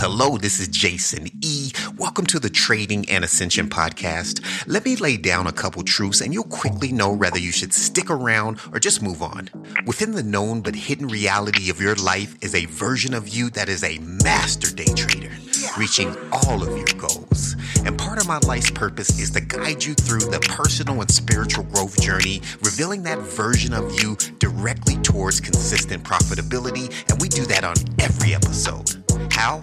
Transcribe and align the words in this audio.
hello. 0.00 0.38
This 0.38 0.60
is 0.60 0.68
Jason 0.68 1.28
E. 1.42 1.72
Welcome 1.98 2.24
to 2.28 2.38
the 2.38 2.48
Trading 2.48 3.06
and 3.10 3.22
Ascension 3.22 3.68
podcast. 3.68 4.40
Let 4.66 4.86
me 4.86 4.96
lay 4.96 5.18
down 5.18 5.46
a 5.46 5.52
couple 5.52 5.82
truths 5.82 6.22
and 6.22 6.32
you'll 6.32 6.44
quickly 6.44 6.90
know 6.90 7.12
whether 7.12 7.38
you 7.38 7.52
should 7.52 7.74
stick 7.74 8.08
around 8.08 8.60
or 8.72 8.78
just 8.78 9.02
move 9.02 9.20
on. 9.20 9.50
Within 9.86 10.12
the 10.12 10.22
known 10.22 10.62
but 10.62 10.74
hidden 10.74 11.08
reality 11.08 11.68
of 11.68 11.82
your 11.82 11.96
life 11.96 12.34
is 12.40 12.54
a 12.54 12.64
version 12.64 13.12
of 13.12 13.28
you 13.28 13.50
that 13.50 13.68
is 13.68 13.84
a 13.84 13.98
master 14.24 14.74
day 14.74 14.90
trader, 14.96 15.36
reaching 15.76 16.16
all 16.32 16.62
of 16.62 16.74
your 16.74 16.98
goals. 16.98 17.56
And 17.84 17.98
part 17.98 18.18
of 18.18 18.26
my 18.26 18.38
life's 18.38 18.70
purpose 18.70 19.20
is 19.20 19.30
to 19.32 19.42
guide 19.42 19.84
you 19.84 19.92
through 19.92 20.30
the 20.30 20.40
personal 20.40 21.02
and 21.02 21.10
spiritual 21.10 21.64
growth 21.64 22.00
journey, 22.00 22.40
revealing 22.62 23.02
that 23.02 23.18
version 23.18 23.74
of 23.74 24.02
you 24.02 24.16
directly 24.38 24.96
towards 25.02 25.42
consistent 25.42 26.02
profitability. 26.04 26.90
And 27.10 27.20
we 27.20 27.28
do 27.28 27.44
that 27.44 27.64
on 27.64 27.74
every 27.98 28.34
episode. 28.34 29.04
How? 29.30 29.62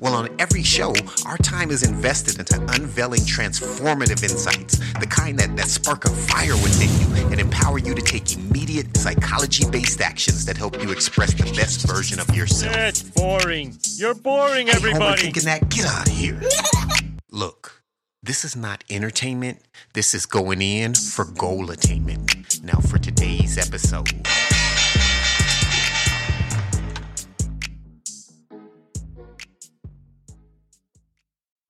Well, 0.00 0.14
on 0.14 0.28
every 0.38 0.62
show, 0.62 0.94
our 1.24 1.38
time 1.38 1.70
is 1.70 1.82
invested 1.82 2.38
into 2.38 2.60
unveiling 2.74 3.20
transformative 3.20 4.22
insights, 4.22 4.78
the 5.00 5.06
kind 5.06 5.38
that, 5.38 5.56
that 5.56 5.68
spark 5.68 6.04
a 6.04 6.10
fire 6.10 6.54
within 6.54 6.90
you 7.00 7.26
and 7.28 7.40
empower 7.40 7.78
you 7.78 7.94
to 7.94 8.02
take 8.02 8.36
immediate 8.36 8.94
psychology 8.96 9.68
based 9.70 10.00
actions 10.00 10.44
that 10.44 10.56
help 10.56 10.82
you 10.82 10.90
express 10.90 11.32
the 11.34 11.44
best 11.56 11.86
version 11.86 12.20
of 12.20 12.34
yourself. 12.34 12.74
That's 12.74 13.02
boring. 13.02 13.78
You're 13.94 14.14
boring, 14.14 14.68
everybody. 14.68 15.20
Hey, 15.20 15.26
thinking 15.26 15.44
that, 15.44 15.68
get 15.70 15.86
out 15.86 16.08
of 16.08 16.12
here. 16.12 16.40
Look, 17.30 17.82
this 18.22 18.44
is 18.44 18.54
not 18.54 18.84
entertainment. 18.90 19.62
This 19.94 20.14
is 20.14 20.26
going 20.26 20.60
in 20.60 20.94
for 20.94 21.24
goal 21.24 21.70
attainment. 21.70 22.62
Now, 22.62 22.80
for 22.80 22.98
today's 22.98 23.56
episode. 23.56 24.12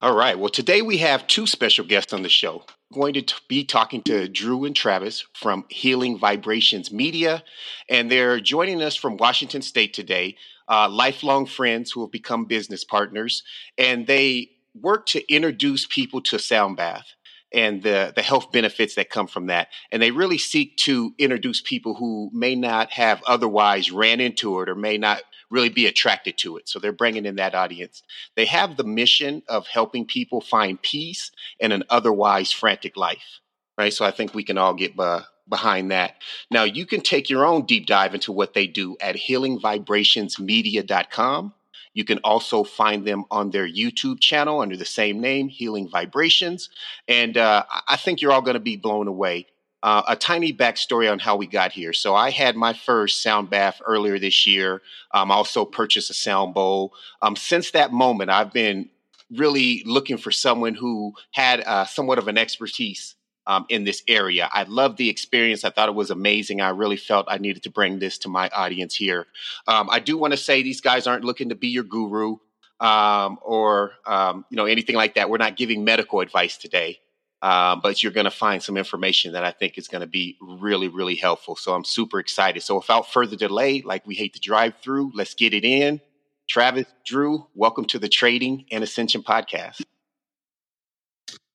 All 0.06 0.14
right. 0.14 0.38
Well, 0.38 0.50
today 0.50 0.82
we 0.82 0.98
have 0.98 1.26
two 1.26 1.48
special 1.48 1.84
guests 1.84 2.12
on 2.12 2.22
the 2.22 2.28
show. 2.28 2.62
Going 2.94 3.14
to 3.14 3.22
t- 3.22 3.34
be 3.48 3.64
talking 3.64 4.02
to 4.02 4.28
Drew 4.28 4.64
and 4.64 4.76
Travis 4.76 5.26
from 5.34 5.64
Healing 5.68 6.16
Vibrations 6.16 6.92
Media, 6.92 7.42
and 7.88 8.08
they're 8.08 8.38
joining 8.38 8.80
us 8.82 8.94
from 8.94 9.16
Washington 9.16 9.62
State 9.62 9.92
today. 9.94 10.36
Uh, 10.68 10.88
lifelong 10.88 11.44
friends 11.44 11.90
who 11.90 12.02
have 12.02 12.12
become 12.12 12.44
business 12.44 12.84
partners, 12.84 13.42
and 13.78 14.06
they 14.06 14.50
work 14.80 15.06
to 15.06 15.28
introduce 15.28 15.86
people 15.86 16.20
to 16.20 16.38
sound 16.38 16.76
bath 16.76 17.08
and 17.52 17.82
the 17.82 18.12
the 18.14 18.22
health 18.22 18.52
benefits 18.52 18.94
that 18.94 19.10
come 19.10 19.26
from 19.26 19.46
that. 19.46 19.70
And 19.90 20.00
they 20.00 20.12
really 20.12 20.38
seek 20.38 20.76
to 20.84 21.14
introduce 21.18 21.60
people 21.60 21.94
who 21.94 22.30
may 22.32 22.54
not 22.54 22.92
have 22.92 23.24
otherwise 23.26 23.90
ran 23.90 24.20
into 24.20 24.60
it 24.60 24.68
or 24.68 24.76
may 24.76 24.98
not 24.98 25.22
really 25.50 25.68
be 25.68 25.86
attracted 25.86 26.38
to 26.38 26.56
it. 26.56 26.68
So 26.68 26.78
they're 26.78 26.92
bringing 26.92 27.26
in 27.26 27.36
that 27.36 27.54
audience. 27.54 28.02
They 28.34 28.46
have 28.46 28.76
the 28.76 28.84
mission 28.84 29.42
of 29.48 29.66
helping 29.66 30.04
people 30.04 30.40
find 30.40 30.80
peace 30.80 31.30
in 31.60 31.72
an 31.72 31.84
otherwise 31.88 32.52
frantic 32.52 32.96
life, 32.96 33.40
right? 33.78 33.92
So 33.92 34.04
I 34.04 34.10
think 34.10 34.34
we 34.34 34.44
can 34.44 34.58
all 34.58 34.74
get 34.74 34.96
be- 34.96 35.18
behind 35.48 35.92
that. 35.92 36.16
Now, 36.50 36.64
you 36.64 36.86
can 36.86 37.00
take 37.00 37.30
your 37.30 37.46
own 37.46 37.66
deep 37.66 37.86
dive 37.86 38.14
into 38.14 38.32
what 38.32 38.54
they 38.54 38.66
do 38.66 38.96
at 39.00 39.14
healingvibrationsmedia.com. 39.16 41.54
You 41.94 42.04
can 42.04 42.18
also 42.18 42.62
find 42.62 43.06
them 43.06 43.24
on 43.30 43.50
their 43.50 43.66
YouTube 43.66 44.20
channel 44.20 44.60
under 44.60 44.76
the 44.76 44.84
same 44.84 45.18
name, 45.20 45.48
Healing 45.48 45.88
Vibrations. 45.88 46.68
And 47.08 47.38
uh, 47.38 47.64
I 47.88 47.96
think 47.96 48.20
you're 48.20 48.32
all 48.32 48.42
going 48.42 48.54
to 48.54 48.60
be 48.60 48.76
blown 48.76 49.08
away. 49.08 49.46
Uh, 49.82 50.02
a 50.08 50.16
tiny 50.16 50.52
backstory 50.52 51.10
on 51.10 51.18
how 51.18 51.36
we 51.36 51.46
got 51.46 51.70
here. 51.70 51.92
So 51.92 52.14
I 52.14 52.30
had 52.30 52.56
my 52.56 52.72
first 52.72 53.22
sound 53.22 53.50
bath 53.50 53.80
earlier 53.86 54.18
this 54.18 54.46
year. 54.46 54.82
Um, 55.12 55.30
I 55.30 55.34
also 55.34 55.64
purchased 55.64 56.10
a 56.10 56.14
sound 56.14 56.54
bowl. 56.54 56.92
Um, 57.22 57.36
since 57.36 57.70
that 57.72 57.92
moment, 57.92 58.30
I've 58.30 58.52
been 58.52 58.88
really 59.30 59.82
looking 59.84 60.16
for 60.16 60.30
someone 60.30 60.74
who 60.74 61.12
had 61.32 61.60
uh, 61.60 61.84
somewhat 61.84 62.18
of 62.18 62.26
an 62.26 62.38
expertise 62.38 63.16
um, 63.46 63.66
in 63.68 63.84
this 63.84 64.02
area. 64.08 64.48
I 64.52 64.64
loved 64.64 64.98
the 64.98 65.08
experience. 65.08 65.64
I 65.64 65.70
thought 65.70 65.88
it 65.88 65.94
was 65.94 66.10
amazing. 66.10 66.60
I 66.60 66.70
really 66.70 66.96
felt 66.96 67.26
I 67.28 67.38
needed 67.38 67.62
to 67.64 67.70
bring 67.70 67.98
this 67.98 68.18
to 68.18 68.28
my 68.28 68.48
audience 68.48 68.94
here. 68.94 69.26
Um, 69.66 69.88
I 69.90 70.00
do 70.00 70.18
want 70.18 70.32
to 70.32 70.36
say 70.36 70.62
these 70.62 70.80
guys 70.80 71.06
aren't 71.06 71.24
looking 71.24 71.50
to 71.50 71.54
be 71.54 71.68
your 71.68 71.84
guru 71.84 72.38
um, 72.80 73.38
or 73.42 73.92
um, 74.04 74.44
you 74.50 74.56
know 74.56 74.66
anything 74.66 74.96
like 74.96 75.14
that. 75.14 75.30
We're 75.30 75.38
not 75.38 75.56
giving 75.56 75.84
medical 75.84 76.20
advice 76.20 76.56
today. 76.56 76.98
Uh, 77.42 77.76
but 77.76 78.02
you're 78.02 78.12
going 78.12 78.24
to 78.24 78.30
find 78.30 78.62
some 78.62 78.76
information 78.76 79.32
that 79.32 79.44
I 79.44 79.50
think 79.50 79.76
is 79.78 79.88
going 79.88 80.00
to 80.00 80.06
be 80.06 80.36
really, 80.40 80.88
really 80.88 81.14
helpful. 81.14 81.54
So 81.54 81.74
I'm 81.74 81.84
super 81.84 82.18
excited. 82.18 82.62
So 82.62 82.76
without 82.76 83.12
further 83.12 83.36
delay, 83.36 83.82
like 83.82 84.06
we 84.06 84.14
hate 84.14 84.34
to 84.34 84.40
drive 84.40 84.74
through, 84.82 85.12
let's 85.14 85.34
get 85.34 85.52
it 85.54 85.64
in. 85.64 86.00
Travis, 86.48 86.86
Drew, 87.04 87.46
welcome 87.54 87.84
to 87.86 87.98
the 87.98 88.08
Trading 88.08 88.64
and 88.70 88.82
Ascension 88.82 89.22
podcast. 89.22 89.82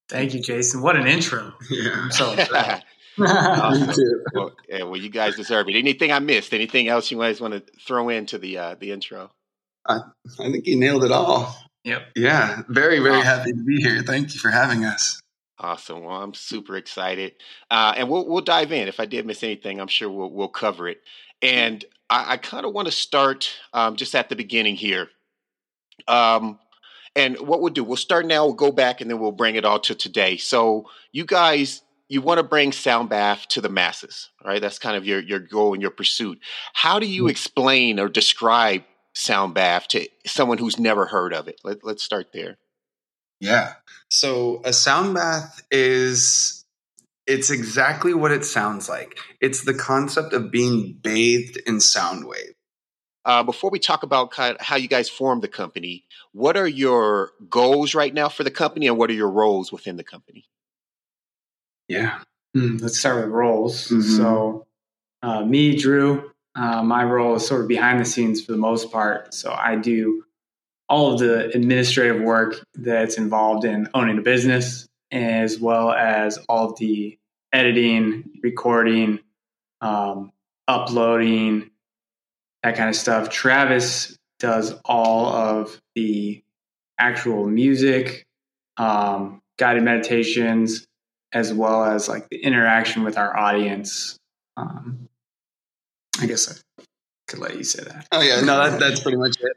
Thank 0.10 0.34
you, 0.34 0.42
Jason. 0.42 0.82
What 0.82 0.98
an 0.98 1.08
intro. 1.08 1.54
Yeah. 1.70 1.92
I'm 1.96 2.12
so 2.12 2.32
impressed. 2.38 2.84
Awesome. 3.20 3.88
Me 3.88 3.94
too. 3.94 4.24
well, 4.34 4.52
yeah, 4.68 4.84
well, 4.84 4.98
you 4.98 5.10
guys 5.10 5.36
deserve 5.36 5.70
it. 5.70 5.76
Anything 5.76 6.12
I 6.12 6.20
missed? 6.20 6.54
Anything 6.54 6.90
else 6.90 7.10
you 7.12 7.18
guys 7.18 7.40
want 7.40 7.54
to 7.54 7.64
throw 7.86 8.10
into 8.10 8.38
the 8.38 8.58
uh, 8.58 8.76
the 8.80 8.92
intro? 8.92 9.32
I 9.86 10.00
think 10.38 10.68
you 10.68 10.76
nailed 10.78 11.04
it 11.06 11.12
all. 11.12 11.56
Yep. 11.86 12.08
Yeah. 12.16 12.64
Very, 12.68 13.00
very 13.00 13.16
Awesome. 13.16 13.26
happy 13.26 13.52
to 13.54 13.64
be 13.64 13.78
here. 13.82 14.04
Thank 14.04 14.34
you 14.34 14.40
for 14.40 14.50
having 14.50 14.84
us. 14.86 15.21
Awesome. 15.64 16.04
Well, 16.04 16.16
I'm 16.16 16.34
super 16.34 16.76
excited, 16.76 17.34
uh, 17.70 17.94
and 17.96 18.10
we'll 18.10 18.28
we'll 18.28 18.42
dive 18.42 18.72
in. 18.72 18.88
If 18.88 19.00
I 19.00 19.06
did 19.06 19.28
miss 19.28 19.44
anything, 19.44 19.80
I'm 19.80 19.88
sure 19.88 20.10
we'll 20.10 20.32
we'll 20.32 20.48
cover 20.48 20.88
it. 20.88 21.02
And 21.40 21.86
I, 22.10 22.34
I 22.34 22.38
kind 22.38 22.66
of 22.66 22.74
want 22.74 22.88
to 22.88 22.92
start 22.92 23.52
um, 23.72 23.96
just 23.96 24.16
at 24.16 24.30
the 24.30 24.36
beginning 24.36 24.76
here. 24.76 25.10
Um, 26.08 26.58
and 27.16 27.40
what 27.42 27.62
we'll 27.62 27.74
do, 27.74 27.84
we'll 27.84 27.96
start 27.96 28.26
now. 28.26 28.46
We'll 28.46 28.56
go 28.56 28.72
back, 28.72 29.02
and 29.02 29.10
then 29.10 29.20
we'll 29.20 29.32
bring 29.32 29.56
it 29.56 29.64
all 29.64 29.80
to 29.82 29.94
today. 29.94 30.36
So, 30.38 30.90
you 31.12 31.26
guys, 31.26 31.84
you 32.10 32.22
want 32.22 32.40
to 32.40 32.44
bring 32.44 32.72
sound 32.72 33.10
bath 33.10 33.48
to 33.50 33.62
the 33.62 33.70
masses, 33.70 34.32
right? 34.44 34.60
That's 34.62 34.80
kind 34.80 34.98
of 34.98 35.06
your 35.06 35.20
your 35.20 35.40
goal 35.40 35.74
and 35.74 35.82
your 35.82 35.92
pursuit. 35.92 36.40
How 36.74 36.98
do 36.98 37.06
you 37.06 37.28
explain 37.28 38.00
or 38.00 38.10
describe 38.10 38.82
sound 39.14 39.54
bath 39.54 39.90
to 39.90 40.08
someone 40.26 40.58
who's 40.58 40.80
never 40.80 41.06
heard 41.06 41.36
of 41.36 41.48
it? 41.48 41.62
Let, 41.64 41.84
let's 41.84 42.02
start 42.02 42.30
there. 42.34 42.58
Yeah. 43.42 43.74
So 44.10 44.62
a 44.64 44.72
sound 44.72 45.16
bath 45.16 45.64
is 45.72 46.64
it's 47.28 47.50
exactly 47.50 48.14
what 48.14 48.32
it 48.32 48.46
sounds 48.46 48.88
like. 48.88 49.18
It's 49.42 49.66
the 49.66 49.74
concept 49.74 50.32
of 50.32 50.52
being 50.52 50.94
bathed 51.02 51.58
in 51.66 51.80
sound 51.80 52.26
wave. 52.26 52.54
Uh, 53.26 53.44
before 53.44 53.70
we 53.70 53.80
talk 53.80 54.04
about 54.04 54.32
kind 54.32 54.56
of 54.56 54.66
how 54.66 54.76
you 54.76 54.88
guys 54.88 55.10
formed 55.10 55.42
the 55.42 55.48
company, 55.48 56.06
what 56.32 56.56
are 56.56 56.68
your 56.68 57.32
goals 57.50 57.94
right 57.94 58.14
now 58.14 58.30
for 58.30 58.44
the 58.44 58.52
company, 58.52 58.88
and 58.88 58.98
what 58.98 59.10
are 59.10 59.14
your 59.14 59.30
roles 59.30 59.72
within 59.72 59.96
the 59.98 60.04
company? 60.04 60.46
Yeah. 61.88 62.20
Hmm, 62.56 62.78
let's 62.78 62.98
start 63.00 63.24
with 63.24 63.32
roles. 63.32 63.88
Mhm. 63.90 64.18
So, 64.18 64.68
uh, 65.22 65.46
me, 65.46 65.76
Drew, 65.76 66.32
uh, 66.56 66.84
my 66.84 67.04
role 67.04 67.36
is 67.36 67.46
sort 67.46 67.62
of 67.62 67.68
behind 67.68 68.00
the 68.00 68.06
scenes 68.06 68.44
for 68.44 68.52
the 68.54 68.58
most 68.58 68.92
part. 68.92 69.34
So, 69.34 69.52
I 69.52 69.76
do 69.76 70.26
all 70.92 71.14
of 71.14 71.20
the 71.20 71.48
administrative 71.56 72.22
work 72.22 72.66
that's 72.76 73.18
involved 73.18 73.64
in 73.64 73.88
owning 73.94 74.18
a 74.18 74.22
business, 74.22 74.90
as 75.10 75.58
well 75.58 75.94
as 75.94 76.38
all 76.50 76.72
of 76.72 76.78
the 76.80 77.18
editing, 77.54 78.30
recording, 78.44 79.18
um, 79.80 80.34
uploading, 80.68 81.72
that 82.62 82.76
kind 82.76 82.90
of 82.90 82.96
stuff. 82.96 83.30
Travis 83.30 84.18
does 84.40 84.74
all 84.84 85.28
of 85.28 85.80
the 85.96 86.44
actual 87.00 87.48
music, 87.48 88.26
um, 88.76 89.42
guided 89.58 89.84
meditations, 89.84 90.86
as 91.32 91.54
well 91.54 91.86
as 91.86 92.10
like 92.10 92.28
the 92.30 92.38
interaction 92.44 93.06
with 93.06 93.18
our 93.18 93.36
audience. 93.36 94.18
Um, 94.58 95.08
I 96.20 96.26
guess 96.26 96.52
I 96.52 96.84
could 97.30 97.40
let 97.40 97.56
you 97.56 97.64
say 97.64 97.82
that. 97.86 98.08
Oh 98.12 98.20
yeah. 98.20 98.42
No, 98.42 98.70
that, 98.70 98.78
that's 98.78 99.00
pretty 99.00 99.18
much 99.18 99.38
it. 99.40 99.56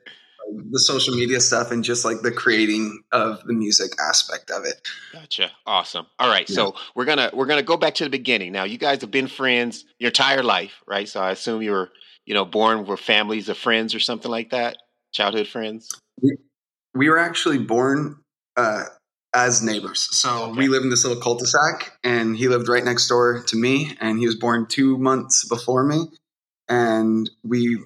The 0.70 0.79
social 0.81 1.14
media 1.14 1.41
stuff 1.41 1.70
and 1.70 1.82
just 1.85 2.05
like 2.05 2.20
the 2.23 2.31
creating 2.31 3.02
of 3.12 3.43
the 3.44 3.52
music 3.52 3.93
aspect 4.00 4.50
of 4.50 4.64
it. 4.64 4.87
Gotcha. 5.12 5.50
Awesome. 5.67 6.06
All 6.19 6.29
right. 6.29 6.49
So 6.49 6.75
we're 6.94 7.05
gonna 7.05 7.31
we're 7.32 7.46
gonna 7.46 7.62
go 7.62 7.76
back 7.76 7.94
to 7.96 8.05
the 8.05 8.11
beginning. 8.11 8.52
Now, 8.52 8.64
you 8.64 8.79
guys 8.79 9.00
have 9.00 9.11
been 9.11 9.29
friends 9.29 9.85
your 9.99 10.08
entire 10.08 10.43
life, 10.43 10.82
right? 10.87 11.08
So 11.08 11.20
I 11.20 11.31
assume 11.31 11.62
you 11.62 11.73
were 11.73 11.91
you 12.26 12.35
know 12.35 12.44
born 12.44 12.87
with 12.87 13.00
families 13.00 13.49
of 13.49 13.56
friends 13.58 13.94
or 13.94 14.00
something 14.00 14.31
like 14.31 14.50
that, 14.50 14.76
childhood 15.12 15.46
friends. 15.49 15.88
We 16.94 17.08
were 17.08 17.19
actually 17.19 17.58
born 17.58 18.20
uh, 18.56 18.85
as 19.35 19.62
neighbors. 19.62 20.08
So 20.12 20.44
Okay. 20.44 20.58
we 20.58 20.69
live 20.69 20.82
in 20.85 20.90
this 20.90 21.05
little 21.05 21.20
cul-de-sac, 21.20 21.99
and 22.05 22.37
he 22.37 22.49
lived 22.49 22.69
right 22.69 22.85
next 22.85 23.08
door 23.08 23.43
to 23.43 23.56
me, 23.56 23.97
and 24.00 24.19
he 24.19 24.26
was 24.26 24.37
born 24.37 24.67
two 24.69 24.97
months 24.99 25.47
before 25.49 25.85
me, 25.85 26.06
and 26.69 27.29
we 27.43 27.82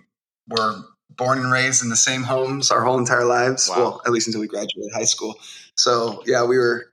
were 0.48 0.82
born 1.18 1.38
and 1.38 1.50
raised 1.52 1.82
in 1.82 1.90
the 1.90 1.96
same 1.96 2.22
homes 2.22 2.70
our 2.70 2.82
whole 2.84 2.98
entire 2.98 3.24
lives. 3.24 3.68
Wow. 3.68 3.76
Well, 3.76 4.02
at 4.06 4.12
least 4.12 4.28
until 4.28 4.40
we 4.40 4.46
graduated 4.46 4.92
high 4.94 5.04
school. 5.04 5.34
So 5.74 6.22
yeah, 6.26 6.44
we 6.44 6.56
were 6.56 6.92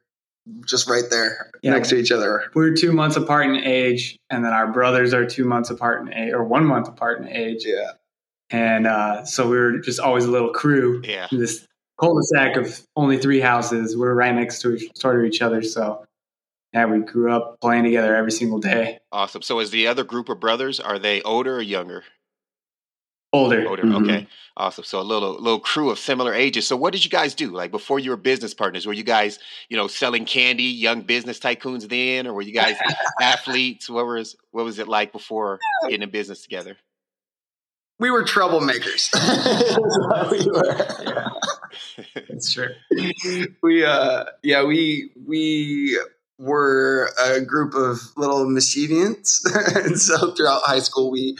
just 0.65 0.87
right 0.89 1.03
there 1.09 1.51
Yeah. 1.61 1.71
next 1.71 1.89
to 1.89 1.95
each 1.95 2.11
other. 2.11 2.43
We're 2.53 2.73
two 2.75 2.91
months 2.91 3.15
apart 3.15 3.45
in 3.47 3.55
age, 3.55 4.17
and 4.29 4.43
then 4.43 4.51
our 4.53 4.67
brothers 4.71 5.13
are 5.13 5.25
two 5.25 5.45
months 5.45 5.69
apart 5.69 6.01
in 6.01 6.13
age, 6.13 6.33
or 6.33 6.43
one 6.43 6.65
month 6.65 6.87
apart 6.87 7.21
in 7.21 7.27
age. 7.29 7.63
Yeah. 7.65 7.91
And 8.51 8.85
uh, 8.85 9.25
so 9.25 9.49
we 9.49 9.57
were 9.57 9.79
just 9.79 9.99
always 9.99 10.25
a 10.25 10.31
little 10.31 10.49
crew. 10.51 11.01
Yeah. 11.03 11.27
This 11.31 11.65
cul-de-sac 11.99 12.57
of 12.57 12.79
only 12.95 13.17
three 13.17 13.39
houses. 13.39 13.95
We're 13.97 14.13
right 14.13 14.35
next 14.35 14.59
to 14.61 14.75
each, 14.75 14.91
sort 14.95 15.17
of 15.19 15.25
each 15.25 15.41
other, 15.41 15.63
so 15.63 16.05
yeah, 16.73 16.85
we 16.85 16.99
grew 16.99 17.31
up 17.31 17.59
playing 17.61 17.85
together 17.85 18.15
every 18.15 18.31
single 18.31 18.59
day. 18.59 18.99
Awesome. 19.11 19.41
So, 19.41 19.59
is 19.59 19.71
the 19.71 19.87
other 19.87 20.03
group 20.03 20.27
of 20.29 20.39
brothers 20.41 20.79
are 20.79 20.99
they 20.99 21.21
older 21.21 21.55
or 21.55 21.61
younger? 21.61 22.03
Older. 23.35 23.67
Older. 23.67 23.83
Mhm. 23.83 24.03
Okay. 24.03 24.27
Awesome. 24.57 24.83
So 24.85 25.01
a 25.01 25.03
little 25.03 25.33
little 25.33 25.59
crew 25.59 25.89
of 25.89 25.99
similar 25.99 26.33
ages. 26.33 26.65
So 26.67 26.77
what 26.77 26.93
did 26.93 27.03
you 27.03 27.11
guys 27.11 27.35
do? 27.35 27.49
Like 27.51 27.71
before 27.71 27.99
you 27.99 28.09
were 28.11 28.17
business 28.17 28.53
partners, 28.53 28.85
were 28.85 28.93
you 28.93 29.03
guys, 29.03 29.37
you 29.69 29.75
know, 29.77 29.87
selling 29.87 30.25
candy, 30.25 30.63
young 30.63 31.01
business 31.01 31.39
tycoons 31.39 31.87
then, 31.89 32.25
or 32.27 32.33
were 32.33 32.41
you 32.41 32.53
guys 32.53 32.75
athletes? 33.21 33.89
What 33.89 34.05
was 34.05 34.35
what 34.51 34.63
was 34.63 34.79
it 34.79 34.87
like 34.87 35.11
before 35.11 35.59
getting 35.83 36.03
in 36.03 36.09
business 36.09 36.41
together? 36.41 36.77
We 37.99 38.11
were 38.11 38.23
troublemakers. 38.23 39.09
That's 39.11 40.31
we 40.31 40.51
were. 40.51 41.31
That's 42.29 42.53
true. 42.53 42.69
we 43.61 43.85
uh 43.85 44.25
yeah 44.43 44.63
we 44.63 45.11
we 45.27 45.99
were 46.37 47.09
a 47.23 47.39
group 47.41 47.73
of 47.73 47.97
little 48.17 48.45
mischievants 48.49 49.45
and 49.75 49.97
so 49.99 50.31
throughout 50.31 50.61
high 50.65 50.79
school 50.79 51.09
we 51.09 51.37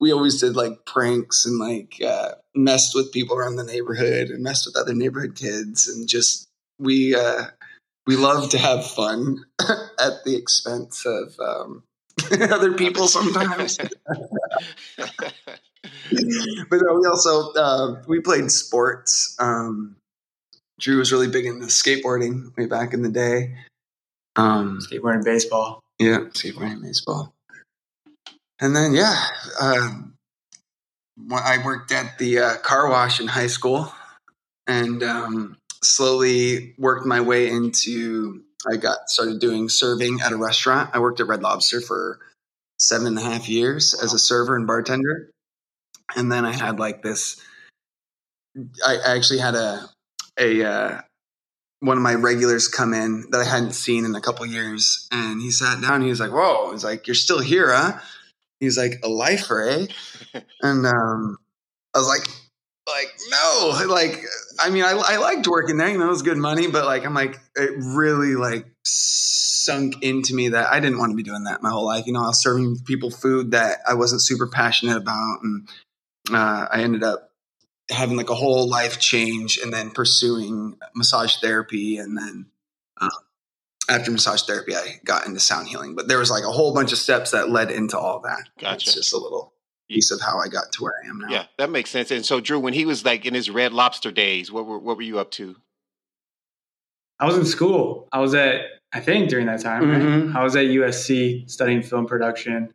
we 0.00 0.12
always 0.12 0.40
did 0.40 0.56
like 0.56 0.84
pranks 0.86 1.44
and 1.44 1.58
like 1.58 2.00
uh 2.04 2.32
messed 2.54 2.94
with 2.94 3.12
people 3.12 3.36
around 3.36 3.56
the 3.56 3.64
neighborhood 3.64 4.28
and 4.28 4.42
messed 4.42 4.66
with 4.66 4.76
other 4.76 4.94
neighborhood 4.94 5.34
kids 5.34 5.88
and 5.88 6.08
just 6.08 6.48
we 6.78 7.14
uh 7.14 7.44
we 8.06 8.16
love 8.16 8.50
to 8.50 8.58
have 8.58 8.86
fun 8.86 9.44
at 9.60 10.24
the 10.24 10.36
expense 10.36 11.04
of 11.06 11.34
um 11.40 11.82
other 12.50 12.72
people 12.72 13.06
sometimes 13.06 13.78
but 16.70 16.80
we 16.80 17.06
also 17.06 17.52
uh, 17.52 18.02
we 18.06 18.20
played 18.20 18.50
sports. 18.50 19.36
Um, 19.38 19.96
Drew 20.80 20.98
was 20.98 21.12
really 21.12 21.28
big 21.28 21.46
into 21.46 21.66
skateboarding 21.66 22.56
way 22.56 22.66
back 22.66 22.94
in 22.94 23.02
the 23.02 23.08
day. 23.08 23.56
Um, 24.36 24.78
Skateboarding, 24.80 25.24
baseball. 25.24 25.82
yeah, 25.98 26.20
skateboarding, 26.32 26.82
baseball, 26.82 27.34
and 28.60 28.74
then 28.74 28.92
yeah, 28.92 29.24
um, 29.60 30.14
I 31.32 31.58
worked 31.64 31.92
at 31.92 32.18
the 32.18 32.38
uh, 32.38 32.56
car 32.56 32.88
wash 32.88 33.20
in 33.20 33.28
high 33.28 33.46
school, 33.46 33.92
and 34.66 35.02
um, 35.02 35.56
slowly 35.82 36.74
worked 36.78 37.06
my 37.06 37.20
way 37.20 37.48
into. 37.48 38.42
I 38.70 38.76
got 38.76 39.08
started 39.08 39.40
doing 39.40 39.68
serving 39.68 40.20
at 40.20 40.32
a 40.32 40.36
restaurant. 40.36 40.90
I 40.92 40.98
worked 40.98 41.20
at 41.20 41.28
Red 41.28 41.42
Lobster 41.42 41.80
for 41.80 42.18
seven 42.80 43.06
and 43.06 43.18
a 43.18 43.22
half 43.22 43.48
years 43.48 43.94
as 43.94 44.12
a 44.12 44.18
server 44.18 44.56
and 44.56 44.66
bartender 44.66 45.30
and 46.16 46.30
then 46.30 46.44
I 46.44 46.52
had 46.52 46.78
like 46.78 47.02
this. 47.02 47.40
I, 48.84 48.96
I 48.96 49.16
actually 49.16 49.40
had 49.40 49.54
a 49.54 49.88
a 50.38 50.64
uh, 50.64 51.00
one 51.80 51.96
of 51.96 52.02
my 52.02 52.14
regulars 52.14 52.68
come 52.68 52.94
in 52.94 53.26
that 53.30 53.40
I 53.40 53.44
hadn't 53.44 53.72
seen 53.72 54.04
in 54.04 54.14
a 54.14 54.20
couple 54.20 54.46
years, 54.46 55.08
and 55.12 55.40
he 55.40 55.50
sat 55.50 55.80
down. 55.80 56.02
he 56.02 56.08
was 56.08 56.20
like, 56.20 56.32
"Whoa!" 56.32 56.72
He's 56.72 56.84
like, 56.84 57.06
"You're 57.06 57.14
still 57.14 57.40
here, 57.40 57.72
huh?" 57.72 58.00
He's 58.60 58.78
like, 58.78 59.00
"A 59.02 59.08
lifer, 59.08 59.62
eh?" 59.62 59.86
and 60.62 60.86
um, 60.86 61.38
I 61.94 61.98
was 61.98 62.08
like, 62.08 62.28
"Like 62.86 63.12
no, 63.30 63.86
like 63.88 64.20
I 64.58 64.70
mean, 64.70 64.84
I, 64.84 64.92
I 64.92 65.16
liked 65.18 65.46
working 65.46 65.76
there. 65.76 65.88
You 65.88 65.98
know, 65.98 66.06
it 66.06 66.10
was 66.10 66.22
good 66.22 66.38
money, 66.38 66.68
but 66.68 66.84
like 66.84 67.04
I'm 67.04 67.14
like 67.14 67.38
it 67.56 67.70
really 67.78 68.34
like 68.34 68.66
sunk 68.84 70.02
into 70.02 70.34
me 70.34 70.50
that 70.50 70.72
I 70.72 70.80
didn't 70.80 70.98
want 70.98 71.12
to 71.12 71.16
be 71.16 71.22
doing 71.22 71.44
that 71.44 71.62
my 71.62 71.70
whole 71.70 71.86
life. 71.86 72.06
You 72.06 72.12
know, 72.12 72.22
I 72.22 72.28
was 72.28 72.42
serving 72.42 72.78
people 72.86 73.10
food 73.10 73.52
that 73.52 73.80
I 73.88 73.94
wasn't 73.94 74.22
super 74.22 74.46
passionate 74.46 74.96
about, 74.96 75.38
and 75.42 75.68
uh, 76.32 76.66
I 76.70 76.82
ended 76.82 77.02
up 77.02 77.28
having 77.90 78.16
like 78.16 78.30
a 78.30 78.34
whole 78.34 78.68
life 78.68 78.98
change 78.98 79.58
and 79.58 79.72
then 79.72 79.90
pursuing 79.90 80.76
massage 80.94 81.36
therapy. 81.36 81.98
And 81.98 82.16
then 82.16 82.46
uh, 83.00 83.08
after 83.88 84.10
massage 84.10 84.42
therapy, 84.42 84.74
I 84.74 85.00
got 85.04 85.26
into 85.26 85.40
sound 85.40 85.68
healing. 85.68 85.94
But 85.94 86.08
there 86.08 86.18
was 86.18 86.30
like 86.30 86.44
a 86.44 86.52
whole 86.52 86.74
bunch 86.74 86.92
of 86.92 86.98
steps 86.98 87.30
that 87.30 87.50
led 87.50 87.70
into 87.70 87.98
all 87.98 88.20
that. 88.20 88.48
Gotcha. 88.58 88.74
It's 88.74 88.94
just 88.94 89.12
a 89.12 89.18
little 89.18 89.52
piece 89.88 90.10
of 90.10 90.20
how 90.20 90.38
I 90.38 90.48
got 90.48 90.70
to 90.72 90.82
where 90.82 90.92
I 91.04 91.08
am 91.08 91.18
now. 91.18 91.28
Yeah, 91.30 91.44
that 91.56 91.70
makes 91.70 91.90
sense. 91.90 92.10
And 92.10 92.24
so 92.24 92.40
Drew, 92.40 92.60
when 92.60 92.74
he 92.74 92.84
was 92.84 93.04
like 93.04 93.24
in 93.24 93.34
his 93.34 93.48
red 93.50 93.72
lobster 93.72 94.10
days, 94.10 94.52
what 94.52 94.66
were 94.66 94.78
what 94.78 94.96
were 94.96 95.02
you 95.02 95.18
up 95.18 95.30
to? 95.32 95.56
I 97.20 97.26
was 97.26 97.36
in 97.36 97.44
school. 97.44 98.08
I 98.12 98.20
was 98.20 98.34
at, 98.34 98.60
I 98.92 99.00
think 99.00 99.28
during 99.28 99.46
that 99.46 99.60
time, 99.60 99.90
right? 99.90 100.00
Mhm. 100.00 100.36
I 100.36 100.44
was 100.44 100.54
at 100.54 100.66
USC 100.66 101.50
studying 101.50 101.82
film 101.82 102.06
production. 102.06 102.72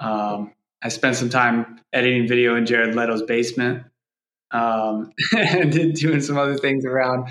Um, 0.00 0.52
I 0.82 0.88
spent 0.88 1.16
some 1.16 1.30
time 1.30 1.80
editing 1.92 2.28
video 2.28 2.56
in 2.56 2.66
Jared 2.66 2.94
Leto's 2.94 3.22
basement 3.22 3.84
um, 4.50 5.12
and 5.36 5.72
doing 5.94 6.20
some 6.20 6.36
other 6.36 6.56
things 6.56 6.84
around 6.84 7.28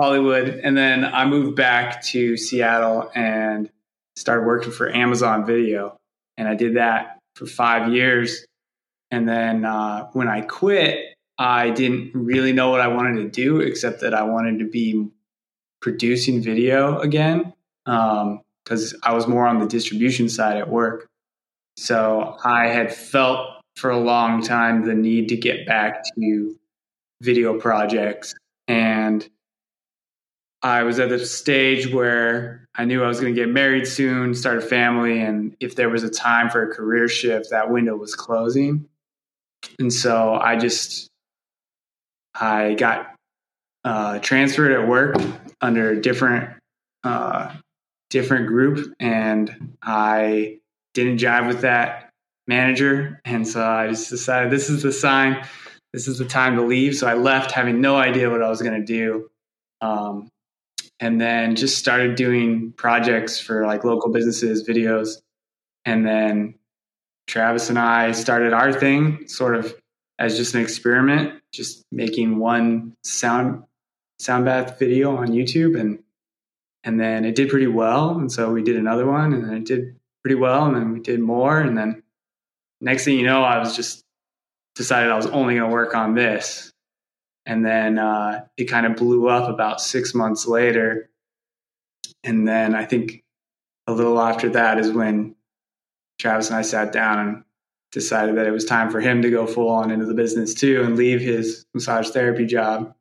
Hollywood. 0.00 0.48
And 0.48 0.76
then 0.76 1.04
I 1.04 1.26
moved 1.26 1.56
back 1.56 2.02
to 2.06 2.36
Seattle 2.36 3.10
and 3.14 3.70
started 4.16 4.46
working 4.46 4.72
for 4.72 4.94
Amazon 4.94 5.44
Video. 5.44 5.96
And 6.36 6.48
I 6.48 6.54
did 6.54 6.76
that 6.76 7.18
for 7.34 7.46
five 7.46 7.92
years. 7.92 8.44
And 9.10 9.28
then 9.28 9.64
uh, 9.64 10.08
when 10.12 10.28
I 10.28 10.42
quit, 10.42 11.14
I 11.38 11.70
didn't 11.70 12.12
really 12.14 12.52
know 12.52 12.70
what 12.70 12.80
I 12.80 12.88
wanted 12.88 13.16
to 13.16 13.28
do, 13.28 13.60
except 13.60 14.00
that 14.00 14.14
I 14.14 14.22
wanted 14.22 14.58
to 14.60 14.68
be 14.68 15.08
producing 15.80 16.42
video 16.42 16.98
again 16.98 17.52
because 17.84 18.94
I 19.02 19.12
was 19.14 19.26
more 19.26 19.46
on 19.46 19.58
the 19.58 19.66
distribution 19.66 20.28
side 20.28 20.58
at 20.58 20.68
work. 20.68 21.08
So 21.76 22.36
I 22.44 22.68
had 22.68 22.94
felt 22.94 23.60
for 23.76 23.90
a 23.90 23.98
long 23.98 24.42
time 24.42 24.84
the 24.84 24.94
need 24.94 25.28
to 25.30 25.36
get 25.36 25.66
back 25.66 26.04
to 26.14 26.56
video 27.22 27.58
projects. 27.58 28.34
And 28.68 29.28
I 30.62 30.82
was 30.82 30.98
at 30.98 31.08
the 31.08 31.24
stage 31.24 31.92
where 31.92 32.68
I 32.74 32.84
knew 32.84 33.02
I 33.02 33.08
was 33.08 33.20
going 33.20 33.34
to 33.34 33.40
get 33.40 33.48
married 33.48 33.86
soon, 33.86 34.34
start 34.34 34.58
a 34.58 34.60
family. 34.60 35.20
And 35.20 35.56
if 35.58 35.74
there 35.74 35.88
was 35.88 36.04
a 36.04 36.10
time 36.10 36.50
for 36.50 36.62
a 36.62 36.74
career 36.74 37.08
shift, 37.08 37.50
that 37.50 37.70
window 37.70 37.96
was 37.96 38.14
closing. 38.14 38.86
And 39.78 39.92
so 39.92 40.34
I 40.34 40.56
just, 40.56 41.08
I 42.34 42.74
got 42.74 43.14
uh, 43.84 44.18
transferred 44.18 44.72
at 44.72 44.86
work 44.86 45.16
under 45.62 45.90
a 45.90 46.00
different, 46.00 46.50
uh, 47.04 47.54
different 48.10 48.46
group. 48.46 48.94
And 49.00 49.76
I 49.82 50.58
didn't 50.92 51.18
jive 51.18 51.46
with 51.46 51.62
that 51.62 52.10
manager. 52.46 53.20
And 53.24 53.48
so 53.48 53.64
I 53.64 53.88
just 53.88 54.10
decided 54.10 54.52
this 54.52 54.68
is 54.68 54.82
the 54.82 54.92
sign, 54.92 55.42
this 55.94 56.06
is 56.06 56.18
the 56.18 56.26
time 56.26 56.56
to 56.56 56.62
leave. 56.62 56.96
So 56.96 57.06
I 57.06 57.14
left 57.14 57.50
having 57.52 57.80
no 57.80 57.96
idea 57.96 58.28
what 58.28 58.42
I 58.42 58.50
was 58.50 58.60
going 58.60 58.78
to 58.78 58.86
do. 58.86 59.30
Um, 59.80 60.28
and 61.00 61.20
then 61.20 61.56
just 61.56 61.78
started 61.78 62.14
doing 62.14 62.72
projects 62.72 63.40
for 63.40 63.66
like 63.66 63.84
local 63.84 64.10
businesses, 64.10 64.68
videos. 64.68 65.22
And 65.84 66.06
then 66.06 66.54
Travis 67.26 67.70
and 67.70 67.78
I 67.78 68.12
started 68.12 68.52
our 68.52 68.72
thing 68.72 69.26
sort 69.26 69.56
of 69.56 69.74
as 70.18 70.36
just 70.36 70.54
an 70.54 70.60
experiment, 70.60 71.40
just 71.52 71.84
making 71.90 72.38
one 72.38 72.96
sound 73.02 73.64
sound 74.18 74.44
bath 74.44 74.78
video 74.78 75.16
on 75.16 75.28
YouTube 75.28 75.80
and 75.80 76.00
and 76.84 77.00
then 77.00 77.24
it 77.24 77.34
did 77.34 77.48
pretty 77.48 77.66
well. 77.66 78.18
And 78.18 78.30
so 78.30 78.52
we 78.52 78.62
did 78.62 78.76
another 78.76 79.06
one 79.06 79.32
and 79.32 79.44
then 79.44 79.54
it 79.54 79.64
did 79.64 79.96
pretty 80.22 80.34
well 80.34 80.66
and 80.66 80.76
then 80.76 80.92
we 80.92 81.00
did 81.00 81.20
more 81.20 81.60
and 81.60 81.76
then 81.76 82.02
next 82.80 83.04
thing 83.04 83.18
you 83.18 83.24
know 83.24 83.42
i 83.42 83.58
was 83.58 83.74
just 83.74 84.04
decided 84.74 85.10
i 85.10 85.16
was 85.16 85.26
only 85.26 85.56
going 85.56 85.68
to 85.68 85.74
work 85.74 85.94
on 85.94 86.14
this 86.14 86.72
and 87.46 87.64
then 87.64 87.98
uh, 87.98 88.44
it 88.56 88.64
kind 88.64 88.86
of 88.86 88.96
blew 88.96 89.28
up 89.28 89.48
about 89.48 89.80
six 89.80 90.14
months 90.14 90.46
later 90.46 91.10
and 92.24 92.46
then 92.46 92.74
i 92.74 92.84
think 92.84 93.24
a 93.86 93.92
little 93.92 94.20
after 94.20 94.48
that 94.50 94.78
is 94.78 94.90
when 94.90 95.34
travis 96.18 96.48
and 96.48 96.56
i 96.56 96.62
sat 96.62 96.92
down 96.92 97.18
and 97.18 97.44
decided 97.92 98.36
that 98.36 98.46
it 98.46 98.52
was 98.52 98.64
time 98.64 98.90
for 98.90 99.00
him 99.00 99.22
to 99.22 99.30
go 99.30 99.46
full 99.46 99.68
on 99.68 99.90
into 99.90 100.06
the 100.06 100.14
business 100.14 100.54
too 100.54 100.82
and 100.82 100.96
leave 100.96 101.20
his 101.20 101.66
massage 101.74 102.10
therapy 102.10 102.46
job 102.46 102.94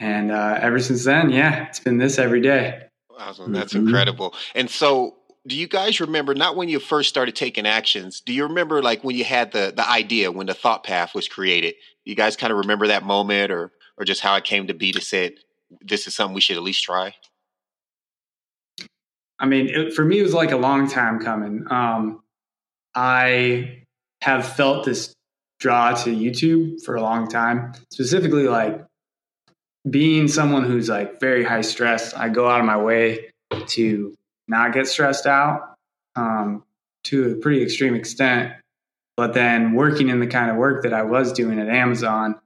and 0.00 0.30
uh, 0.30 0.58
ever 0.60 0.78
since 0.78 1.04
then 1.04 1.30
yeah 1.30 1.66
it's 1.66 1.80
been 1.80 1.98
this 1.98 2.18
every 2.18 2.40
day 2.40 2.82
Awesome. 3.18 3.52
That's 3.52 3.74
Mhm. 3.74 3.80
incredible. 3.80 4.32
And 4.54 4.70
so 4.70 5.16
do 5.44 5.56
you 5.56 5.66
guys 5.66 6.00
remember 6.00 6.34
not 6.36 6.54
when 6.54 6.68
you 6.68 6.78
first 6.78 7.08
started 7.08 7.34
taking 7.34 7.66
actions? 7.66 8.20
Do 8.20 8.32
you 8.32 8.44
remember 8.44 8.80
like 8.80 9.02
when 9.02 9.16
you 9.16 9.24
had 9.24 9.50
the 9.50 9.72
the 9.74 9.88
idea 9.88 10.30
when 10.30 10.46
the 10.46 10.54
thought 10.54 10.84
path 10.84 11.14
was 11.16 11.26
created? 11.26 11.74
You 12.08 12.14
guys 12.14 12.36
kind 12.36 12.50
of 12.50 12.58
remember 12.60 12.86
that 12.86 13.04
moment 13.04 13.52
or 13.52 13.70
or 13.98 14.06
just 14.06 14.22
how 14.22 14.34
it 14.36 14.44
came 14.44 14.66
to 14.68 14.74
be 14.74 14.92
to 14.92 15.00
say 15.00 15.36
this 15.82 16.06
is 16.06 16.14
something 16.14 16.34
we 16.34 16.40
should 16.40 16.56
at 16.56 16.62
least 16.62 16.82
try? 16.82 17.14
I 19.38 19.44
mean, 19.44 19.68
it, 19.68 19.92
for 19.92 20.06
me, 20.06 20.18
it 20.18 20.22
was 20.22 20.32
like 20.32 20.50
a 20.50 20.56
long 20.56 20.88
time 20.88 21.20
coming. 21.20 21.66
Um, 21.70 22.22
I 22.94 23.82
have 24.22 24.48
felt 24.48 24.86
this 24.86 25.12
draw 25.60 25.92
to 25.92 26.10
YouTube 26.10 26.82
for 26.82 26.94
a 26.94 27.02
long 27.02 27.28
time, 27.28 27.74
specifically 27.92 28.48
like 28.48 28.82
being 29.90 30.28
someone 30.28 30.64
who's 30.64 30.88
like 30.88 31.20
very 31.20 31.44
high 31.44 31.60
stress. 31.60 32.14
I 32.14 32.30
go 32.30 32.48
out 32.48 32.60
of 32.60 32.64
my 32.64 32.78
way 32.78 33.32
to 33.66 34.14
not 34.48 34.72
get 34.72 34.86
stressed 34.86 35.26
out 35.26 35.74
um, 36.16 36.64
to 37.04 37.32
a 37.32 37.34
pretty 37.34 37.62
extreme 37.62 37.94
extent. 37.94 38.54
But 39.18 39.34
then 39.34 39.72
working 39.72 40.10
in 40.10 40.20
the 40.20 40.28
kind 40.28 40.48
of 40.48 40.56
work 40.56 40.84
that 40.84 40.92
I 40.92 41.02
was 41.02 41.32
doing 41.32 41.58
at 41.58 41.68
Amazon, 41.68 42.38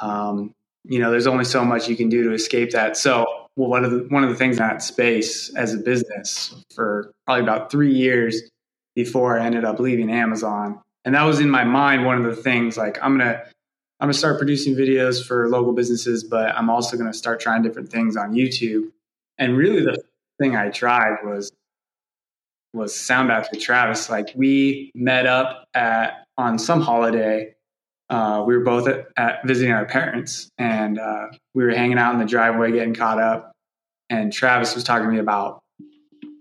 um, 0.00 0.52
you 0.84 0.98
know, 0.98 1.10
there's 1.10 1.26
only 1.26 1.46
so 1.46 1.64
much 1.64 1.88
you 1.88 1.96
can 1.96 2.10
do 2.10 2.24
to 2.24 2.34
escape 2.34 2.72
that. 2.72 2.98
So, 2.98 3.24
well, 3.56 3.70
one 3.70 3.86
of 3.86 3.90
the 3.90 4.06
one 4.10 4.22
of 4.22 4.28
the 4.28 4.36
things 4.36 4.58
in 4.58 4.62
that 4.64 4.82
space 4.82 5.48
as 5.54 5.72
a 5.72 5.78
business 5.78 6.54
for 6.74 7.10
probably 7.24 7.42
about 7.42 7.70
three 7.70 7.90
years 7.90 8.42
before 8.94 9.40
I 9.40 9.46
ended 9.46 9.64
up 9.64 9.80
leaving 9.80 10.10
Amazon, 10.10 10.78
and 11.06 11.14
that 11.14 11.22
was 11.22 11.40
in 11.40 11.48
my 11.48 11.64
mind. 11.64 12.04
One 12.04 12.22
of 12.22 12.36
the 12.36 12.42
things 12.42 12.76
like 12.76 12.98
I'm 13.02 13.16
gonna 13.16 13.42
I'm 13.98 14.08
gonna 14.08 14.12
start 14.12 14.36
producing 14.36 14.74
videos 14.74 15.26
for 15.26 15.48
local 15.48 15.72
businesses, 15.72 16.22
but 16.22 16.54
I'm 16.54 16.68
also 16.68 16.98
gonna 16.98 17.14
start 17.14 17.40
trying 17.40 17.62
different 17.62 17.88
things 17.88 18.14
on 18.14 18.34
YouTube. 18.34 18.90
And 19.38 19.56
really, 19.56 19.80
the 19.80 20.04
thing 20.38 20.54
I 20.54 20.68
tried 20.68 21.24
was 21.24 21.50
was 22.74 22.94
sound 22.94 23.30
with 23.52 23.62
Travis. 23.62 24.10
Like 24.10 24.32
we 24.34 24.90
met 24.94 25.26
up 25.26 25.66
at 25.74 26.26
on 26.36 26.58
some 26.58 26.80
holiday. 26.80 27.54
Uh, 28.10 28.44
we 28.46 28.56
were 28.56 28.64
both 28.64 28.86
at, 28.86 29.06
at, 29.16 29.46
visiting 29.46 29.72
our 29.72 29.86
parents, 29.86 30.50
and 30.58 30.98
uh, 30.98 31.28
we 31.54 31.64
were 31.64 31.70
hanging 31.70 31.98
out 31.98 32.12
in 32.12 32.20
the 32.20 32.26
driveway, 32.26 32.70
getting 32.70 32.94
caught 32.94 33.18
up. 33.18 33.52
And 34.10 34.32
Travis 34.32 34.74
was 34.74 34.84
talking 34.84 35.06
to 35.06 35.12
me 35.12 35.18
about 35.18 35.60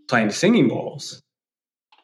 playing 0.09 0.31
singing 0.31 0.67
bowls. 0.67 1.21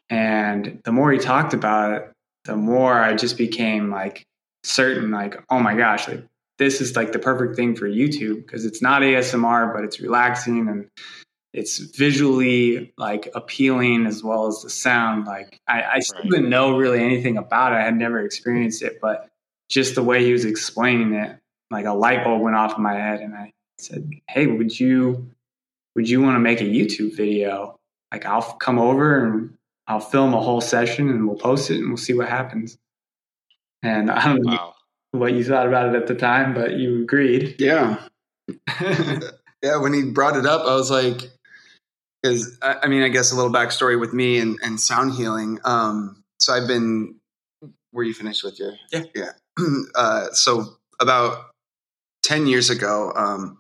And 0.09 0.81
the 0.85 0.91
more 0.91 1.11
he 1.11 1.19
talked 1.19 1.53
about 1.53 1.93
it, 1.93 2.11
the 2.45 2.55
more 2.55 2.93
I 2.93 3.15
just 3.15 3.37
became 3.37 3.91
like 3.91 4.23
certain, 4.63 5.11
like, 5.11 5.43
oh 5.49 5.59
my 5.59 5.75
gosh, 5.75 6.07
like 6.07 6.23
this 6.57 6.81
is 6.81 6.95
like 6.95 7.11
the 7.11 7.19
perfect 7.19 7.55
thing 7.55 7.75
for 7.75 7.87
YouTube 7.87 8.45
because 8.45 8.65
it's 8.65 8.81
not 8.81 9.01
ASMR, 9.01 9.73
but 9.73 9.83
it's 9.83 9.99
relaxing 9.99 10.67
and 10.67 10.87
it's 11.53 11.79
visually 11.79 12.93
like 12.97 13.29
appealing 13.33 14.05
as 14.05 14.23
well 14.23 14.47
as 14.47 14.61
the 14.61 14.69
sound. 14.69 15.25
Like 15.25 15.59
I, 15.67 15.83
I 15.95 15.99
still 15.99 16.21
right. 16.21 16.31
didn't 16.31 16.49
know 16.49 16.77
really 16.77 17.03
anything 17.03 17.37
about 17.37 17.73
it. 17.73 17.77
I 17.77 17.85
had 17.85 17.95
never 17.95 18.19
experienced 18.23 18.81
it, 18.83 18.99
but 19.01 19.29
just 19.69 19.95
the 19.95 20.03
way 20.03 20.23
he 20.23 20.31
was 20.31 20.45
explaining 20.45 21.13
it, 21.13 21.37
like 21.71 21.85
a 21.85 21.93
light 21.93 22.23
bulb 22.23 22.41
went 22.41 22.55
off 22.55 22.77
in 22.77 22.83
my 22.83 22.93
head, 22.93 23.21
and 23.21 23.35
I 23.35 23.53
said, 23.77 24.09
"Hey, 24.27 24.47
would 24.47 24.79
you 24.79 25.31
would 25.95 26.09
you 26.09 26.21
want 26.21 26.35
to 26.35 26.39
make 26.39 26.61
a 26.61 26.65
YouTube 26.65 27.15
video? 27.15 27.79
Like 28.11 28.25
I'll 28.25 28.41
come 28.41 28.79
over 28.79 29.25
and 29.25 29.57
I'll 29.87 29.99
film 29.99 30.33
a 30.33 30.41
whole 30.41 30.61
session 30.61 31.09
and 31.09 31.27
we'll 31.27 31.37
post 31.37 31.71
it 31.71 31.77
and 31.77 31.87
we'll 31.87 31.97
see 31.97 32.13
what 32.13 32.29
happens." 32.29 32.77
And 33.81 34.11
I 34.11 34.25
don't 34.25 34.43
know 34.43 34.73
what 35.11 35.33
you 35.33 35.43
thought 35.43 35.67
about 35.67 35.89
it 35.89 35.95
at 35.95 36.07
the 36.07 36.15
time, 36.15 36.53
but 36.53 36.73
you 36.73 37.03
agreed. 37.03 37.55
Yeah. 37.59 37.99
yeah, 38.81 39.77
when 39.77 39.93
he 39.93 40.03
brought 40.03 40.35
it 40.35 40.45
up, 40.45 40.61
I 40.61 40.75
was 40.75 40.91
like, 40.91 41.29
because 42.21 42.57
I, 42.61 42.87
mean, 42.87 43.03
I 43.03 43.09
guess 43.09 43.31
a 43.31 43.35
little 43.35 43.51
backstory 43.51 43.99
with 43.99 44.13
me 44.13 44.39
and, 44.39 44.59
and 44.63 44.79
sound 44.79 45.13
healing. 45.13 45.59
Um, 45.63 46.23
so 46.39 46.53
I've 46.53 46.67
been. 46.67 47.15
Were 47.91 48.03
you 48.03 48.13
finished 48.13 48.43
with 48.43 48.59
your? 48.59 48.73
Yeah, 48.91 49.03
yeah. 49.15 49.31
Uh, 49.95 50.27
so 50.31 50.77
about 51.01 51.49
ten 52.23 52.47
years 52.47 52.69
ago, 52.69 53.11
um, 53.15 53.59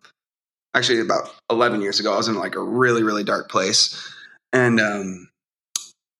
actually 0.73 1.01
about 1.01 1.29
eleven 1.49 1.81
years 1.81 1.99
ago, 1.99 2.13
I 2.13 2.17
was 2.17 2.27
in 2.27 2.35
like 2.35 2.55
a 2.55 2.63
really 2.63 3.03
really 3.03 3.23
dark 3.23 3.49
place, 3.49 4.09
and 4.53 4.79
um, 4.79 5.29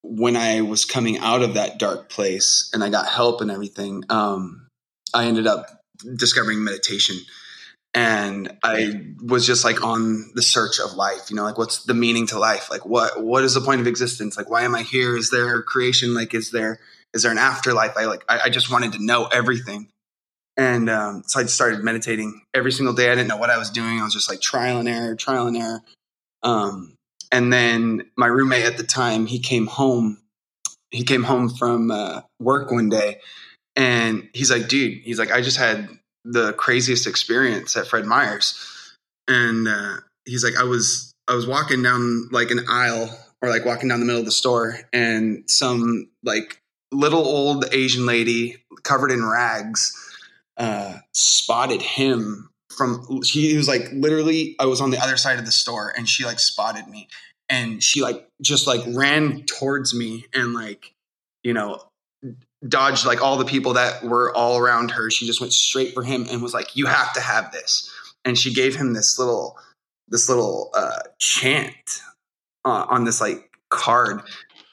when 0.02 0.36
I 0.36 0.62
was 0.62 0.86
coming 0.86 1.18
out 1.20 1.44
of 1.44 1.54
that 1.54 1.80
dark 1.80 2.10
place 2.10 2.70
and 2.74 2.84
I 2.84 2.90
got 2.90 3.08
help 3.08 3.42
and 3.42 3.52
everything, 3.52 4.04
um, 4.10 4.68
I 5.14 5.26
ended 5.26 5.48
up 5.48 5.82
discovering 6.16 6.64
meditation 6.64 7.18
and 7.94 8.56
I 8.64 9.14
was 9.22 9.48
just 9.48 9.64
like 9.64 9.84
on 9.84 10.32
the 10.36 10.42
search 10.42 10.80
of 10.80 10.94
life, 10.94 11.30
you 11.30 11.36
know, 11.36 11.44
like 11.44 11.58
what's 11.58 11.86
the 11.86 11.94
meaning 11.94 12.28
to 12.28 12.40
life? 12.40 12.70
Like 12.70 12.86
what 12.86 13.24
what 13.24 13.44
is 13.44 13.56
the 13.56 13.62
point 13.62 13.82
of 13.82 13.88
existence? 13.88 14.38
Like 14.38 14.50
why 14.50 14.64
am 14.64 14.76
I 14.76 14.84
here? 14.84 15.18
Is 15.18 15.32
there 15.32 15.62
creation? 15.64 16.14
Like 16.14 16.34
is 16.34 16.52
there 16.52 16.80
is 17.14 17.24
there 17.24 17.32
an 17.32 17.40
afterlife? 17.40 17.98
I 17.98 18.06
like 18.06 18.24
I, 18.30 18.42
I 18.46 18.50
just 18.50 18.72
wanted 18.72 18.94
to 18.94 19.04
know 19.04 19.26
everything. 19.26 19.90
And 20.56 20.90
um, 20.90 21.24
so 21.26 21.40
I 21.40 21.46
started 21.46 21.84
meditating 21.84 22.42
every 22.54 22.72
single 22.72 22.94
day. 22.94 23.10
I 23.10 23.16
didn't 23.16 23.30
know 23.30 23.38
what 23.38 23.50
I 23.50 23.58
was 23.58 23.70
doing. 23.70 24.00
I 24.00 24.04
was 24.04 24.14
just 24.14 24.30
like 24.30 24.42
trial 24.42 24.80
and 24.80 24.90
error, 24.90 25.16
trial 25.16 25.48
and 25.48 25.56
error. 25.56 25.82
Um, 26.44 26.96
and 27.32 27.52
then 27.52 28.10
my 28.18 28.28
roommate 28.28 28.66
at 28.66 28.78
the 28.78 28.84
time, 28.84 29.26
he 29.26 29.40
came 29.40 29.68
home. 29.68 30.18
He 30.92 31.04
came 31.04 31.24
home 31.24 31.50
from 31.50 31.92
uh, 31.92 32.22
work 32.40 32.72
one 32.72 32.90
day, 32.90 33.22
and 33.76 34.28
he's 34.34 34.52
like, 34.52 34.68
"Dude," 34.68 35.02
he's 35.04 35.20
like, 35.20 35.32
"I 35.32 35.42
just 35.42 35.58
had 35.58 35.88
the 36.26 36.54
craziest 36.54 37.08
experience 37.08 37.76
at 37.76 37.88
Fred 37.88 38.06
Meyer's, 38.06 38.58
and 39.28 39.68
uh, 39.68 39.98
he's 40.26 40.44
like, 40.44 40.58
I 40.58 40.64
was 40.64 41.14
I 41.28 41.36
was 41.36 41.48
walking 41.48 41.82
down 41.84 42.30
like 42.32 42.52
an 42.52 42.66
aisle 42.70 43.18
or 43.42 43.50
like 43.50 43.66
walking 43.66 43.90
down 43.90 44.00
the 44.00 44.06
middle 44.06 44.20
of 44.20 44.26
the 44.26 44.32
store, 44.32 44.78
and 44.92 45.50
some 45.50 46.10
like 46.24 46.62
little 46.92 47.26
old 47.26 47.66
Asian 47.72 48.06
lady 48.06 48.58
covered 48.84 49.12
in 49.12 49.26
rags 49.26 49.94
uh, 50.58 50.98
spotted 51.14 51.82
him 51.82 52.50
from. 52.76 53.22
He 53.24 53.56
was 53.56 53.68
like 53.68 53.90
literally. 53.94 54.56
I 54.60 54.66
was 54.66 54.82
on 54.82 54.92
the 54.92 55.00
other 55.00 55.18
side 55.18 55.40
of 55.40 55.46
the 55.46 55.52
store, 55.52 55.94
and 55.96 56.08
she 56.08 56.26
like 56.26 56.40
spotted 56.40 56.88
me, 56.88 57.08
and 57.48 57.82
she 57.82 58.02
like 58.02 58.28
just 58.42 58.68
like 58.68 58.82
ran 58.88 59.44
towards 59.46 59.96
me 59.96 60.26
and 60.34 60.54
like 60.54 60.94
you 61.44 61.54
know 61.54 61.82
dodged 62.68 63.06
like 63.06 63.22
all 63.22 63.38
the 63.38 63.46
people 63.46 63.74
that 63.74 64.04
were 64.04 64.36
all 64.36 64.58
around 64.58 64.92
her. 64.92 65.10
She 65.10 65.26
just 65.26 65.40
went 65.40 65.54
straight 65.54 65.94
for 65.94 66.04
him 66.04 66.26
and 66.30 66.42
was 66.42 66.54
like, 66.54 66.76
"You 66.76 66.86
have 66.88 67.14
to 67.14 67.22
have 67.22 67.52
this." 67.52 67.90
And 68.26 68.38
she 68.38 68.54
gave 68.54 68.76
him 68.76 68.94
this 68.94 69.18
little 69.18 69.58
this 70.10 70.28
little 70.28 70.72
uh, 70.74 71.00
chant 71.20 72.02
uh, 72.66 72.86
on 72.90 73.06
this 73.06 73.22
like 73.22 73.50
card, 73.70 74.22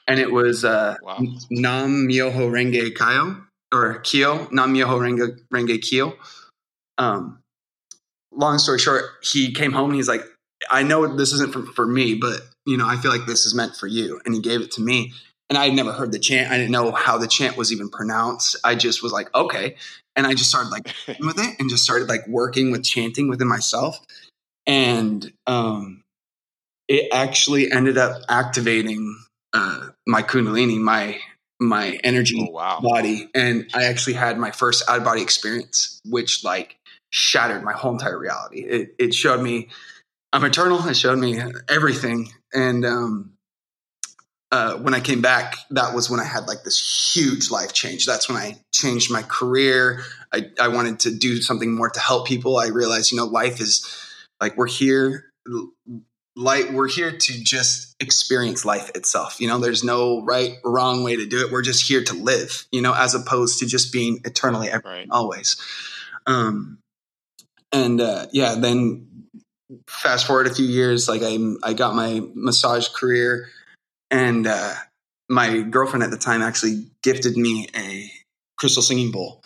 and 0.07 0.19
it 0.19 0.31
was 0.31 0.65
uh, 0.65 0.95
wow. 1.01 1.19
Nam 1.49 2.07
Myoho 2.07 2.49
Renge 2.49 2.95
Kyo 2.95 3.43
or 3.71 3.99
Kyo 3.99 4.47
Nam 4.51 4.73
Myoho 4.73 4.99
Renge 4.99 5.39
Renge 5.53 5.81
Kyo. 5.81 6.13
Um, 6.97 7.39
long 8.31 8.57
story 8.57 8.79
short, 8.79 9.03
he 9.21 9.53
came 9.53 9.71
home 9.71 9.91
and 9.91 9.95
he's 9.95 10.09
like, 10.09 10.23
"I 10.69 10.83
know 10.83 11.15
this 11.15 11.31
isn't 11.33 11.53
for, 11.53 11.63
for 11.67 11.85
me, 11.85 12.15
but 12.15 12.41
you 12.65 12.75
know, 12.75 12.87
I 12.87 12.97
feel 12.97 13.11
like 13.11 13.25
this 13.25 13.45
is 13.45 13.55
meant 13.55 13.75
for 13.75 13.87
you." 13.87 14.19
And 14.25 14.35
he 14.35 14.41
gave 14.41 14.61
it 14.61 14.71
to 14.71 14.81
me 14.81 15.13
and 15.49 15.57
I 15.57 15.65
had 15.65 15.73
never 15.73 15.91
heard 15.91 16.11
the 16.11 16.19
chant. 16.19 16.51
I 16.51 16.57
didn't 16.57 16.71
know 16.71 16.91
how 16.91 17.17
the 17.17 17.27
chant 17.27 17.57
was 17.57 17.71
even 17.71 17.89
pronounced. 17.89 18.55
I 18.63 18.75
just 18.75 19.01
was 19.01 19.11
like, 19.11 19.33
okay. 19.33 19.75
And 20.15 20.27
I 20.27 20.33
just 20.33 20.49
started 20.49 20.69
like 20.69 20.93
with 21.19 21.39
it 21.39 21.55
and 21.59 21.69
just 21.69 21.83
started 21.83 22.09
like 22.09 22.27
working 22.27 22.71
with 22.71 22.83
chanting 22.83 23.29
within 23.29 23.47
myself. 23.47 23.99
And 24.65 25.31
um, 25.45 26.03
it 26.87 27.09
actually 27.13 27.71
ended 27.71 27.97
up 27.97 28.21
activating 28.27 29.17
uh, 29.53 29.89
my 30.05 30.23
kundalini, 30.23 30.77
my 30.79 31.19
my 31.59 31.99
energy 32.03 32.45
oh, 32.47 32.51
wow. 32.51 32.79
body. 32.81 33.29
And 33.33 33.69
I 33.73 33.85
actually 33.85 34.13
had 34.13 34.37
my 34.37 34.51
first 34.51 34.87
out 34.87 34.99
of 34.99 35.03
body 35.03 35.21
experience, 35.21 36.01
which 36.05 36.43
like 36.43 36.77
shattered 37.09 37.63
my 37.63 37.73
whole 37.73 37.93
entire 37.93 38.19
reality. 38.19 38.59
It, 38.59 38.95
it 38.99 39.13
showed 39.13 39.41
me 39.41 39.69
I'm 40.33 40.43
eternal. 40.43 40.85
It 40.87 40.95
showed 40.95 41.17
me 41.17 41.41
everything. 41.69 42.29
And 42.53 42.85
um, 42.85 43.36
uh, 44.51 44.77
when 44.77 44.93
I 44.93 44.99
came 44.99 45.21
back, 45.21 45.57
that 45.71 45.93
was 45.93 46.09
when 46.09 46.19
I 46.19 46.23
had 46.23 46.47
like 46.47 46.63
this 46.63 47.15
huge 47.15 47.51
life 47.51 47.73
change. 47.73 48.05
That's 48.05 48.29
when 48.29 48.37
I 48.37 48.57
changed 48.71 49.11
my 49.11 49.21
career. 49.21 50.03
I, 50.33 50.49
I 50.59 50.69
wanted 50.69 51.01
to 51.01 51.11
do 51.11 51.41
something 51.41 51.73
more 51.73 51.89
to 51.89 51.99
help 51.99 52.27
people. 52.27 52.57
I 52.57 52.67
realized, 52.67 53.11
you 53.11 53.17
know, 53.17 53.25
life 53.25 53.59
is 53.59 53.85
like 54.39 54.55
we're 54.55 54.67
here, 54.67 55.25
like 56.35 56.69
we're 56.69 56.87
here 56.87 57.11
to 57.11 57.43
just 57.43 57.95
experience 57.99 58.63
life 58.63 58.89
itself. 58.95 59.41
You 59.41 59.47
know, 59.47 59.57
there's 59.57 59.83
no 59.83 60.23
right 60.23 60.57
or 60.63 60.71
wrong 60.71 61.03
way 61.03 61.17
to 61.17 61.25
do 61.25 61.45
it. 61.45 61.51
We're 61.51 61.61
just 61.61 61.87
here 61.87 62.03
to 62.05 62.13
live. 62.13 62.67
You 62.71 62.81
know, 62.81 62.93
as 62.93 63.15
opposed 63.15 63.59
to 63.59 63.65
just 63.65 63.91
being 63.91 64.21
eternally 64.23 64.69
right. 64.85 65.07
always. 65.11 65.57
Um, 66.25 66.79
and 67.73 67.99
uh, 67.99 68.27
yeah, 68.31 68.55
then 68.55 69.07
fast 69.87 70.25
forward 70.25 70.47
a 70.47 70.53
few 70.53 70.65
years, 70.65 71.09
like 71.09 71.21
I 71.21 71.37
I 71.63 71.73
got 71.73 71.95
my 71.95 72.21
massage 72.33 72.87
career 72.87 73.49
and 74.11 74.47
uh, 74.47 74.73
my 75.29 75.61
girlfriend 75.61 76.03
at 76.03 76.11
the 76.11 76.17
time 76.17 76.41
actually 76.41 76.85
gifted 77.03 77.37
me 77.37 77.67
a 77.75 78.11
crystal 78.57 78.83
singing 78.83 79.11
bowl. 79.11 79.43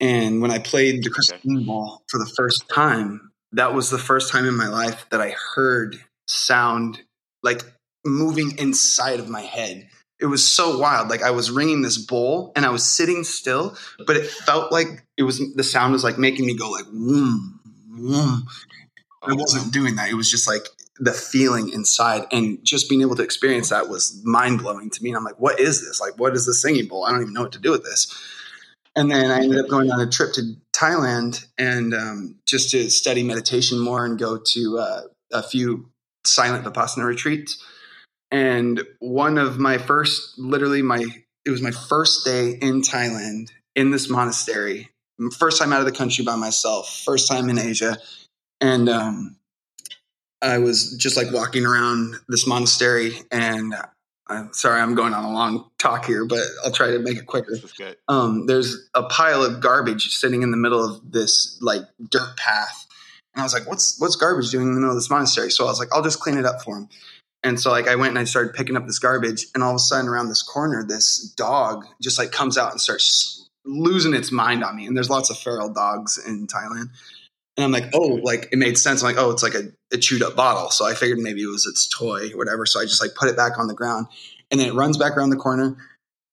And 0.00 0.42
when 0.42 0.50
I 0.50 0.58
played 0.58 1.02
the 1.02 1.10
crystal 1.10 1.36
okay. 1.36 1.42
singing 1.42 1.66
bowl 1.66 2.02
for 2.08 2.18
the 2.18 2.30
first 2.36 2.68
time, 2.68 3.32
that 3.52 3.74
was 3.74 3.90
the 3.90 3.98
first 3.98 4.32
time 4.32 4.46
in 4.46 4.56
my 4.56 4.68
life 4.68 5.06
that 5.10 5.20
I 5.20 5.34
heard 5.54 5.96
sound 6.26 7.00
like 7.42 7.62
moving 8.04 8.58
inside 8.58 9.20
of 9.20 9.28
my 9.28 9.42
head. 9.42 9.88
It 10.20 10.26
was 10.26 10.46
so 10.46 10.78
wild. 10.78 11.08
Like 11.08 11.22
I 11.22 11.30
was 11.30 11.50
ringing 11.50 11.82
this 11.82 11.98
bowl 11.98 12.52
and 12.56 12.64
I 12.64 12.70
was 12.70 12.84
sitting 12.84 13.24
still, 13.24 13.76
but 14.06 14.16
it 14.16 14.26
felt 14.26 14.72
like 14.72 15.04
it 15.16 15.22
was 15.22 15.40
the 15.54 15.64
sound 15.64 15.92
was 15.92 16.04
like 16.04 16.18
making 16.18 16.46
me 16.46 16.56
go 16.56 16.70
like 16.70 16.86
whoom, 16.86 17.60
whoom. 17.90 18.46
I 19.22 19.32
wasn't 19.32 19.72
doing 19.72 19.96
that. 19.96 20.10
It 20.10 20.14
was 20.14 20.30
just 20.30 20.46
like 20.46 20.66
the 20.98 21.12
feeling 21.12 21.70
inside 21.70 22.26
and 22.30 22.58
just 22.64 22.88
being 22.88 23.00
able 23.00 23.16
to 23.16 23.22
experience 23.22 23.70
that 23.70 23.88
was 23.88 24.20
mind 24.24 24.60
blowing 24.60 24.90
to 24.90 25.02
me. 25.02 25.10
And 25.10 25.16
I'm 25.16 25.24
like, 25.24 25.40
what 25.40 25.58
is 25.58 25.84
this? 25.84 26.00
Like, 26.00 26.18
what 26.18 26.34
is 26.34 26.46
the 26.46 26.54
singing 26.54 26.86
bowl? 26.86 27.04
I 27.04 27.10
don't 27.10 27.22
even 27.22 27.34
know 27.34 27.42
what 27.42 27.52
to 27.52 27.58
do 27.58 27.70
with 27.70 27.84
this. 27.84 28.12
And 28.96 29.10
then 29.10 29.30
I 29.30 29.40
ended 29.40 29.58
up 29.58 29.68
going 29.68 29.90
on 29.90 30.00
a 30.00 30.08
trip 30.08 30.32
to 30.34 30.54
Thailand 30.72 31.44
and 31.58 31.92
um, 31.94 32.36
just 32.46 32.70
to 32.70 32.88
study 32.90 33.24
meditation 33.24 33.80
more 33.80 34.04
and 34.04 34.18
go 34.18 34.38
to 34.38 34.78
uh, 34.78 35.00
a 35.32 35.42
few 35.42 35.90
silent 36.24 36.64
vipassana 36.64 37.04
retreats. 37.04 37.62
And 38.30 38.82
one 39.00 39.36
of 39.36 39.58
my 39.58 39.78
first, 39.78 40.38
literally 40.38 40.82
my, 40.82 41.04
it 41.44 41.50
was 41.50 41.60
my 41.60 41.72
first 41.72 42.24
day 42.24 42.56
in 42.60 42.82
Thailand 42.82 43.50
in 43.74 43.90
this 43.90 44.08
monastery. 44.08 44.90
first 45.38 45.58
time 45.60 45.72
out 45.72 45.80
of 45.80 45.86
the 45.86 45.92
country 45.92 46.24
by 46.24 46.36
myself, 46.36 47.02
first 47.04 47.28
time 47.28 47.48
in 47.48 47.58
Asia, 47.58 47.98
and 48.60 48.88
um, 48.88 49.36
I 50.44 50.58
was 50.58 50.94
just 50.96 51.16
like 51.16 51.32
walking 51.32 51.64
around 51.64 52.16
this 52.28 52.46
monastery, 52.46 53.14
and 53.30 53.74
I'm 54.26 54.52
sorry, 54.52 54.80
I'm 54.80 54.94
going 54.94 55.14
on 55.14 55.24
a 55.24 55.32
long 55.32 55.70
talk 55.78 56.04
here, 56.04 56.26
but 56.26 56.42
I'll 56.62 56.70
try 56.70 56.90
to 56.90 56.98
make 56.98 57.16
it 57.16 57.26
quicker. 57.26 57.52
This 57.52 57.64
is 57.64 57.72
good. 57.72 57.96
Um, 58.08 58.46
there's 58.46 58.88
a 58.94 59.04
pile 59.04 59.42
of 59.42 59.60
garbage 59.60 60.08
sitting 60.10 60.42
in 60.42 60.50
the 60.50 60.58
middle 60.58 60.84
of 60.84 61.10
this 61.10 61.58
like 61.62 61.82
dirt 62.10 62.36
path, 62.36 62.86
and 63.34 63.40
I 63.40 63.44
was 63.44 63.54
like, 63.54 63.66
"What's 63.66 63.98
what's 63.98 64.16
garbage 64.16 64.50
doing 64.50 64.68
in 64.68 64.74
the 64.74 64.80
middle 64.80 64.94
of 64.94 64.96
this 64.96 65.10
monastery?" 65.10 65.50
So 65.50 65.64
I 65.64 65.68
was 65.68 65.78
like, 65.78 65.88
"I'll 65.92 66.02
just 66.02 66.20
clean 66.20 66.36
it 66.36 66.44
up 66.44 66.62
for 66.62 66.76
him." 66.76 66.88
And 67.42 67.58
so 67.58 67.70
like 67.70 67.88
I 67.88 67.96
went 67.96 68.10
and 68.10 68.18
I 68.18 68.24
started 68.24 68.52
picking 68.52 68.76
up 68.76 68.86
this 68.86 68.98
garbage, 68.98 69.46
and 69.54 69.62
all 69.62 69.70
of 69.70 69.76
a 69.76 69.80
sudden 69.80 70.08
around 70.08 70.28
this 70.28 70.42
corner, 70.42 70.84
this 70.86 71.32
dog 71.36 71.86
just 72.02 72.18
like 72.18 72.32
comes 72.32 72.58
out 72.58 72.70
and 72.70 72.80
starts 72.80 73.48
losing 73.64 74.12
its 74.12 74.30
mind 74.30 74.62
on 74.62 74.76
me. 74.76 74.86
And 74.86 74.94
there's 74.94 75.08
lots 75.08 75.30
of 75.30 75.38
feral 75.38 75.72
dogs 75.72 76.18
in 76.18 76.46
Thailand. 76.46 76.90
And 77.56 77.64
I'm 77.64 77.70
like, 77.70 77.90
oh, 77.94 78.18
like 78.22 78.48
it 78.52 78.58
made 78.58 78.76
sense. 78.76 79.02
I'm 79.02 79.14
like, 79.14 79.22
oh, 79.22 79.30
it's 79.30 79.42
like 79.42 79.54
a, 79.54 79.68
a 79.92 79.98
chewed 79.98 80.22
up 80.22 80.34
bottle. 80.34 80.70
So 80.70 80.84
I 80.84 80.94
figured 80.94 81.18
maybe 81.18 81.42
it 81.42 81.46
was 81.46 81.66
its 81.66 81.88
toy, 81.88 82.30
or 82.32 82.36
whatever. 82.36 82.66
So 82.66 82.80
I 82.80 82.84
just 82.84 83.00
like 83.00 83.14
put 83.14 83.28
it 83.28 83.36
back 83.36 83.58
on 83.58 83.68
the 83.68 83.74
ground, 83.74 84.06
and 84.50 84.58
then 84.58 84.68
it 84.68 84.74
runs 84.74 84.96
back 84.96 85.16
around 85.16 85.30
the 85.30 85.36
corner, 85.36 85.76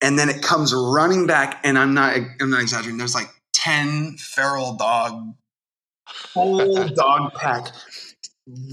and 0.02 0.18
then 0.18 0.30
it 0.30 0.42
comes 0.42 0.74
running 0.74 1.28
back. 1.28 1.62
And 1.64 1.78
I'm 1.78 1.94
not, 1.94 2.18
I'm 2.40 2.50
not 2.50 2.62
exaggerating. 2.62 2.98
There's 2.98 3.14
like 3.14 3.30
ten 3.54 4.18
feral 4.18 4.76
dog, 4.76 5.36
whole 6.34 6.88
dog 6.96 7.34
pack, 7.36 7.72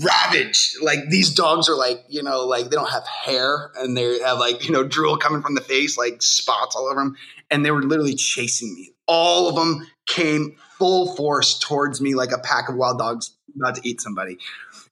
ravaged. 0.03 0.77
Like 0.81 1.01
these 1.11 1.35
dogs 1.35 1.69
are 1.69 1.77
like, 1.77 2.03
you 2.09 2.23
know, 2.23 2.47
like 2.47 2.71
they 2.71 2.77
don't 2.77 2.91
have 2.91 3.07
hair, 3.07 3.73
and 3.77 3.95
they 3.95 4.21
have 4.21 4.39
like 4.39 4.67
you 4.67 4.73
know 4.73 4.85
drool 4.85 5.19
coming 5.19 5.43
from 5.43 5.55
the 5.55 5.61
face, 5.61 5.99
like 5.99 6.23
spots 6.23 6.75
all 6.75 6.87
over 6.87 7.01
them, 7.01 7.15
and 7.51 7.63
they 7.63 7.71
were 7.71 7.83
literally 7.83 8.15
chasing 8.15 8.75
me. 8.75 8.93
All 9.07 9.51
of 9.51 9.55
them 9.55 9.87
came 10.07 10.57
full 10.79 11.15
force 11.17 11.59
towards 11.59 12.01
me 12.01 12.15
like 12.15 12.33
a 12.33 12.39
pack 12.39 12.69
of 12.69 12.77
wild 12.77 12.99
dogs 12.99 13.33
about 13.57 13.77
to 13.77 13.89
eat 13.89 14.01
somebody. 14.01 14.39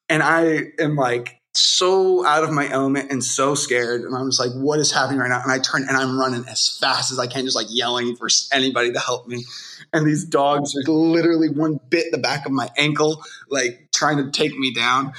And 0.08 0.22
I 0.22 0.72
am 0.78 0.96
like 0.96 1.40
so 1.54 2.24
out 2.26 2.44
of 2.44 2.52
my 2.52 2.68
element 2.68 3.10
and 3.10 3.24
so 3.24 3.54
scared. 3.54 4.02
And 4.02 4.14
I'm 4.14 4.28
just 4.28 4.40
like, 4.40 4.52
what 4.52 4.78
is 4.78 4.92
happening 4.92 5.20
right 5.20 5.28
now? 5.28 5.40
And 5.42 5.50
I 5.50 5.58
turn 5.58 5.86
and 5.88 5.96
I'm 5.96 6.18
running 6.18 6.44
as 6.48 6.76
fast 6.80 7.12
as 7.12 7.18
I 7.18 7.26
can, 7.26 7.44
just 7.44 7.56
like 7.56 7.68
yelling 7.70 8.16
for 8.16 8.28
anybody 8.52 8.92
to 8.92 9.00
help 9.00 9.26
me. 9.26 9.44
And 9.92 10.06
these 10.06 10.24
dogs 10.24 10.74
are 10.76 10.90
literally 10.90 11.48
one 11.48 11.80
bit 11.88 12.06
the 12.12 12.18
back 12.18 12.44
of 12.44 12.52
my 12.52 12.68
ankle, 12.76 13.24
like 13.48 13.88
trying 13.94 14.18
to 14.18 14.30
take 14.30 14.56
me 14.56 14.74
down. 14.74 15.14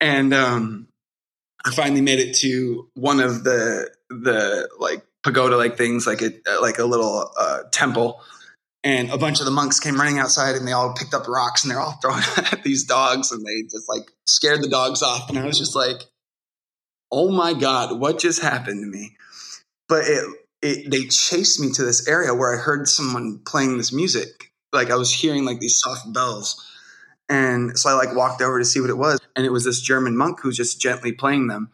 And 0.00 0.32
um, 0.32 0.88
I 1.64 1.70
finally 1.70 2.00
made 2.00 2.20
it 2.20 2.36
to 2.36 2.88
one 2.94 3.20
of 3.20 3.44
the 3.44 3.90
the 4.08 4.68
like 4.78 5.04
pagoda 5.22 5.56
like 5.56 5.76
things, 5.76 6.06
like 6.06 6.22
a 6.22 6.32
like 6.62 6.78
a 6.78 6.84
little 6.84 7.32
uh, 7.38 7.64
temple 7.72 8.20
and 8.86 9.10
a 9.10 9.18
bunch 9.18 9.40
of 9.40 9.46
the 9.46 9.50
monks 9.50 9.80
came 9.80 9.96
running 9.96 10.20
outside 10.20 10.54
and 10.54 10.66
they 10.66 10.70
all 10.70 10.94
picked 10.94 11.12
up 11.12 11.26
rocks 11.26 11.64
and 11.64 11.70
they're 11.72 11.80
all 11.80 11.98
throwing 12.02 12.22
at 12.36 12.62
these 12.62 12.84
dogs 12.84 13.32
and 13.32 13.44
they 13.44 13.62
just 13.62 13.88
like 13.88 14.08
scared 14.26 14.62
the 14.62 14.68
dogs 14.68 15.02
off. 15.02 15.28
And 15.28 15.38
i 15.38 15.44
was 15.44 15.58
just 15.58 15.74
like 15.74 16.04
oh 17.12 17.30
my 17.30 17.52
god 17.52 17.98
what 17.98 18.18
just 18.18 18.40
happened 18.40 18.82
to 18.82 18.86
me? 18.86 19.16
But 19.88 20.04
it, 20.06 20.24
it 20.62 20.90
they 20.90 21.04
chased 21.04 21.60
me 21.60 21.72
to 21.72 21.84
this 21.84 22.08
area 22.08 22.32
where 22.32 22.54
i 22.54 22.62
heard 22.62 22.88
someone 22.88 23.40
playing 23.44 23.76
this 23.76 23.92
music. 23.92 24.52
Like 24.72 24.90
i 24.90 24.96
was 24.96 25.12
hearing 25.12 25.44
like 25.44 25.58
these 25.58 25.78
soft 25.78 26.12
bells. 26.12 26.64
And 27.28 27.76
so 27.76 27.90
i 27.90 27.94
like 27.94 28.14
walked 28.14 28.40
over 28.40 28.60
to 28.60 28.64
see 28.64 28.80
what 28.80 28.90
it 28.90 28.98
was. 28.98 29.18
And 29.34 29.44
it 29.44 29.50
was 29.50 29.64
this 29.64 29.80
german 29.80 30.16
monk 30.16 30.40
who 30.40 30.48
was 30.48 30.56
just 30.56 30.80
gently 30.80 31.10
playing 31.10 31.48
them. 31.48 31.72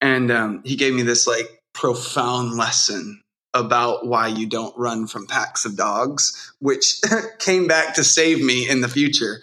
And 0.00 0.32
um, 0.32 0.62
he 0.64 0.76
gave 0.76 0.94
me 0.94 1.02
this 1.02 1.28
like 1.28 1.60
profound 1.74 2.56
lesson 2.56 3.20
about 3.52 4.06
why 4.06 4.28
you 4.28 4.46
don't 4.46 4.76
run 4.78 5.06
from 5.06 5.26
packs 5.26 5.64
of 5.64 5.76
dogs, 5.76 6.52
which 6.60 7.00
came 7.38 7.66
back 7.66 7.94
to 7.94 8.04
save 8.04 8.42
me 8.42 8.68
in 8.68 8.80
the 8.80 8.88
future. 8.88 9.40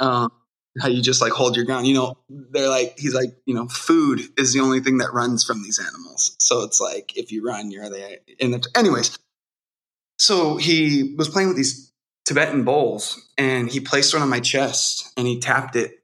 Um, 0.00 0.30
how 0.80 0.88
you 0.88 1.00
just 1.00 1.22
like 1.22 1.32
hold 1.32 1.56
your 1.56 1.64
ground. 1.64 1.86
You 1.86 1.94
know, 1.94 2.18
they're 2.28 2.68
like, 2.68 2.98
he's 2.98 3.14
like, 3.14 3.30
you 3.46 3.54
know, 3.54 3.66
food 3.66 4.20
is 4.36 4.52
the 4.52 4.60
only 4.60 4.80
thing 4.80 4.98
that 4.98 5.12
runs 5.12 5.44
from 5.44 5.62
these 5.62 5.78
animals. 5.78 6.36
So 6.38 6.62
it's 6.62 6.80
like, 6.80 7.16
if 7.16 7.32
you 7.32 7.46
run, 7.46 7.70
you're 7.70 7.88
there. 7.88 8.18
In 8.38 8.50
the, 8.50 8.66
anyways, 8.76 9.18
so 10.18 10.56
he 10.56 11.14
was 11.16 11.28
playing 11.28 11.48
with 11.48 11.56
these 11.56 11.92
Tibetan 12.24 12.64
bowls 12.64 13.30
and 13.38 13.70
he 13.70 13.80
placed 13.80 14.12
one 14.12 14.22
on 14.22 14.28
my 14.28 14.40
chest 14.40 15.12
and 15.16 15.26
he 15.26 15.40
tapped 15.40 15.76
it 15.76 16.02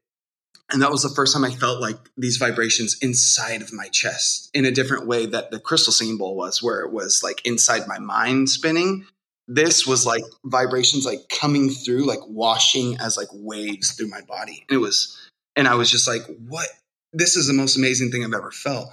and 0.72 0.80
that 0.80 0.90
was 0.90 1.02
the 1.02 1.10
first 1.10 1.34
time 1.34 1.44
I 1.44 1.50
felt 1.50 1.80
like 1.80 1.98
these 2.16 2.38
vibrations 2.38 2.96
inside 3.02 3.60
of 3.60 3.72
my 3.72 3.88
chest 3.88 4.50
in 4.54 4.64
a 4.64 4.70
different 4.70 5.06
way 5.06 5.26
that 5.26 5.50
the 5.50 5.60
crystal 5.60 5.92
singing 5.92 6.16
bowl 6.16 6.34
was, 6.34 6.62
where 6.62 6.80
it 6.80 6.92
was 6.92 7.22
like 7.22 7.44
inside 7.44 7.86
my 7.86 7.98
mind 7.98 8.48
spinning. 8.48 9.06
This 9.48 9.86
was 9.86 10.06
like 10.06 10.22
vibrations 10.44 11.04
like 11.04 11.28
coming 11.28 11.68
through, 11.68 12.06
like 12.06 12.20
washing 12.26 12.96
as 12.98 13.16
like 13.16 13.28
waves 13.32 13.92
through 13.92 14.08
my 14.08 14.22
body. 14.22 14.64
And 14.68 14.76
it 14.76 14.80
was, 14.80 15.18
and 15.56 15.68
I 15.68 15.74
was 15.74 15.90
just 15.90 16.08
like, 16.08 16.22
what? 16.48 16.68
This 17.12 17.36
is 17.36 17.46
the 17.46 17.52
most 17.52 17.76
amazing 17.76 18.10
thing 18.10 18.24
I've 18.24 18.32
ever 18.32 18.50
felt. 18.50 18.88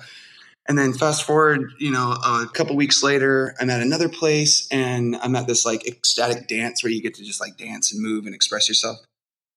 And 0.67 0.77
then 0.77 0.93
fast 0.93 1.23
forward, 1.23 1.71
you 1.79 1.91
know, 1.91 2.11
a 2.11 2.45
couple 2.53 2.75
weeks 2.75 3.01
later, 3.01 3.55
I'm 3.59 3.69
at 3.69 3.81
another 3.81 4.09
place 4.09 4.67
and 4.69 5.15
I'm 5.15 5.35
at 5.35 5.47
this 5.47 5.65
like 5.65 5.87
ecstatic 5.87 6.47
dance 6.47 6.83
where 6.83 6.91
you 6.91 7.01
get 7.01 7.13
to 7.15 7.23
just 7.23 7.39
like 7.39 7.57
dance 7.57 7.93
and 7.93 8.03
move 8.03 8.25
and 8.25 8.35
express 8.35 8.67
yourself. 8.67 8.97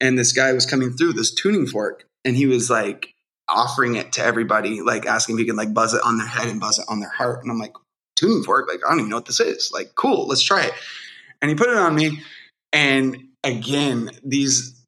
And 0.00 0.18
this 0.18 0.32
guy 0.32 0.52
was 0.52 0.64
coming 0.64 0.92
through 0.92 1.14
this 1.14 1.34
tuning 1.34 1.66
fork 1.66 2.04
and 2.24 2.36
he 2.36 2.46
was 2.46 2.70
like 2.70 3.14
offering 3.48 3.96
it 3.96 4.12
to 4.12 4.24
everybody, 4.24 4.80
like 4.80 5.06
asking 5.06 5.36
if 5.36 5.40
he 5.40 5.46
could 5.46 5.56
like 5.56 5.74
buzz 5.74 5.94
it 5.94 6.02
on 6.04 6.18
their 6.18 6.26
head 6.26 6.48
and 6.48 6.60
buzz 6.60 6.78
it 6.78 6.86
on 6.88 7.00
their 7.00 7.10
heart. 7.10 7.42
And 7.42 7.50
I'm 7.50 7.58
like, 7.58 7.74
tuning 8.16 8.42
fork? 8.42 8.68
Like, 8.68 8.80
I 8.84 8.90
don't 8.90 9.00
even 9.00 9.10
know 9.10 9.16
what 9.16 9.26
this 9.26 9.40
is. 9.40 9.70
Like, 9.72 9.94
cool, 9.94 10.26
let's 10.26 10.42
try 10.42 10.64
it. 10.64 10.72
And 11.40 11.48
he 11.48 11.54
put 11.54 11.68
it 11.68 11.76
on 11.76 11.94
me. 11.94 12.20
And 12.72 13.16
again, 13.42 14.10
these 14.24 14.78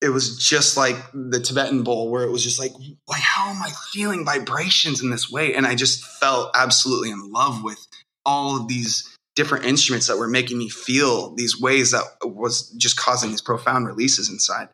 it 0.00 0.10
was 0.10 0.38
just 0.38 0.76
like 0.76 0.96
the 1.12 1.40
Tibetan 1.40 1.82
bowl 1.82 2.10
where 2.10 2.22
it 2.22 2.30
was 2.30 2.44
just 2.44 2.60
like, 2.60 2.72
like, 3.08 3.20
how 3.20 3.50
am 3.50 3.60
I 3.60 3.70
feeling 3.92 4.24
vibrations 4.24 5.02
in 5.02 5.10
this 5.10 5.28
way? 5.28 5.54
And 5.54 5.66
I 5.66 5.74
just 5.74 6.04
felt 6.04 6.52
absolutely 6.54 7.10
in 7.10 7.32
love 7.32 7.64
with 7.64 7.84
all 8.24 8.60
of 8.60 8.68
these 8.68 9.16
different 9.34 9.64
instruments 9.64 10.06
that 10.06 10.16
were 10.16 10.28
making 10.28 10.56
me 10.56 10.68
feel 10.68 11.34
these 11.34 11.60
ways 11.60 11.90
that 11.90 12.04
was 12.22 12.70
just 12.72 12.96
causing 12.96 13.30
these 13.30 13.42
profound 13.42 13.86
releases 13.86 14.30
inside. 14.30 14.68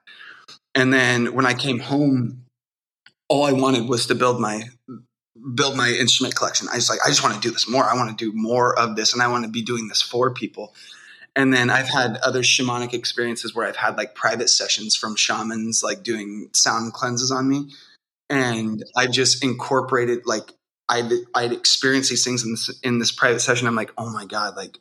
And 0.75 0.93
then 0.93 1.35
when 1.35 1.47
I 1.47 1.55
came 1.55 1.79
home, 1.79 2.45
all 3.29 3.45
I 3.45 3.53
wanted 3.53 3.89
was 3.89 4.07
to 4.07 4.15
build 4.15 4.41
my 4.41 4.65
build 5.55 5.77
my 5.77 5.89
instrument 5.89 6.35
collection. 6.35 6.69
I 6.73 6.77
was 6.77 6.89
like, 6.89 7.01
I 7.05 7.09
just 7.09 7.23
want 7.23 7.35
to 7.35 7.41
do 7.41 7.51
this 7.51 7.69
more. 7.69 7.85
I 7.85 7.95
want 7.95 8.17
to 8.17 8.25
do 8.25 8.33
more 8.35 8.79
of 8.79 8.97
this, 8.97 9.13
and 9.13 9.23
I 9.23 9.29
want 9.29 9.45
to 9.45 9.51
be 9.51 9.63
doing 9.63 9.89
this 9.89 10.01
for 10.01 10.33
people. 10.33 10.75
And 11.37 11.53
then 11.53 11.69
I've 11.69 11.89
had 11.89 12.17
other 12.19 12.43
shamanic 12.43 12.95
experiences 12.95 13.55
where 13.55 13.67
I've 13.67 13.77
had 13.77 13.97
like 13.97 14.15
private 14.15 14.49
sessions 14.49 14.95
from 14.95 15.17
shamans, 15.17 15.83
like 15.83 16.03
doing 16.03 16.49
sound 16.53 16.93
cleanses 16.93 17.31
on 17.31 17.49
me, 17.49 17.71
and 18.31 18.83
I 18.97 19.07
just 19.07 19.43
incorporated 19.43 20.27
like 20.27 20.53
I'd 20.89 21.11
I'd 21.35 21.53
experienced 21.53 22.11
these 22.11 22.25
things 22.25 22.45
in 22.45 22.53
this 22.53 22.81
in 22.83 22.99
this 22.99 23.13
private 23.13 23.41
session. 23.41 23.67
I'm 23.67 23.75
like, 23.75 23.93
oh 23.99 24.11
my 24.11 24.27
god, 24.27 24.57
like 24.57 24.79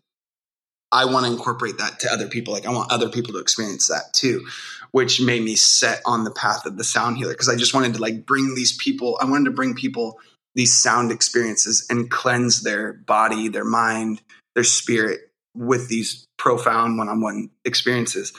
I 0.91 1.05
want 1.05 1.25
to 1.25 1.31
incorporate 1.31 1.79
that 1.79 1.99
to 2.01 2.11
other 2.11 2.27
people. 2.27 2.53
Like 2.53 2.67
I 2.67 2.71
want 2.71 2.91
other 2.91 3.09
people 3.09 3.33
to 3.33 3.39
experience 3.39 3.87
that 3.87 4.13
too, 4.13 4.45
which 4.93 5.19
made 5.19 5.41
me 5.41 5.55
set 5.55 6.01
on 6.05 6.23
the 6.23 6.31
path 6.31 6.67
of 6.67 6.77
the 6.77 6.83
sound 6.83 7.17
healer 7.17 7.33
because 7.33 7.49
I 7.49 7.55
just 7.55 7.73
wanted 7.73 7.95
to 7.95 7.99
like 7.99 8.27
bring 8.27 8.53
these 8.53 8.77
people. 8.77 9.17
I 9.19 9.25
wanted 9.25 9.45
to 9.45 9.51
bring 9.51 9.73
people 9.73 10.19
these 10.53 10.71
sound 10.71 11.11
experiences 11.11 11.85
and 11.89 12.11
cleanse 12.11 12.61
their 12.61 12.93
body, 12.93 13.47
their 13.47 13.65
mind, 13.65 14.21
their 14.53 14.63
spirit 14.63 15.31
with 15.55 15.89
these 15.89 16.27
profound 16.37 16.99
one-on-one 16.99 17.49
experiences. 17.65 18.33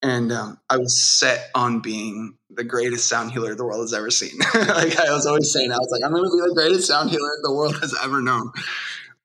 And 0.00 0.30
um, 0.30 0.60
I 0.70 0.76
was 0.76 1.02
set 1.02 1.50
on 1.56 1.80
being 1.80 2.36
the 2.50 2.62
greatest 2.62 3.08
sound 3.08 3.32
healer 3.32 3.56
the 3.56 3.64
world 3.64 3.80
has 3.80 3.92
ever 3.92 4.10
seen. 4.10 4.38
like 4.54 4.96
I 4.96 5.12
was 5.12 5.26
always 5.26 5.52
saying, 5.52 5.72
I 5.72 5.76
was 5.76 5.90
like, 5.90 6.04
I'm 6.04 6.12
going 6.12 6.22
to 6.22 6.30
be 6.30 6.48
the 6.48 6.54
greatest 6.54 6.86
sound 6.86 7.10
healer 7.10 7.30
the 7.42 7.52
world 7.52 7.80
has 7.80 7.96
ever 8.00 8.22
known. 8.22 8.52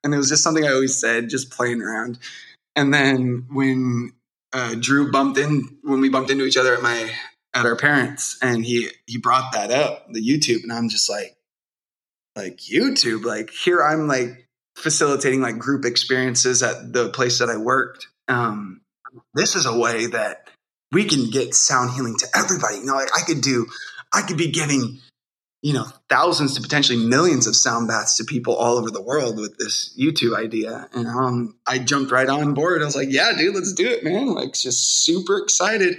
And 0.04 0.16
it 0.16 0.18
was 0.18 0.30
just 0.30 0.42
something 0.42 0.66
I 0.66 0.74
always 0.74 1.00
said, 1.00 1.30
just 1.30 1.52
playing 1.52 1.84
around. 1.84 2.18
And 2.76 2.92
then 2.92 3.46
when 3.52 4.14
uh, 4.56 4.74
Drew 4.80 5.12
bumped 5.12 5.38
in, 5.38 5.78
when 5.84 6.00
we 6.00 6.08
bumped 6.08 6.32
into 6.32 6.46
each 6.46 6.56
other 6.56 6.74
at 6.74 6.82
my 6.82 7.12
at 7.54 7.66
our 7.66 7.76
parents, 7.76 8.38
and 8.42 8.66
he 8.66 8.90
he 9.06 9.18
brought 9.18 9.52
that 9.52 9.70
up, 9.70 10.08
the 10.10 10.26
YouTube, 10.26 10.64
and 10.64 10.72
I'm 10.72 10.88
just 10.88 11.10
like, 11.10 11.36
like 12.38 12.58
YouTube, 12.58 13.26
like 13.26 13.50
here 13.50 13.84
I'm 13.84 14.08
like 14.08 14.48
facilitating 14.78 15.42
like 15.42 15.60
group 15.60 15.84
experiences 15.84 16.64
at 16.64 16.94
the 16.94 17.10
place 17.10 17.40
that 17.40 17.50
I 17.50 17.58
worked. 17.58 18.08
Um, 18.30 18.82
this 19.34 19.58
is 19.58 19.66
a 19.66 19.78
way 19.78 20.08
that 20.08 20.50
we 20.94 21.04
can 21.04 21.30
get 21.30 21.54
sound 21.54 21.92
healing 21.92 22.16
to 22.20 22.28
everybody. 22.34 22.78
You 22.78 22.86
know, 22.86 22.96
like 22.96 23.10
I 23.14 23.24
could 23.26 23.42
do, 23.42 23.68
I 24.14 24.22
could 24.22 24.38
be 24.38 24.52
giving 24.52 25.00
you 25.66 25.74
know 25.74 25.88
thousands 26.10 26.54
to 26.54 26.62
potentially 26.62 27.04
millions 27.04 27.48
of 27.48 27.56
sound 27.56 27.88
baths 27.88 28.18
to 28.18 28.24
people 28.24 28.56
all 28.56 28.78
over 28.78 28.92
the 28.92 29.02
world 29.02 29.40
with 29.40 29.58
this 29.58 29.98
YouTube 30.00 30.38
idea. 30.38 30.88
And 30.94 31.08
um, 31.08 31.58
I 31.66 31.80
jumped 31.80 32.12
right 32.12 32.30
on 32.30 32.54
board. 32.54 32.84
I 32.84 32.86
was 32.86 32.96
like, 32.96 33.08
"Yeah, 33.10 33.32
dude, 33.36 33.56
let's 33.56 33.74
do 33.74 33.88
it, 33.88 34.04
man!" 34.04 34.28
Like, 34.28 34.54
just 34.54 35.04
super 35.04 35.40
excited. 35.40 35.98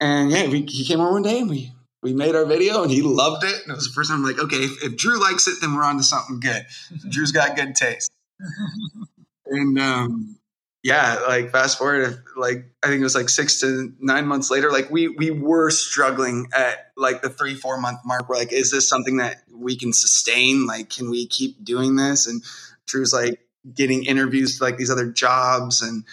And 0.00 0.32
yeah, 0.32 0.48
we, 0.48 0.62
he 0.62 0.84
came 0.84 0.98
on 0.98 1.12
one 1.12 1.22
day 1.22 1.38
and 1.38 1.48
we 1.48 1.72
we 2.02 2.12
made 2.14 2.34
our 2.34 2.44
video 2.44 2.82
and 2.82 2.90
he 2.90 3.00
loved 3.00 3.44
it. 3.44 3.62
And 3.62 3.70
it 3.70 3.76
was 3.76 3.86
the 3.86 3.92
first 3.92 4.10
time 4.10 4.24
I'm 4.24 4.28
like, 4.28 4.42
okay, 4.42 4.56
if, 4.56 4.82
if 4.82 4.96
Drew 4.96 5.22
likes 5.22 5.46
it, 5.46 5.60
then 5.60 5.76
we're 5.76 5.84
on 5.84 5.98
to 5.98 6.02
something 6.02 6.40
good. 6.40 6.66
Drew's 7.10 7.30
got 7.30 7.54
good 7.54 7.76
taste. 7.76 8.10
and 9.46 9.78
um, 9.78 10.36
yeah, 10.82 11.20
like 11.28 11.50
fast 11.50 11.76
forward, 11.76 12.22
like 12.36 12.64
I 12.82 12.86
think 12.86 13.00
it 13.00 13.04
was 13.04 13.14
like 13.14 13.28
six 13.28 13.60
to 13.60 13.92
nine 14.00 14.26
months 14.26 14.50
later, 14.50 14.70
like 14.72 14.90
we 14.90 15.08
we 15.08 15.30
were 15.30 15.70
struggling 15.70 16.48
at 16.54 16.90
like 16.96 17.20
the 17.20 17.28
three 17.28 17.54
four 17.54 17.78
month 17.78 17.98
mark. 18.06 18.28
We're 18.28 18.36
like, 18.36 18.52
is 18.52 18.70
this 18.70 18.88
something 18.88 19.18
that 19.18 19.42
we 19.52 19.76
can 19.76 19.92
sustain? 19.92 20.66
Like, 20.66 20.88
can 20.88 21.10
we 21.10 21.26
keep 21.26 21.62
doing 21.62 21.96
this? 21.96 22.26
And 22.26 22.42
Drew's 22.86 23.12
like 23.12 23.40
getting 23.74 24.04
interviews 24.04 24.56
to 24.56 24.64
like 24.64 24.78
these 24.78 24.90
other 24.90 25.06
jobs, 25.12 25.82
and 25.82 26.04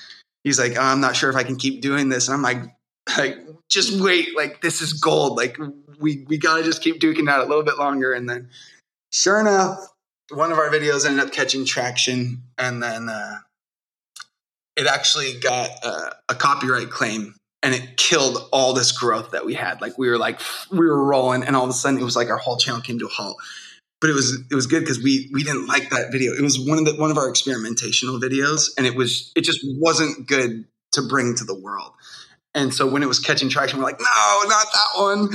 he's 0.44 0.60
like, 0.60 0.74
oh, 0.78 0.82
I'm 0.82 1.00
not 1.00 1.16
sure 1.16 1.30
if 1.30 1.38
I 1.38 1.44
can 1.44 1.56
keep 1.56 1.82
doing 1.82 2.10
this. 2.10 2.28
And 2.28 2.36
I'm 2.36 2.42
like, 2.42 2.62
like 3.18 3.38
just 3.70 4.02
wait, 4.02 4.36
like 4.36 4.62
this 4.62 4.82
is 4.82 4.92
gold. 4.92 5.38
Like 5.38 5.58
we 5.98 6.26
we 6.28 6.38
gotta 6.38 6.64
just 6.64 6.84
keep 6.84 7.00
duking 7.00 7.30
out 7.30 7.40
a 7.40 7.48
little 7.48 7.64
bit 7.64 7.78
longer. 7.78 8.12
And 8.12 8.30
then, 8.30 8.50
sure 9.14 9.40
enough, 9.40 9.80
one 10.30 10.52
of 10.52 10.58
our 10.58 10.70
videos 10.70 11.06
ended 11.06 11.26
up 11.26 11.32
catching 11.32 11.64
traction, 11.64 12.44
and 12.58 12.84
then. 12.84 13.08
uh 13.08 13.38
it 14.78 14.88
actually 14.88 15.40
got 15.40 15.72
uh, 15.84 16.12
a 16.30 16.36
copyright 16.36 16.92
claim 16.92 17.34
and 17.64 17.74
it 17.74 17.98
killed 17.98 18.38
all 18.54 18.74
this 18.74 18.92
growth 18.92 19.32
that 19.32 19.46
we 19.46 19.56
had. 19.56 19.82
Like 19.82 19.98
we 19.98 20.10
were 20.10 20.18
like 20.18 20.40
we 20.72 20.86
were 20.86 21.04
rolling, 21.04 21.44
and 21.44 21.56
all 21.56 21.64
of 21.64 21.70
a 21.70 21.74
sudden 21.74 22.00
it 22.00 22.04
was 22.04 22.16
like 22.16 22.30
our 22.30 22.38
whole 22.38 22.58
channel 22.58 22.82
came 22.82 23.00
to 23.00 23.06
a 23.08 23.10
halt. 23.10 23.38
But 24.00 24.12
it 24.12 24.14
was 24.14 24.40
it 24.52 24.56
was 24.56 24.68
good 24.68 24.82
because 24.82 25.02
we 25.02 25.30
we 25.34 25.44
didn't 25.44 25.68
like 25.68 25.90
that 25.90 26.12
video. 26.12 26.34
It 26.34 26.42
was 26.42 26.60
one 26.60 26.78
of 26.78 26.86
the 26.86 26.96
one 26.96 27.10
of 27.10 27.18
our 27.18 27.30
experimentational 27.30 28.22
videos, 28.22 28.70
and 28.78 28.86
it 28.86 28.96
was 28.96 29.32
it 29.36 29.42
just 29.42 29.60
wasn't 29.64 30.28
good 30.28 30.66
to 30.94 31.02
bring 31.02 31.36
to 31.36 31.44
the 31.44 31.56
world. 31.56 31.92
And 32.54 32.74
so 32.74 32.88
when 32.88 33.04
it 33.04 33.08
was 33.08 33.20
catching 33.20 33.50
traction, 33.50 33.78
we're 33.80 33.86
like, 33.86 34.00
no, 34.00 34.44
not 34.48 34.66
that 34.74 34.88
one. 34.96 35.30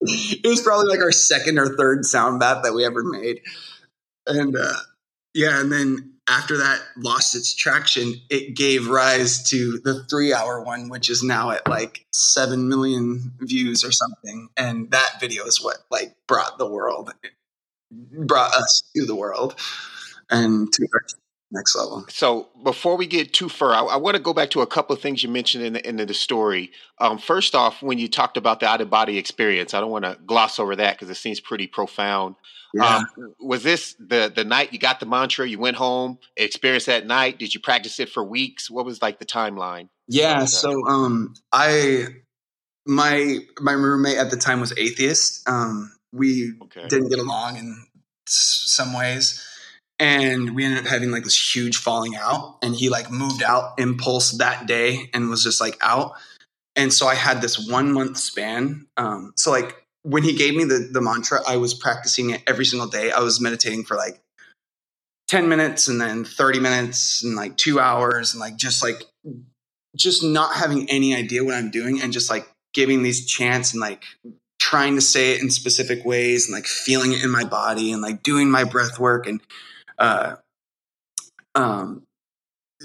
it 0.00 0.46
was 0.46 0.60
probably 0.62 0.88
like 0.88 1.00
our 1.00 1.12
second 1.12 1.58
or 1.58 1.76
third 1.76 2.04
sound 2.04 2.40
bath 2.40 2.62
that 2.64 2.74
we 2.74 2.84
ever 2.84 3.04
made, 3.04 3.40
and 4.26 4.56
uh, 4.56 4.72
yeah, 5.36 5.60
and 5.60 5.70
then 5.70 6.14
after 6.28 6.56
that 6.56 6.80
lost 6.96 7.36
its 7.36 7.54
traction, 7.54 8.14
it 8.30 8.56
gave 8.56 8.88
rise 8.88 9.48
to 9.50 9.78
the 9.84 10.02
three 10.04 10.32
hour 10.32 10.62
one, 10.62 10.88
which 10.88 11.10
is 11.10 11.22
now 11.22 11.50
at 11.50 11.68
like 11.68 12.06
7 12.12 12.68
million 12.68 13.32
views 13.40 13.84
or 13.84 13.92
something. 13.92 14.48
And 14.56 14.90
that 14.90 15.20
video 15.20 15.44
is 15.44 15.62
what 15.62 15.76
like 15.90 16.16
brought 16.26 16.58
the 16.58 16.66
world, 16.66 17.12
brought 17.92 18.54
us 18.54 18.82
to 18.96 19.04
the 19.04 19.14
world 19.14 19.60
and 20.30 20.72
to 20.72 20.88
our 20.94 21.02
next 21.52 21.76
level. 21.76 22.06
So 22.08 22.48
before 22.64 22.96
we 22.96 23.06
get 23.06 23.34
too 23.34 23.50
far, 23.50 23.72
I, 23.72 23.82
I 23.82 23.96
want 23.96 24.16
to 24.16 24.22
go 24.22 24.32
back 24.32 24.50
to 24.50 24.62
a 24.62 24.66
couple 24.66 24.96
of 24.96 25.02
things 25.02 25.22
you 25.22 25.28
mentioned 25.28 25.64
in 25.64 25.74
the, 25.74 25.86
end 25.86 26.00
of 26.00 26.08
the 26.08 26.14
story. 26.14 26.72
Um, 26.98 27.18
first 27.18 27.54
off, 27.54 27.82
when 27.82 27.98
you 27.98 28.08
talked 28.08 28.38
about 28.38 28.60
the 28.60 28.66
out 28.66 28.80
of 28.80 28.88
body 28.88 29.18
experience, 29.18 29.74
I 29.74 29.80
don't 29.80 29.90
want 29.90 30.06
to 30.06 30.18
gloss 30.26 30.58
over 30.58 30.74
that 30.76 30.94
because 30.94 31.10
it 31.10 31.16
seems 31.16 31.40
pretty 31.40 31.66
profound. 31.66 32.36
Yeah. 32.74 32.96
Um, 32.96 33.34
was 33.40 33.62
this 33.62 33.94
the 33.98 34.32
the 34.34 34.44
night 34.44 34.72
you 34.72 34.78
got 34.78 35.00
the 35.00 35.06
mantra? 35.06 35.48
You 35.48 35.58
went 35.58 35.76
home, 35.76 36.18
experienced 36.36 36.86
that 36.86 37.06
night. 37.06 37.38
Did 37.38 37.54
you 37.54 37.60
practice 37.60 37.98
it 38.00 38.08
for 38.08 38.22
weeks? 38.24 38.70
What 38.70 38.84
was 38.84 39.00
like 39.00 39.18
the 39.18 39.24
timeline? 39.24 39.88
Yeah. 40.08 40.44
So 40.44 40.86
um, 40.86 41.34
I 41.52 42.06
my 42.86 43.38
my 43.60 43.72
roommate 43.72 44.18
at 44.18 44.30
the 44.30 44.36
time 44.36 44.60
was 44.60 44.72
atheist. 44.76 45.48
Um, 45.48 45.92
we 46.12 46.54
okay. 46.62 46.86
didn't 46.88 47.08
get 47.08 47.18
along 47.18 47.56
in 47.56 47.86
some 48.26 48.92
ways, 48.92 49.44
and 49.98 50.54
we 50.54 50.64
ended 50.64 50.80
up 50.80 50.90
having 50.90 51.10
like 51.10 51.24
this 51.24 51.54
huge 51.54 51.76
falling 51.76 52.16
out. 52.16 52.58
And 52.62 52.74
he 52.74 52.88
like 52.88 53.10
moved 53.10 53.42
out 53.42 53.78
impulse 53.78 54.32
that 54.32 54.66
day 54.66 55.10
and 55.14 55.28
was 55.28 55.42
just 55.42 55.60
like 55.60 55.76
out. 55.80 56.12
And 56.74 56.92
so 56.92 57.06
I 57.06 57.14
had 57.14 57.40
this 57.40 57.68
one 57.68 57.92
month 57.92 58.18
span. 58.18 58.86
Um, 58.96 59.32
so 59.36 59.50
like 59.50 59.85
when 60.06 60.22
he 60.22 60.34
gave 60.34 60.54
me 60.54 60.62
the, 60.62 60.88
the 60.92 61.00
mantra, 61.00 61.40
I 61.48 61.56
was 61.56 61.74
practicing 61.74 62.30
it 62.30 62.42
every 62.46 62.64
single 62.64 62.86
day. 62.86 63.10
I 63.10 63.18
was 63.20 63.40
meditating 63.40 63.84
for 63.84 63.96
like 63.96 64.20
10 65.26 65.48
minutes 65.48 65.88
and 65.88 66.00
then 66.00 66.24
30 66.24 66.60
minutes 66.60 67.24
and 67.24 67.34
like 67.34 67.56
two 67.56 67.80
hours 67.80 68.32
and 68.32 68.40
like 68.40 68.56
just 68.56 68.84
like 68.84 69.02
just 69.96 70.22
not 70.22 70.54
having 70.54 70.88
any 70.88 71.16
idea 71.16 71.42
what 71.42 71.54
I'm 71.54 71.72
doing 71.72 72.00
and 72.00 72.12
just 72.12 72.30
like 72.30 72.48
giving 72.72 73.02
these 73.02 73.26
chants 73.26 73.72
and 73.72 73.80
like 73.80 74.04
trying 74.60 74.94
to 74.94 75.00
say 75.00 75.32
it 75.32 75.42
in 75.42 75.50
specific 75.50 76.04
ways 76.04 76.46
and 76.46 76.54
like 76.54 76.66
feeling 76.66 77.12
it 77.12 77.24
in 77.24 77.30
my 77.30 77.42
body 77.42 77.90
and 77.90 78.00
like 78.00 78.22
doing 78.22 78.48
my 78.48 78.62
breath 78.62 79.00
work 79.00 79.26
and 79.26 79.40
uh 79.98 80.36
um 81.56 82.04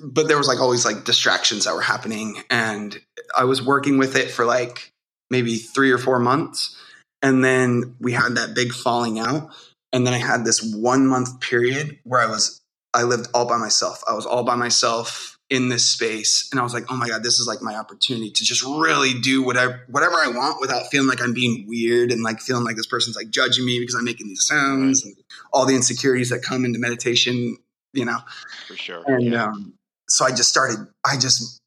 but 0.04 0.28
there 0.28 0.38
was 0.38 0.48
like 0.48 0.60
always 0.60 0.86
like 0.86 1.04
distractions 1.04 1.66
that 1.66 1.76
were 1.76 1.82
happening 1.82 2.42
and 2.50 3.00
I 3.38 3.44
was 3.44 3.62
working 3.62 4.00
with 4.00 4.16
it 4.16 4.32
for 4.32 4.44
like 4.44 4.92
maybe 5.30 5.58
3 5.58 5.92
or 5.92 6.00
4 6.00 6.18
months 6.18 6.78
and 7.22 7.44
then 7.44 7.96
we 8.00 8.14
had 8.14 8.36
that 8.36 8.56
big 8.56 8.72
falling 8.72 9.20
out. 9.20 9.50
And 9.94 10.08
then 10.08 10.14
I 10.14 10.18
had 10.18 10.46
this 10.46 10.62
one 10.62 11.06
month 11.06 11.42
period 11.42 12.00
where 12.04 12.22
I 12.22 12.26
was, 12.26 12.62
I 12.94 13.04
lived 13.04 13.28
all 13.34 13.46
by 13.46 13.58
myself. 13.58 14.02
I 14.08 14.14
was 14.14 14.26
all 14.26 14.44
by 14.44 14.56
myself 14.56 15.38
in 15.50 15.68
this 15.68 15.86
space. 15.86 16.48
And 16.52 16.60
I 16.60 16.64
was 16.64 16.74
like, 16.74 16.86
oh 16.90 16.96
my 16.96 17.10
God, 17.10 17.24
this 17.24 17.40
is 17.40 17.46
like 17.46 17.62
my 17.62 17.76
opportunity 17.76 18.32
to 18.32 18.44
just 18.46 18.64
really 18.64 19.20
do 19.20 19.44
whatever, 19.44 19.82
whatever 19.90 20.16
I 20.16 20.30
want 20.30 20.62
without 20.62 20.88
feeling 20.88 21.10
like 21.10 21.22
I'm 21.22 21.34
being 21.34 21.66
weird 21.68 22.12
and 22.12 22.24
like 22.24 22.40
feeling 22.40 22.64
like 22.64 22.78
this 22.78 22.88
person's 22.88 23.18
like 23.18 23.30
judging 23.30 23.66
me 23.66 23.80
because 23.80 23.96
I'm 23.96 24.06
making 24.06 24.28
these 24.28 24.46
sounds 24.46 25.06
and 25.06 25.14
all 25.52 25.66
the 25.66 25.76
insecurities 25.76 26.30
that 26.30 26.42
come 26.42 26.64
into 26.64 26.80
meditation, 26.80 27.58
you 27.92 28.06
know? 28.06 28.20
For 28.68 28.78
sure. 28.78 29.04
And, 29.06 29.26
yeah. 29.26 29.44
um, 29.44 29.74
so 30.08 30.24
I 30.24 30.30
just 30.30 30.50
started, 30.50 30.88
I 31.06 31.18
just 31.18 31.61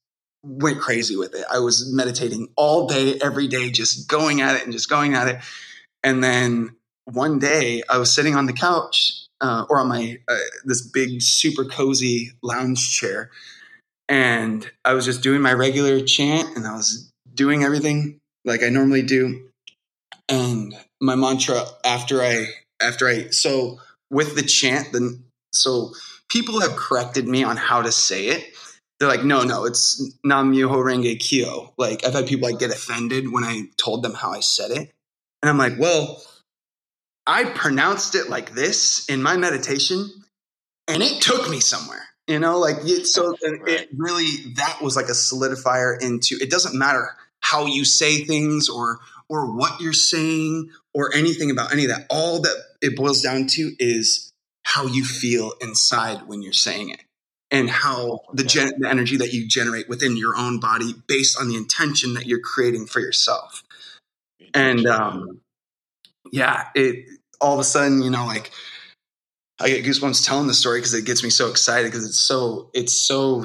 went 0.45 0.81
crazy 0.81 1.17
with 1.17 1.35
it. 1.35 1.45
I 1.51 1.59
was 1.59 1.91
meditating 1.93 2.49
all 2.57 2.87
day, 2.87 3.19
every 3.23 3.49
day, 3.49 3.71
just 3.71 4.09
going 4.09 4.41
at 4.41 4.57
it 4.57 4.65
and 4.65 4.73
just 4.73 4.89
going 4.89 5.15
at 5.15 5.29
it. 5.29 5.39
And 6.03 6.23
then 6.23 6.77
one 7.07 7.39
day 7.39 7.83
I 7.89 7.99
was 7.99 8.13
sitting 8.13 8.37
on 8.37 8.47
the 8.47 8.53
couch 8.53 9.27
uh, 9.41 9.65
or 9.69 9.81
on 9.81 9.89
my 9.89 10.19
uh, 10.29 10.37
this 10.65 10.87
big 10.87 11.23
super 11.23 11.65
cozy 11.65 12.33
lounge 12.43 12.99
chair, 12.99 13.31
and 14.09 14.71
I 14.85 14.95
was 14.95 15.05
just 15.05 15.23
doing 15.23 15.43
my 15.43 15.53
regular 15.53 16.01
chant, 16.01 16.57
and 16.57 16.67
I 16.67 16.75
was 16.75 17.11
doing 17.35 17.65
everything 17.65 18.19
like 18.45 18.63
I 18.63 18.69
normally 18.69 19.03
do. 19.03 19.49
And 20.29 20.75
my 21.01 21.15
mantra 21.15 21.65
after 21.85 22.23
I 22.23 22.47
after 22.81 23.09
I 23.09 23.29
so 23.29 23.81
with 24.11 24.37
the 24.37 24.43
chant, 24.43 24.93
then 24.93 25.25
so 25.53 25.93
people 26.31 26.61
have 26.61 26.77
corrected 26.77 27.27
me 27.27 27.45
on 27.45 27.57
how 27.57 27.83
to 27.83 27.93
say 27.93 28.29
it 28.29 28.54
they're 29.05 29.17
like, 29.17 29.25
no, 29.25 29.43
no, 29.43 29.67
it's 29.67 30.17
Nam 30.25 30.53
Myoho 30.53 30.77
Renge 30.77 31.21
Kyo. 31.21 31.75
Like 31.77 32.07
I've 32.07 32.15
had 32.15 32.27
people 32.27 32.49
like 32.49 32.59
get 32.59 32.71
offended 32.71 33.31
when 33.31 33.45
I 33.45 33.65
told 33.77 34.03
them 34.03 34.15
how 34.15 34.31
I 34.31 34.41
said 34.41 34.71
it. 34.71 34.91
And 35.43 35.51
I'm 35.51 35.59
like, 35.59 35.79
well, 35.79 36.23
I 37.27 37.45
pronounced 37.45 38.15
it 38.15 38.31
like 38.31 38.53
this 38.55 39.07
in 39.09 39.23
my 39.23 39.37
meditation 39.37 40.09
and 40.89 41.03
it 41.03 41.21
took 41.21 41.51
me 41.51 41.61
somewhere. 41.61 42.03
You 42.27 42.39
know, 42.39 42.59
like 42.59 42.77
it, 42.85 43.07
so 43.07 43.37
it 43.43 43.91
really 43.95 44.55
that 44.55 44.79
was 44.81 44.97
like 44.97 45.09
a 45.09 45.13
solidifier 45.13 46.01
into 46.01 46.39
it 46.41 46.51
doesn't 46.51 46.79
matter 46.79 47.11
how 47.41 47.67
you 47.67 47.85
say 47.85 48.25
things 48.25 48.71
or 48.71 49.01
or 49.29 49.55
what 49.55 49.81
you're 49.81 49.93
saying 49.93 50.71
or 50.95 51.15
anything 51.15 51.51
about 51.51 51.73
any 51.73 51.85
of 51.85 51.91
that. 51.91 52.07
All 52.09 52.41
that 52.41 52.57
it 52.81 52.97
boils 52.97 53.21
down 53.21 53.49
to 53.49 53.73
is 53.79 54.33
how 54.63 54.87
you 54.87 55.05
feel 55.05 55.53
inside 55.61 56.27
when 56.27 56.41
you're 56.41 56.55
saying 56.55 56.89
it 56.89 57.03
and 57.55 57.71
how 57.71 58.19
the, 58.33 58.43
gen- 58.43 58.73
the 58.81 58.89
energy 58.91 59.17
that 59.17 59.33
you 59.33 59.47
generate 59.47 59.89
within 59.89 60.17
your 60.17 60.37
own 60.37 60.59
body 60.59 60.93
based 61.07 61.39
on 61.41 61.49
the 61.49 61.55
intention 61.55 62.15
that 62.15 62.27
you're 62.27 62.41
creating 62.41 62.85
for 62.85 62.99
yourself. 62.99 63.63
And 64.53 64.85
um, 64.87 65.41
yeah, 66.33 66.67
it 66.75 67.07
all 67.41 67.55
of 67.55 67.61
a 67.61 67.65
sudden, 67.65 68.03
you 68.03 68.11
know, 68.11 68.27
like 68.27 68.51
I 69.61 69.69
get 69.69 69.85
goosebumps 69.85 70.27
telling 70.27 70.49
the 70.49 70.55
story 70.55 70.81
because 70.81 70.95
it 70.95 71.05
gets 71.05 71.23
me 71.23 71.31
so 71.31 71.49
excited 71.49 71.93
because 71.93 72.05
it's 72.05 72.19
so 72.19 72.71
it's 72.75 72.93
so 72.93 73.45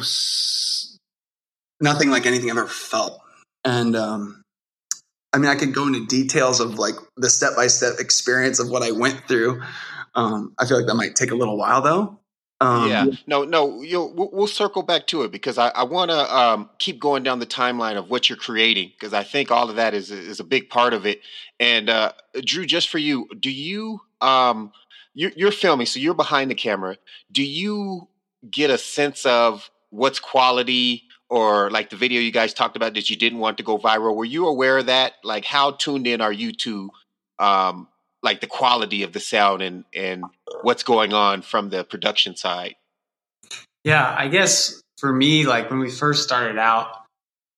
nothing 1.79 2.09
like 2.09 2.25
anything 2.25 2.49
I've 2.49 2.57
ever 2.57 2.67
felt. 2.67 3.21
And 3.63 3.95
um, 3.95 4.41
I 5.31 5.37
mean, 5.37 5.51
I 5.51 5.55
could 5.55 5.75
go 5.75 5.85
into 5.85 6.07
details 6.07 6.59
of 6.59 6.79
like 6.79 6.95
the 7.15 7.29
step 7.29 7.55
by 7.55 7.67
step 7.67 7.99
experience 7.99 8.59
of 8.59 8.71
what 8.71 8.81
I 8.81 8.89
went 8.89 9.27
through. 9.27 9.61
Um, 10.15 10.55
I 10.57 10.65
feel 10.65 10.77
like 10.77 10.87
that 10.87 10.95
might 10.95 11.15
take 11.15 11.29
a 11.29 11.35
little 11.35 11.57
while 11.57 11.83
though. 11.83 12.19
Um, 12.61 12.89
yeah, 12.89 13.05
no, 13.25 13.45
no, 13.45 13.81
you'll, 13.81 14.13
we'll, 14.13 14.29
we'll 14.33 14.47
circle 14.47 14.83
back 14.83 15.07
to 15.07 15.21
it 15.23 15.31
because 15.31 15.57
I, 15.57 15.69
I 15.69 15.83
want 15.83 16.11
to 16.11 16.37
um, 16.37 16.69
keep 16.77 16.99
going 16.99 17.23
down 17.23 17.39
the 17.39 17.45
timeline 17.45 17.97
of 17.97 18.09
what 18.09 18.29
you're 18.29 18.37
creating 18.37 18.91
because 18.99 19.13
I 19.13 19.23
think 19.23 19.49
all 19.49 19.69
of 19.69 19.77
that 19.77 19.93
is 19.93 20.11
is 20.11 20.41
a 20.41 20.43
big 20.43 20.69
part 20.69 20.93
of 20.93 21.05
it. 21.05 21.21
And 21.59 21.89
uh, 21.89 22.11
Drew, 22.43 22.65
just 22.65 22.89
for 22.89 22.97
you, 22.97 23.29
do 23.39 23.49
you 23.49 24.01
um, 24.19 24.73
you're, 25.13 25.31
you're 25.35 25.51
filming, 25.51 25.85
so 25.85 25.99
you're 25.99 26.13
behind 26.13 26.51
the 26.51 26.55
camera. 26.55 26.97
Do 27.31 27.43
you 27.43 28.07
get 28.49 28.69
a 28.69 28.77
sense 28.77 29.25
of 29.25 29.69
what's 29.89 30.19
quality 30.19 31.03
or 31.29 31.69
like 31.71 31.89
the 31.89 31.95
video 31.95 32.21
you 32.21 32.31
guys 32.31 32.53
talked 32.53 32.75
about 32.75 32.93
that 32.93 33.09
you 33.09 33.15
didn't 33.15 33.39
want 33.39 33.57
to 33.57 33.63
go 33.63 33.77
viral? 33.77 34.15
Were 34.15 34.25
you 34.25 34.47
aware 34.47 34.77
of 34.77 34.85
that? 34.87 35.13
Like, 35.23 35.45
how 35.45 35.71
tuned 35.71 36.07
in 36.07 36.21
are 36.21 36.31
you 36.31 36.51
to 36.53 36.89
um, 37.37 37.87
like 38.21 38.41
the 38.41 38.47
quality 38.47 39.03
of 39.03 39.13
the 39.13 39.19
sound 39.19 39.61
and 39.61 39.85
and 39.93 40.23
what's 40.61 40.83
going 40.83 41.13
on 41.13 41.41
from 41.41 41.69
the 41.69 41.83
production 41.83 42.35
side 42.35 42.75
yeah 43.83 44.15
i 44.17 44.27
guess 44.27 44.81
for 44.97 45.11
me 45.11 45.45
like 45.45 45.69
when 45.69 45.79
we 45.79 45.89
first 45.89 46.23
started 46.23 46.57
out 46.57 47.03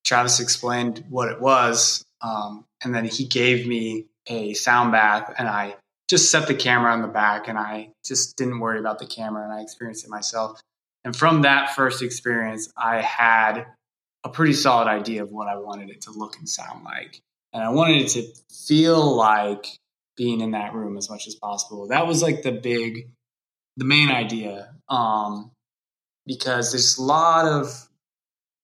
travis 0.05 0.39
explained 0.39 1.03
what 1.09 1.31
it 1.31 1.39
was 1.39 2.03
um, 2.21 2.65
and 2.83 2.93
then 2.93 3.05
he 3.05 3.25
gave 3.25 3.67
me 3.67 4.05
a 4.27 4.53
sound 4.53 4.91
bath 4.91 5.33
and 5.37 5.47
i 5.47 5.75
just 6.11 6.29
set 6.29 6.45
the 6.45 6.53
camera 6.53 6.91
on 6.91 7.01
the 7.01 7.07
back 7.07 7.47
and 7.47 7.57
I 7.57 7.91
just 8.03 8.35
didn't 8.35 8.59
worry 8.59 8.79
about 8.79 8.99
the 8.99 9.05
camera 9.05 9.45
and 9.45 9.53
I 9.53 9.61
experienced 9.61 10.03
it 10.03 10.09
myself. 10.09 10.59
And 11.05 11.15
from 11.15 11.43
that 11.43 11.73
first 11.73 12.01
experience, 12.01 12.69
I 12.75 12.99
had 12.99 13.65
a 14.25 14.29
pretty 14.29 14.51
solid 14.51 14.89
idea 14.89 15.23
of 15.23 15.31
what 15.31 15.47
I 15.47 15.55
wanted 15.55 15.89
it 15.89 16.01
to 16.01 16.11
look 16.11 16.37
and 16.37 16.49
sound 16.49 16.83
like. 16.83 17.21
And 17.53 17.63
I 17.63 17.69
wanted 17.69 18.01
it 18.01 18.09
to 18.09 18.23
feel 18.67 19.15
like 19.15 19.67
being 20.17 20.41
in 20.41 20.51
that 20.51 20.73
room 20.73 20.97
as 20.97 21.09
much 21.09 21.27
as 21.27 21.35
possible. 21.35 21.87
That 21.87 22.07
was 22.07 22.21
like 22.21 22.43
the 22.43 22.51
big, 22.51 23.09
the 23.77 23.85
main 23.85 24.09
idea. 24.09 24.73
Um, 24.89 25.51
because 26.25 26.71
there's 26.71 26.97
a 26.97 27.01
lot 27.01 27.45
of 27.45 27.65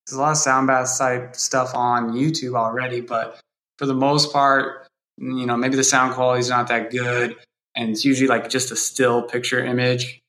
there's 0.07 0.17
a 0.17 0.21
lot 0.21 0.31
of 0.31 0.37
sound 0.37 0.67
bath 0.67 0.97
type 0.97 1.35
stuff 1.35 1.73
on 1.73 2.13
YouTube 2.13 2.55
already, 2.55 3.01
but 3.01 3.39
for 3.77 3.85
the 3.85 3.93
most 3.93 4.31
part, 4.31 4.87
you 5.17 5.45
know, 5.45 5.57
maybe 5.57 5.75
the 5.75 5.83
sound 5.83 6.13
quality 6.13 6.39
is 6.39 6.49
not 6.49 6.67
that 6.69 6.91
good, 6.91 7.35
and 7.75 7.89
it's 7.89 8.05
usually 8.05 8.27
like 8.27 8.49
just 8.49 8.71
a 8.71 8.75
still 8.75 9.23
picture 9.23 9.63
image. 9.63 10.19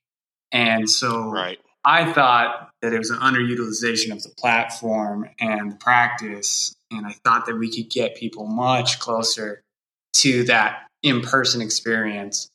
And 0.50 0.88
so, 0.88 1.31
right. 1.31 1.59
I 1.85 2.12
thought 2.12 2.70
that 2.83 2.92
it 2.92 2.98
was 2.98 3.11
an 3.11 3.18
underutilization 3.18 4.12
of 4.12 4.22
the 4.22 4.31
platform 4.37 5.28
and 5.38 5.72
the 5.72 5.76
practice, 5.76 6.74
and 6.90 7.07
I 7.07 7.12
thought 7.24 7.46
that 7.46 7.57
we 7.57 7.70
could 7.70 7.90
get 7.90 8.16
people 8.16 8.46
much 8.46 8.98
closer 8.98 9.62
to 10.14 10.44
that 10.44 10.88
in-person 11.02 11.61
experience 11.61 12.50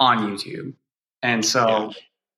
on 0.00 0.18
YouTube. 0.18 0.74
And 1.22 1.44
so, 1.44 1.66
yeah. 1.68 1.90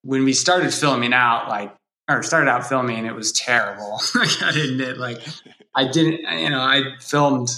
when 0.02 0.24
we 0.24 0.32
started 0.32 0.72
filming 0.72 1.12
out, 1.12 1.48
like 1.48 1.74
or 2.08 2.22
started 2.22 2.48
out 2.48 2.66
filming, 2.66 3.04
it 3.06 3.14
was 3.14 3.32
terrible. 3.32 4.00
I 4.14 4.36
gotta 4.40 4.62
admit, 4.62 4.98
like 4.98 5.18
I 5.74 5.88
didn't, 5.88 6.20
you 6.40 6.50
know, 6.50 6.60
I 6.60 6.94
filmed 7.00 7.50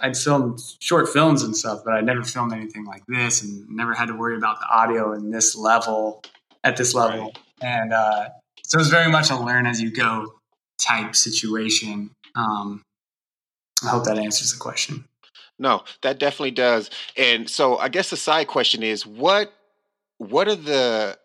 I'd 0.00 0.16
filmed 0.16 0.60
short 0.78 1.08
films 1.08 1.42
and 1.42 1.56
stuff, 1.56 1.80
but 1.84 1.92
I 1.92 2.00
never 2.00 2.22
filmed 2.22 2.52
anything 2.52 2.84
like 2.84 3.04
this 3.06 3.42
and 3.42 3.68
never 3.68 3.94
had 3.94 4.06
to 4.06 4.14
worry 4.14 4.36
about 4.36 4.60
the 4.60 4.66
audio 4.68 5.12
in 5.12 5.30
this 5.30 5.56
level 5.56 6.22
at 6.62 6.76
this 6.76 6.94
level. 6.94 7.24
Right. 7.24 7.38
And 7.60 7.92
uh, 7.92 8.28
so 8.62 8.76
it 8.76 8.80
was 8.80 8.90
very 8.90 9.10
much 9.10 9.30
a 9.30 9.36
learn 9.36 9.66
as 9.66 9.80
you 9.80 9.90
go 9.90 10.34
type 10.80 11.16
situation. 11.16 12.10
Um, 12.36 12.82
I 13.84 13.88
hope 13.88 14.04
that 14.04 14.18
answers 14.18 14.52
the 14.52 14.58
question. 14.58 15.04
No, 15.58 15.84
that 16.02 16.18
definitely 16.18 16.52
does. 16.52 16.90
And 17.16 17.48
so 17.48 17.78
I 17.78 17.88
guess 17.88 18.10
the 18.10 18.16
side 18.16 18.46
question 18.46 18.82
is 18.82 19.06
what 19.06 19.52
what 20.18 20.48
are 20.48 20.56
the 20.56 21.18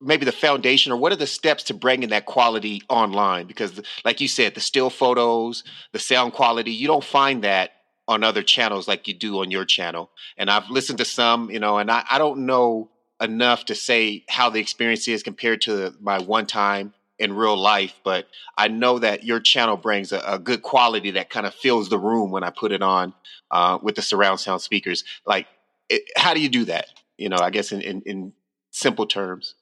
maybe 0.00 0.24
the 0.24 0.32
foundation 0.32 0.92
or 0.92 0.96
what 0.96 1.12
are 1.12 1.16
the 1.16 1.26
steps 1.26 1.64
to 1.64 1.74
bringing 1.74 2.10
that 2.10 2.26
quality 2.26 2.82
online 2.90 3.46
because 3.46 3.80
like 4.04 4.20
you 4.20 4.28
said 4.28 4.54
the 4.54 4.60
still 4.60 4.90
photos 4.90 5.64
the 5.92 5.98
sound 5.98 6.34
quality 6.34 6.70
you 6.70 6.86
don't 6.86 7.04
find 7.04 7.42
that 7.42 7.70
on 8.06 8.22
other 8.22 8.42
channels 8.42 8.86
like 8.86 9.08
you 9.08 9.14
do 9.14 9.40
on 9.40 9.50
your 9.50 9.64
channel. 9.64 10.10
And 10.36 10.50
I've 10.50 10.68
listened 10.68 10.98
to 10.98 11.04
some, 11.04 11.50
you 11.50 11.58
know, 11.58 11.78
and 11.78 11.90
I, 11.90 12.04
I 12.10 12.18
don't 12.18 12.46
know 12.46 12.90
enough 13.20 13.64
to 13.66 13.74
say 13.74 14.24
how 14.28 14.50
the 14.50 14.60
experience 14.60 15.08
is 15.08 15.22
compared 15.22 15.62
to 15.62 15.94
my 16.00 16.20
one 16.20 16.46
time 16.46 16.92
in 17.18 17.32
real 17.34 17.56
life, 17.56 17.94
but 18.04 18.26
I 18.56 18.68
know 18.68 18.98
that 18.98 19.24
your 19.24 19.40
channel 19.40 19.76
brings 19.76 20.12
a, 20.12 20.20
a 20.26 20.38
good 20.38 20.62
quality 20.62 21.12
that 21.12 21.30
kind 21.30 21.46
of 21.46 21.54
fills 21.54 21.88
the 21.88 21.98
room 21.98 22.30
when 22.30 22.42
I 22.42 22.50
put 22.50 22.72
it 22.72 22.82
on 22.82 23.14
uh, 23.50 23.78
with 23.82 23.94
the 23.94 24.02
surround 24.02 24.40
sound 24.40 24.60
speakers. 24.60 25.04
Like, 25.24 25.46
it, 25.88 26.02
how 26.16 26.34
do 26.34 26.40
you 26.40 26.48
do 26.48 26.64
that? 26.66 26.86
You 27.16 27.28
know, 27.28 27.36
I 27.36 27.50
guess 27.50 27.72
in, 27.72 27.80
in, 27.80 28.02
in, 28.02 28.32
simple 28.72 29.06
terms. 29.06 29.54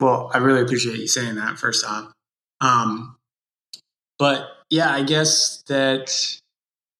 Well, 0.00 0.28
I 0.34 0.38
really 0.38 0.60
appreciate 0.60 0.98
you 0.98 1.06
saying 1.06 1.36
that 1.36 1.56
first 1.56 1.86
off. 1.86 2.10
Um, 2.60 3.16
but 4.18 4.48
yeah, 4.70 4.92
I 4.92 5.04
guess 5.04 5.62
that 5.68 6.40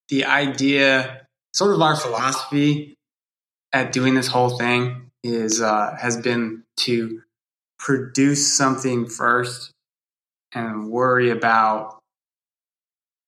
the 0.07 0.23
idea, 0.23 1.27
sort 1.53 1.73
of 1.73 1.81
our 1.81 1.97
philosophy 1.97 2.95
at 3.73 3.91
doing 3.91 4.13
this 4.13 4.27
whole 4.27 4.57
thing 4.57 5.11
is 5.23 5.61
uh, 5.61 5.97
has 5.99 6.15
been 6.15 6.63
to 6.77 7.21
produce 7.77 8.55
something 8.55 9.07
first 9.07 9.73
and 10.57 10.89
worry 10.89 11.29
about 11.29 11.99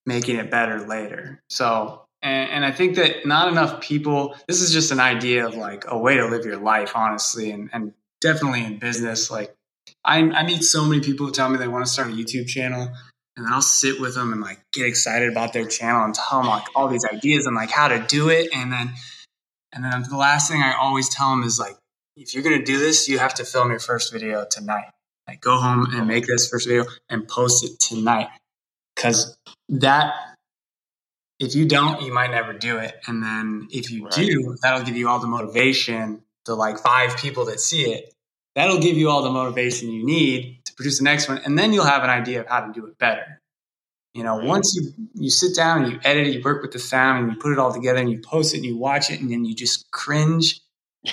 making 0.05 0.37
it 0.37 0.49
better 0.49 0.87
later. 0.87 1.41
So, 1.49 2.05
and, 2.21 2.49
and, 2.49 2.65
I 2.65 2.71
think 2.71 2.95
that 2.95 3.25
not 3.25 3.49
enough 3.49 3.81
people, 3.81 4.35
this 4.47 4.61
is 4.61 4.73
just 4.73 4.91
an 4.91 4.99
idea 4.99 5.45
of 5.45 5.55
like 5.55 5.85
a 5.87 5.97
way 5.97 6.17
to 6.17 6.25
live 6.25 6.45
your 6.45 6.57
life, 6.57 6.93
honestly, 6.95 7.51
and, 7.51 7.69
and 7.71 7.93
definitely 8.19 8.65
in 8.65 8.79
business. 8.79 9.31
Like, 9.31 9.55
I, 10.03 10.19
I 10.19 10.43
meet 10.43 10.63
so 10.63 10.85
many 10.85 11.01
people 11.01 11.27
who 11.27 11.31
tell 11.31 11.49
me 11.49 11.57
they 11.57 11.67
want 11.67 11.85
to 11.85 11.91
start 11.91 12.09
a 12.09 12.11
YouTube 12.11 12.47
channel 12.47 12.89
and 13.37 13.45
then 13.45 13.53
I'll 13.53 13.61
sit 13.61 14.01
with 14.01 14.15
them 14.15 14.33
and 14.33 14.41
like 14.41 14.59
get 14.73 14.85
excited 14.85 15.31
about 15.31 15.53
their 15.53 15.65
channel 15.65 16.03
and 16.03 16.13
tell 16.13 16.39
them 16.39 16.49
like 16.49 16.65
all 16.75 16.89
these 16.89 17.05
ideas 17.05 17.45
and 17.45 17.55
like 17.55 17.71
how 17.71 17.87
to 17.87 18.03
do 18.07 18.29
it. 18.29 18.49
And 18.53 18.71
then, 18.71 18.91
and 19.71 19.83
then 19.83 20.03
the 20.09 20.17
last 20.17 20.51
thing 20.51 20.61
I 20.61 20.75
always 20.75 21.07
tell 21.07 21.29
them 21.29 21.43
is 21.43 21.57
like, 21.57 21.77
if 22.17 22.33
you're 22.33 22.43
gonna 22.43 22.65
do 22.65 22.79
this, 22.79 23.07
you 23.07 23.17
have 23.19 23.35
to 23.35 23.45
film 23.45 23.69
your 23.69 23.79
first 23.79 24.11
video 24.11 24.45
tonight. 24.49 24.89
Like 25.29 25.41
go 25.41 25.57
home 25.57 25.87
and 25.93 26.07
make 26.07 26.25
this 26.25 26.49
first 26.49 26.67
video 26.67 26.85
and 27.07 27.27
post 27.27 27.63
it 27.63 27.79
tonight. 27.79 28.29
Cause 28.95 29.37
that, 29.69 30.13
if 31.39 31.53
you 31.53 31.67
don't, 31.67 32.01
you 32.01 32.11
might 32.11 32.31
never 32.31 32.53
do 32.53 32.79
it. 32.79 32.95
And 33.05 33.21
then 33.21 33.67
if 33.69 33.91
you 33.91 34.05
right. 34.05 34.13
do, 34.13 34.55
that'll 34.63 34.83
give 34.83 34.97
you 34.97 35.07
all 35.07 35.19
the 35.19 35.27
motivation. 35.27 36.23
The 36.45 36.55
like 36.55 36.79
five 36.79 37.15
people 37.17 37.45
that 37.45 37.59
see 37.59 37.83
it, 37.91 38.11
that'll 38.55 38.79
give 38.79 38.97
you 38.97 39.09
all 39.11 39.21
the 39.21 39.29
motivation 39.29 39.91
you 39.91 40.03
need 40.03 40.61
to 40.65 40.73
produce 40.73 40.97
the 40.97 41.03
next 41.03 41.29
one, 41.29 41.37
and 41.45 41.59
then 41.59 41.73
you'll 41.73 41.85
have 41.85 42.03
an 42.03 42.09
idea 42.09 42.41
of 42.41 42.47
how 42.47 42.61
to 42.61 42.73
do 42.73 42.87
it 42.87 42.97
better. 42.97 43.39
You 44.15 44.23
know, 44.23 44.37
once 44.37 44.73
you 44.75 45.09
you 45.13 45.29
sit 45.29 45.55
down 45.55 45.83
and 45.83 45.91
you 45.91 45.99
edit 46.03 46.25
it, 46.25 46.33
you 46.33 46.41
work 46.43 46.63
with 46.63 46.71
the 46.71 46.79
sound, 46.79 47.19
and 47.23 47.31
you 47.31 47.39
put 47.39 47.51
it 47.51 47.59
all 47.59 47.71
together, 47.71 47.99
and 47.99 48.09
you 48.09 48.19
post 48.19 48.55
it, 48.55 48.57
and 48.57 48.65
you 48.65 48.77
watch 48.77 49.11
it, 49.11 49.19
and 49.19 49.29
then 49.29 49.45
you 49.45 49.53
just 49.53 49.91
cringe 49.91 50.61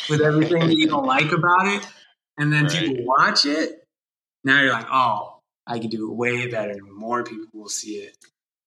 with 0.09 0.22
everything 0.22 0.61
that 0.61 0.76
you 0.76 0.88
don't 0.88 1.05
like 1.05 1.33
about 1.33 1.66
it, 1.66 1.87
and 2.38 2.50
then 2.50 2.64
right. 2.64 2.72
people 2.72 3.05
watch 3.05 3.44
it. 3.44 3.86
Now 4.46 4.62
you're 4.62 4.72
like, 4.72 4.87
oh, 4.90 5.40
I 5.66 5.80
can 5.80 5.90
do 5.90 6.09
it 6.09 6.14
way 6.14 6.48
better, 6.48 6.70
and 6.70 6.94
more 6.94 7.24
people 7.24 7.48
will 7.52 7.68
see 7.68 7.96
it. 7.96 8.16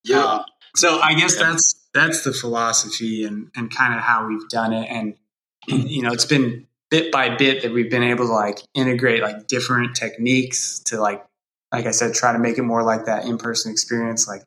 Yeah. 0.04 0.24
Uh, 0.24 0.44
so 0.76 1.00
I 1.00 1.14
guess 1.14 1.36
that's 1.38 1.88
that's 1.94 2.24
the 2.26 2.34
philosophy 2.34 3.24
and 3.24 3.50
and 3.56 3.74
kind 3.74 3.96
of 3.96 4.02
how 4.02 4.28
we've 4.28 4.48
done 4.50 4.74
it, 4.74 4.88
and 4.90 5.16
you 5.68 6.02
know, 6.02 6.12
it's 6.12 6.26
been 6.26 6.68
bit 6.92 7.14
by 7.14 7.34
bit 7.34 7.62
that 7.62 7.72
we've 7.72 7.90
been 7.90 8.04
able 8.04 8.26
to 8.26 8.34
like 8.34 8.60
integrate 8.74 9.22
like 9.22 9.48
different 9.48 9.96
techniques 9.96 10.80
to 10.80 11.00
like 11.00 11.24
like 11.72 11.86
I 11.86 11.92
said, 11.92 12.14
try 12.14 12.34
to 12.34 12.40
make 12.40 12.58
it 12.58 12.64
more 12.64 12.84
like 12.84 13.06
that 13.06 13.26
in 13.26 13.38
person 13.38 13.72
experience. 13.72 14.28
Like 14.28 14.44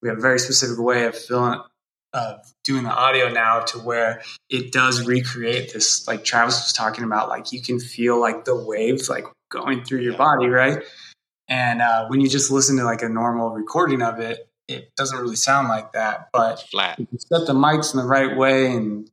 we 0.00 0.08
have 0.08 0.18
a 0.18 0.20
very 0.20 0.38
specific 0.38 0.78
way 0.78 1.06
of 1.06 1.18
filling 1.18 1.60
of 2.12 2.54
doing 2.62 2.84
the 2.84 2.90
audio 2.90 3.30
now 3.30 3.60
to 3.60 3.78
where 3.78 4.22
it 4.48 4.70
does 4.70 5.06
recreate 5.06 5.72
this 5.72 6.06
like 6.06 6.22
Travis 6.24 6.62
was 6.62 6.72
talking 6.72 7.02
about, 7.02 7.28
like 7.28 7.52
you 7.52 7.60
can 7.60 7.80
feel 7.80 8.20
like 8.20 8.44
the 8.44 8.54
waves 8.54 9.10
like 9.10 9.24
going 9.50 9.84
through 9.84 10.00
your 10.00 10.16
body, 10.16 10.48
right? 10.48 10.82
And 11.48 11.80
uh, 11.80 12.06
when 12.08 12.20
you 12.20 12.28
just 12.28 12.50
listen 12.50 12.76
to 12.76 12.84
like 12.84 13.02
a 13.02 13.08
normal 13.08 13.50
recording 13.50 14.02
of 14.02 14.20
it, 14.20 14.48
it 14.68 14.94
doesn't 14.96 15.18
really 15.18 15.36
sound 15.36 15.68
like 15.68 15.92
that. 15.92 16.28
But 16.32 16.60
flat. 16.70 16.98
If 16.98 17.08
you 17.10 17.18
set 17.18 17.46
the 17.46 17.54
mics 17.54 17.94
in 17.94 18.00
the 18.00 18.06
right 18.06 18.36
way 18.36 18.66
and 18.66 19.10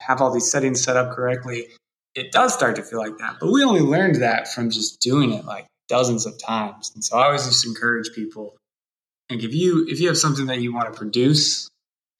have 0.00 0.20
all 0.20 0.32
these 0.32 0.50
settings 0.50 0.82
set 0.82 0.96
up 0.96 1.14
correctly, 1.14 1.68
it 2.14 2.32
does 2.32 2.54
start 2.54 2.76
to 2.76 2.82
feel 2.82 2.98
like 2.98 3.18
that. 3.18 3.36
But 3.40 3.52
we 3.52 3.62
only 3.62 3.82
learned 3.82 4.22
that 4.22 4.48
from 4.48 4.70
just 4.70 5.00
doing 5.00 5.32
it 5.32 5.44
like 5.44 5.66
dozens 5.88 6.26
of 6.26 6.38
times. 6.42 6.92
And 6.94 7.04
so 7.04 7.18
I 7.18 7.26
always 7.26 7.44
just 7.44 7.66
encourage 7.66 8.12
people. 8.14 8.56
Like 9.30 9.44
if 9.44 9.54
you 9.54 9.86
if 9.88 10.00
you 10.00 10.08
have 10.08 10.16
something 10.16 10.46
that 10.46 10.60
you 10.60 10.72
want 10.74 10.92
to 10.92 10.98
produce, 10.98 11.68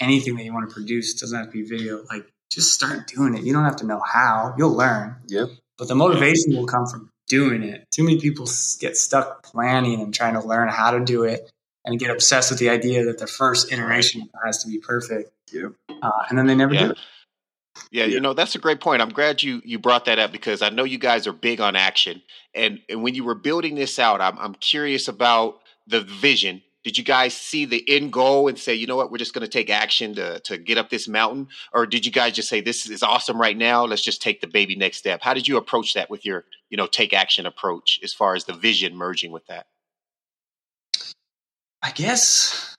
anything 0.01 0.37
that 0.37 0.45
you 0.45 0.53
want 0.53 0.69
to 0.69 0.75
produce 0.75 1.15
doesn't 1.15 1.39
have 1.39 1.47
to 1.47 1.53
be 1.53 1.63
video. 1.63 2.05
Like 2.11 2.29
just 2.51 2.75
start 2.75 3.07
doing 3.07 3.35
it. 3.35 3.45
You 3.45 3.53
don't 3.55 3.65
have 3.65 3.77
to 3.77 3.87
know 3.87 4.01
how. 4.05 4.55
You'll 4.59 4.77
learn. 4.77 5.17
Yep. 5.29 5.49
But 5.79 5.89
the 5.89 5.95
motivation 5.95 6.57
will 6.57 6.67
come 6.67 6.87
from 6.87 7.11
doing 7.29 7.63
it. 7.63 7.87
Too 7.91 8.05
many 8.05 8.21
people 8.21 8.47
get 8.81 8.97
stuck 8.97 9.43
planning 9.43 10.01
and 10.01 10.15
trying 10.15 10.35
to 10.35 10.41
learn 10.41 10.69
how 10.69 10.93
to 10.93 11.05
do 11.05 11.25
it 11.25 11.51
and 11.85 11.99
get 11.99 12.11
obsessed 12.11 12.51
with 12.51 12.59
the 12.59 12.69
idea 12.69 13.05
that 13.05 13.19
the 13.19 13.27
first 13.27 13.73
iteration 13.73 14.29
has 14.45 14.63
to 14.65 14.69
be 14.69 14.79
perfect. 14.79 15.31
Yep. 15.53 15.73
Uh, 16.03 16.11
and 16.29 16.39
then 16.39 16.47
they 16.47 16.55
never 16.55 16.75
yeah. 16.75 16.85
do 16.85 16.91
it. 16.91 16.99
Yeah, 17.91 18.05
you 18.07 18.21
know 18.21 18.33
that's 18.33 18.55
a 18.55 18.59
great 18.59 18.81
point. 18.81 19.03
I'm 19.03 19.11
glad 19.11 19.43
you 19.43 19.61
you 19.65 19.79
brought 19.79 20.07
that 20.07 20.19
up 20.19 20.33
because 20.33 20.63
I 20.63 20.71
know 20.71 20.85
you 20.85 20.99
guys 20.99 21.27
are 21.27 21.33
big 21.33 21.61
on 21.61 21.77
action, 21.77 22.23
and 22.55 22.81
and 22.89 23.03
when 23.03 23.15
you 23.15 23.23
were 23.23 23.35
building 23.35 23.75
this 23.75 23.99
out, 23.99 24.21
I'm 24.21 24.39
I'm 24.39 24.55
curious 24.55 25.09
about 25.09 25.61
the 25.87 26.01
vision. 26.01 26.63
Did 26.87 26.97
you 26.97 27.03
guys 27.03 27.35
see 27.35 27.65
the 27.65 27.85
end 27.89 28.13
goal 28.13 28.47
and 28.47 28.57
say, 28.57 28.73
you 28.73 28.87
know 28.87 28.95
what, 28.95 29.11
we're 29.11 29.19
just 29.19 29.35
going 29.35 29.45
to 29.45 29.51
take 29.51 29.71
action 29.71 30.15
to 30.15 30.39
to 30.39 30.57
get 30.57 30.79
up 30.79 30.89
this 30.89 31.09
mountain, 31.09 31.49
or 31.73 31.85
did 31.85 32.07
you 32.07 32.13
guys 32.13 32.35
just 32.35 32.49
say 32.49 32.61
this 32.61 32.89
is 32.89 33.03
awesome 33.03 33.41
right 33.41 33.57
now? 33.57 33.85
Let's 33.85 34.03
just 34.03 34.23
take 34.23 34.41
the 34.41 34.47
baby 34.47 34.77
next 34.77 34.99
step. 34.99 35.21
How 35.21 35.35
did 35.35 35.49
you 35.49 35.57
approach 35.57 35.95
that 35.95 36.11
with 36.11 36.25
your 36.25 36.45
you 36.71 36.77
know 36.77 36.87
take 36.87 37.13
action 37.13 37.45
approach 37.45 37.99
as 38.05 38.15
far 38.15 38.37
as 38.37 38.45
the 38.45 38.53
vision 38.53 38.95
merging 38.95 39.33
with 39.33 39.45
that? 39.49 39.67
I 41.83 41.91
guess 41.91 42.77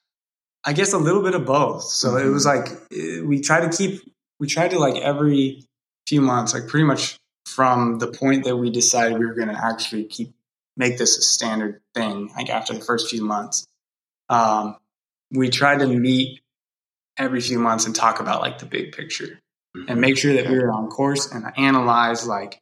I 0.64 0.72
guess 0.72 0.94
a 0.94 0.98
little 0.98 1.22
bit 1.22 1.36
of 1.36 1.46
both. 1.46 1.84
So 1.84 2.12
mm-hmm. 2.12 2.30
it 2.30 2.32
was 2.32 2.46
like 2.46 2.70
eh, 2.94 3.20
we 3.26 3.42
try 3.42 3.60
to 3.60 3.70
keep 3.70 4.10
we 4.40 4.48
tried 4.48 4.72
to 4.72 4.80
like 4.80 4.96
every 4.96 5.66
few 6.08 6.22
months, 6.22 6.54
like 6.54 6.68
pretty 6.68 6.86
much 6.86 7.18
from 7.46 8.00
the 8.00 8.08
point 8.08 8.46
that 8.46 8.56
we 8.56 8.70
decided 8.70 9.20
we 9.20 9.26
were 9.26 9.34
going 9.34 9.50
to 9.50 9.66
actually 9.66 10.06
keep 10.06 10.34
make 10.78 10.98
this 10.98 11.18
a 11.18 11.22
standard 11.22 11.82
thing, 11.94 12.32
like 12.38 12.50
after 12.50 12.72
the 12.72 12.80
first 12.80 13.10
few 13.10 13.22
months, 13.22 13.68
um, 14.30 14.78
we 15.32 15.50
try 15.50 15.78
to 15.78 15.88
meet 15.88 16.42
every 17.18 17.42
few 17.42 17.60
months 17.60 17.86
and 17.86 17.96
talk 17.96 18.20
about 18.20 18.42
like 18.42 18.60
the 18.60 18.66
big 18.66 18.92
picture. 18.92 19.40
and 19.88 20.02
make 20.02 20.18
sure 20.18 20.34
that 20.34 20.50
we 20.50 20.58
are 20.58 20.72
on 20.72 20.88
course 20.88 21.32
and 21.32 21.46
analyze 21.56 22.26
like 22.26 22.60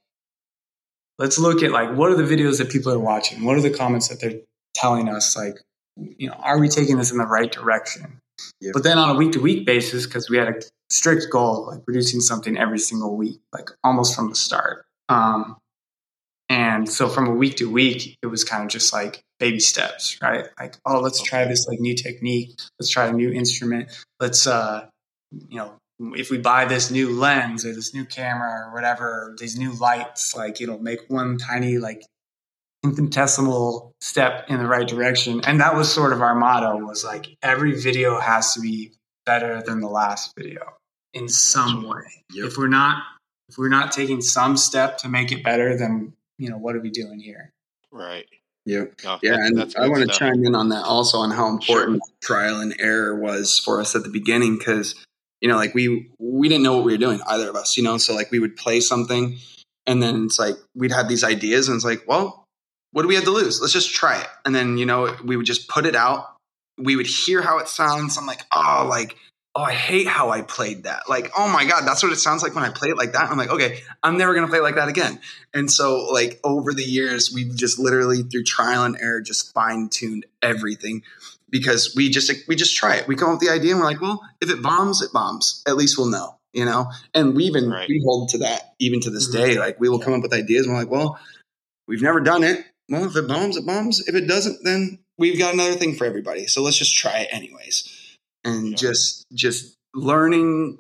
let's 1.18 1.40
look 1.40 1.64
at 1.64 1.72
like 1.72 1.96
what 1.96 2.12
are 2.12 2.16
the 2.16 2.24
videos 2.24 2.58
that 2.58 2.70
people 2.70 2.92
are 2.92 3.00
watching? 3.00 3.44
What 3.46 3.56
are 3.56 3.62
the 3.62 3.70
comments 3.70 4.10
that 4.10 4.20
they're 4.20 4.42
telling 4.74 5.08
us? 5.08 5.38
Like 5.38 5.60
you 5.96 6.28
know 6.28 6.36
are 6.36 6.60
we 6.60 6.68
taking 6.68 6.98
this 6.98 7.12
in 7.12 7.18
the 7.18 7.26
right 7.26 7.52
direction? 7.52 8.20
Yep. 8.60 8.74
but 8.74 8.84
then 8.84 8.98
on 8.98 9.16
a 9.16 9.18
week 9.18 9.32
to 9.32 9.40
week 9.40 9.66
basis 9.66 10.06
because 10.06 10.30
we 10.30 10.36
had 10.36 10.50
a 10.50 10.62
strict 10.90 11.28
goal 11.32 11.62
of 11.62 11.74
like 11.74 11.86
producing 11.86 12.20
something 12.20 12.58
every 12.58 12.80
single 12.80 13.16
week 13.16 13.40
like 13.54 13.70
almost 13.84 14.14
from 14.14 14.30
the 14.30 14.36
start. 14.36 14.86
Um, 15.08 15.56
and 16.50 16.88
so 16.90 17.10
from 17.10 17.28
a 17.28 17.34
week 17.34 17.56
to 17.58 17.70
week 17.70 18.18
it 18.22 18.28
was 18.28 18.44
kind 18.44 18.64
of 18.64 18.70
just 18.70 18.94
like 18.94 19.22
baby 19.40 19.60
steps 19.60 20.18
right 20.22 20.48
like 20.60 20.76
oh 20.86 21.00
let's 21.00 21.22
try 21.22 21.46
this 21.46 21.68
like 21.68 21.80
new 21.80 21.96
technique 21.96 22.60
let's 22.80 22.90
try 22.90 23.08
a 23.08 23.14
new 23.14 23.32
instrument 23.32 23.90
let's 24.20 24.48
uh 24.48 24.86
you 25.50 25.58
know 25.58 25.74
if 26.00 26.30
we 26.30 26.38
buy 26.38 26.66
this 26.66 26.92
new 26.92 27.10
lens 27.10 27.66
or 27.66 27.74
this 27.74 27.94
new 27.94 28.06
camera 28.06 28.68
or 28.68 28.74
whatever, 28.74 29.36
these 29.40 29.58
new 29.58 29.72
lights, 29.74 30.36
like 30.36 30.60
it'll 30.62 30.82
make 30.82 31.00
one 31.08 31.38
tiny 31.38 31.78
like 31.78 32.06
infinitesimal 32.84 33.94
step 34.02 34.46
in 34.50 34.60
the 34.60 34.68
right 34.68 34.88
direction. 34.88 35.42
And 35.46 35.60
that 35.62 35.76
was 35.76 35.92
sort 35.92 36.14
of 36.14 36.22
our 36.22 36.36
motto 36.36 36.78
was 36.78 37.04
like 37.04 37.36
every 37.42 37.80
video 37.80 38.20
has 38.20 38.54
to 38.54 38.62
be 38.62 38.92
better 39.26 39.62
than 39.62 39.80
the 39.80 39.88
last 39.88 40.34
video 40.38 40.74
in 41.14 41.30
some 41.30 41.88
way. 41.88 42.24
Yep. 42.34 42.48
If 42.48 42.58
we're 42.58 42.68
not 42.68 43.04
if 43.48 43.58
we're 43.58 43.70
not 43.70 43.92
taking 43.92 44.22
some 44.22 44.58
step 44.58 44.98
to 45.00 45.10
make 45.10 45.32
it 45.32 45.44
better, 45.44 45.78
then 45.78 46.14
you 46.38 46.50
know 46.50 46.58
what 46.58 46.76
are 46.76 46.80
we 46.82 46.90
doing 46.90 47.20
here? 47.20 47.52
Right. 47.92 48.26
Yep. 48.66 48.94
No, 49.04 49.20
Yeah, 49.22 49.32
that's- 49.32 49.48
and 49.50 49.58
that's 49.58 49.76
I 49.76 49.88
want 49.88 50.02
to 50.02 50.08
chime 50.18 50.44
in 50.44 50.56
on 50.56 50.70
that 50.70 50.84
also 50.86 51.20
on 51.20 51.32
how 51.32 51.48
important 51.50 52.02
trial 52.22 52.60
and 52.60 52.76
error 52.80 53.16
was 53.20 53.60
for 53.60 53.80
us 53.80 53.96
at 53.96 54.04
the 54.04 54.10
beginning 54.10 54.58
because 54.58 54.96
you 55.42 55.50
know, 55.50 55.58
like 55.58 55.76
we 55.76 56.10
we 56.18 56.50
didn't 56.50 56.64
know 56.64 56.76
what 56.78 56.86
we 56.86 56.94
were 56.94 56.98
doing 56.98 57.20
either 57.28 57.50
of 57.50 57.56
us, 57.56 57.78
you 57.78 57.84
know. 57.84 57.98
So 57.98 58.16
like 58.16 58.32
we 58.32 58.40
would 58.40 58.56
play 58.56 58.80
something, 58.80 59.38
and 59.86 60.02
then 60.02 60.26
it's 60.26 60.40
like 60.40 60.56
we'd 60.74 60.92
have 60.94 61.08
these 61.08 61.24
ideas, 61.24 61.68
and 61.68 61.76
it's 61.76 61.86
like, 61.86 62.04
well, 62.08 62.46
what 62.92 63.04
do 63.04 63.08
we 63.08 63.16
have 63.16 63.26
to 63.26 63.32
lose? 63.32 63.62
Let's 63.62 63.74
just 63.74 63.94
try 63.94 64.20
it, 64.22 64.28
and 64.46 64.56
then 64.56 64.78
you 64.78 64.86
know 64.88 65.16
we 65.24 65.36
would 65.38 65.46
just 65.46 65.68
put 65.68 65.86
it 65.86 65.96
out. 65.96 66.36
We 66.80 66.96
would 66.96 67.06
hear 67.06 67.42
how 67.44 67.60
it 67.60 67.68
sounds. 67.68 68.18
I'm 68.18 68.26
like, 68.26 68.42
oh, 68.52 68.88
like 68.90 69.18
oh, 69.56 69.62
I 69.64 69.74
hate 69.74 70.06
how 70.08 70.32
I 70.32 70.42
played 70.42 70.84
that. 70.84 71.04
Like, 71.10 71.32
oh 71.38 71.48
my 71.48 71.64
god, 71.66 71.86
that's 71.88 72.04
what 72.04 72.12
it 72.12 72.18
sounds 72.18 72.44
like 72.44 72.54
when 72.56 72.64
I 72.66 72.70
play 72.70 72.90
it 72.90 72.98
like 72.98 73.14
that. 73.14 73.30
I'm 73.32 73.38
like, 73.38 73.50
okay, 73.50 73.80
I'm 74.04 74.18
never 74.18 74.34
gonna 74.36 74.48
play 74.50 74.60
it 74.60 74.64
like 74.64 74.76
that 74.76 74.90
again. 74.90 75.20
And 75.54 75.72
so, 75.72 76.06
like 76.12 76.40
over 76.44 76.74
the 76.74 76.84
years, 76.84 77.32
we've 77.34 77.56
just 77.56 77.80
literally 77.80 78.24
through 78.24 78.44
trial 78.44 78.84
and 78.84 78.98
error, 79.00 79.22
just 79.22 79.54
fine 79.54 79.88
tuned 79.90 80.26
everything 80.42 81.04
because 81.50 81.94
we 81.96 82.10
just 82.10 82.32
we 82.48 82.56
just 82.56 82.76
try 82.76 82.96
it. 82.96 83.08
We 83.08 83.16
come 83.16 83.30
up 83.30 83.40
with 83.40 83.48
the 83.48 83.54
idea 83.54 83.72
and 83.72 83.80
we're 83.80 83.86
like, 83.88 84.02
well, 84.02 84.22
if 84.42 84.50
it 84.50 84.62
bombs, 84.62 85.02
it 85.02 85.14
bombs. 85.14 85.64
At 85.68 85.78
least 85.78 85.98
we'll 85.98 86.10
know, 86.10 86.36
you 86.54 86.66
know. 86.66 86.92
And 87.14 87.36
we 87.36 87.46
even 87.46 87.70
Right. 87.70 87.88
we 87.88 88.02
hold 88.04 88.30
to 88.30 88.40
that 88.40 88.74
even 88.80 89.00
to 89.02 89.10
this 89.10 89.30
Mhm. 89.30 89.34
day. 89.34 89.58
Like 89.58 89.80
we 89.80 89.88
will 89.88 90.00
come 90.00 90.14
up 90.14 90.22
with 90.22 90.34
ideas 90.34 90.66
and 90.66 90.76
we're 90.76 90.82
like, 90.82 90.92
well, 90.92 91.18
we've 91.88 92.02
never 92.02 92.20
done 92.20 92.44
it. 92.44 92.66
Well, 92.90 93.06
if 93.06 93.16
it 93.16 93.28
bombs, 93.28 93.58
it 93.58 93.66
bombs. 93.66 94.06
If 94.08 94.16
it 94.16 94.28
doesn't, 94.28 94.64
then 94.64 95.00
we've 95.18 95.40
got 95.40 95.54
another 95.54 95.76
thing 95.76 95.96
for 95.96 96.06
everybody. 96.06 96.46
So 96.48 96.62
let's 96.62 96.78
just 96.78 96.94
try 96.96 97.20
it 97.20 97.30
anyways. 97.32 97.90
And 98.46 98.70
Yeah. 98.70 98.76
just 98.78 99.26
just 99.34 99.76
learning 99.94 100.78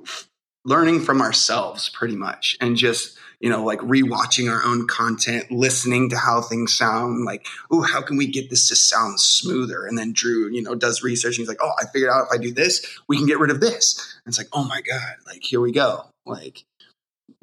learning 0.65 1.01
from 1.01 1.21
ourselves 1.21 1.89
pretty 1.89 2.15
much 2.15 2.57
and 2.61 2.75
just 2.77 3.17
you 3.39 3.49
know 3.49 3.63
like 3.63 3.79
rewatching 3.79 4.49
our 4.51 4.63
own 4.63 4.87
content 4.87 5.51
listening 5.51 6.09
to 6.09 6.17
how 6.17 6.41
things 6.41 6.75
sound 6.75 7.23
like 7.25 7.45
oh 7.71 7.81
how 7.81 8.01
can 8.01 8.17
we 8.17 8.27
get 8.27 8.49
this 8.49 8.67
to 8.69 8.75
sound 8.75 9.19
smoother? 9.19 9.85
And 9.85 9.97
then 9.97 10.13
drew 10.13 10.49
you 10.49 10.61
know 10.61 10.73
does 10.75 11.03
research 11.03 11.35
and 11.37 11.41
he's 11.41 11.47
like 11.47 11.61
oh 11.61 11.71
i 11.81 11.85
figured 11.85 12.09
out 12.09 12.27
if 12.31 12.33
i 12.33 12.41
do 12.41 12.51
this 12.53 12.85
we 13.07 13.17
can 13.17 13.25
get 13.27 13.39
rid 13.39 13.51
of 13.51 13.59
this. 13.61 13.97
And 14.25 14.31
it's 14.31 14.37
like 14.37 14.47
oh 14.53 14.63
my 14.63 14.81
god 14.81 15.15
like 15.27 15.43
here 15.43 15.61
we 15.61 15.71
go. 15.71 16.05
Like 16.25 16.63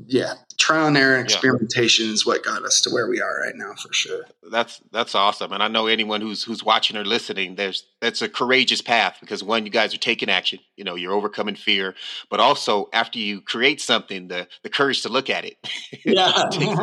yeah 0.07 0.35
trial 0.59 0.87
and 0.87 0.97
error 0.97 1.17
and 1.17 1.29
Yeah. 1.29 1.35
experimentation 1.37 2.09
is 2.11 2.25
what 2.25 2.45
got 2.45 2.65
us 2.65 2.81
to 2.83 2.91
where 2.91 3.09
we 3.09 3.21
are 3.21 3.41
right 3.41 3.55
now 3.57 3.73
for 3.75 3.93
sure 3.93 4.25
That's 4.51 4.81
that's 4.93 5.15
awesome, 5.15 5.53
and 5.53 5.63
I 5.63 5.69
know 5.69 5.87
anyone 5.87 6.21
who's 6.21 6.45
who's 6.45 6.63
watching 6.65 6.97
or 6.97 7.05
listening, 7.05 7.55
there's 7.57 7.85
that's 8.01 8.21
a 8.23 8.29
courageous 8.29 8.83
path 8.83 9.17
because 9.21 9.43
one, 9.43 9.65
you 9.65 9.71
guys 9.71 9.95
are 9.95 9.99
taking 9.99 10.29
action. 10.29 10.59
You 10.77 10.85
know, 10.85 10.95
you're 10.97 11.13
overcoming 11.13 11.55
fear, 11.55 11.95
but 12.29 12.41
also 12.41 12.89
after 12.93 13.19
you 13.19 13.41
create 13.41 13.81
something, 13.81 14.29
the 14.29 14.49
the 14.63 14.69
courage 14.69 15.03
to 15.03 15.09
look 15.09 15.31
at 15.31 15.45
it. 15.45 15.57
Yeah, 16.05 16.49
you, 16.59 16.77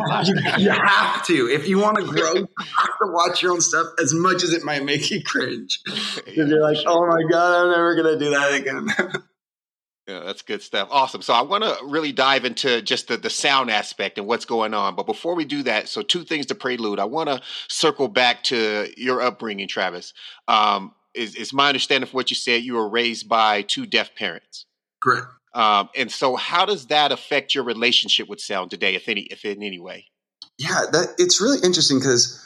you 0.58 0.70
have 0.70 1.24
to. 1.26 1.48
If 1.48 1.68
you 1.68 1.78
want 1.78 1.98
to 1.98 2.04
grow, 2.06 2.34
you 2.34 2.48
have 2.58 2.98
to 3.02 3.12
watch 3.12 3.42
your 3.42 3.52
own 3.52 3.60
stuff 3.60 3.86
as 4.02 4.12
much 4.14 4.42
as 4.42 4.52
it 4.52 4.64
might 4.64 4.82
make 4.84 5.10
you 5.10 5.22
cringe. 5.22 5.80
Yeah, 5.86 6.22
Because 6.24 6.50
you're 6.50 6.62
like, 6.62 6.76
sure. 6.76 6.88
oh 6.88 7.06
my 7.06 7.22
god, 7.30 7.62
I'm 7.64 7.70
never 7.70 7.94
gonna 7.96 8.18
do 8.18 8.30
that 8.30 8.52
again. 8.54 8.88
Yeah, 10.10 10.20
that's 10.24 10.42
good 10.42 10.60
stuff. 10.60 10.88
Awesome. 10.90 11.22
So 11.22 11.32
I 11.32 11.42
want 11.42 11.62
to 11.62 11.76
really 11.84 12.10
dive 12.10 12.44
into 12.44 12.82
just 12.82 13.06
the, 13.06 13.16
the 13.16 13.30
sound 13.30 13.70
aspect 13.70 14.18
and 14.18 14.26
what's 14.26 14.44
going 14.44 14.74
on. 14.74 14.96
But 14.96 15.06
before 15.06 15.36
we 15.36 15.44
do 15.44 15.62
that, 15.62 15.88
so 15.88 16.02
two 16.02 16.24
things 16.24 16.46
to 16.46 16.56
prelude. 16.56 16.98
I 16.98 17.04
want 17.04 17.28
to 17.28 17.40
circle 17.68 18.08
back 18.08 18.42
to 18.44 18.88
your 18.96 19.22
upbringing, 19.22 19.68
Travis. 19.68 20.12
Um, 20.48 20.94
is, 21.14 21.36
is 21.36 21.52
my 21.52 21.68
understanding 21.68 22.08
from 22.08 22.16
what 22.16 22.28
you 22.28 22.34
said 22.34 22.64
you 22.64 22.74
were 22.74 22.88
raised 22.88 23.28
by 23.28 23.62
two 23.62 23.86
deaf 23.86 24.16
parents. 24.16 24.66
Correct. 25.00 25.28
Um, 25.54 25.88
and 25.96 26.10
so 26.10 26.34
how 26.34 26.64
does 26.64 26.86
that 26.86 27.12
affect 27.12 27.54
your 27.54 27.62
relationship 27.62 28.28
with 28.28 28.40
sound 28.40 28.72
today, 28.72 28.96
if 28.96 29.08
any, 29.08 29.22
if 29.22 29.44
in 29.44 29.62
any 29.62 29.78
way? 29.78 30.06
Yeah, 30.58 30.86
that 30.90 31.14
it's 31.18 31.40
really 31.40 31.58
interesting 31.64 32.00
because, 32.00 32.44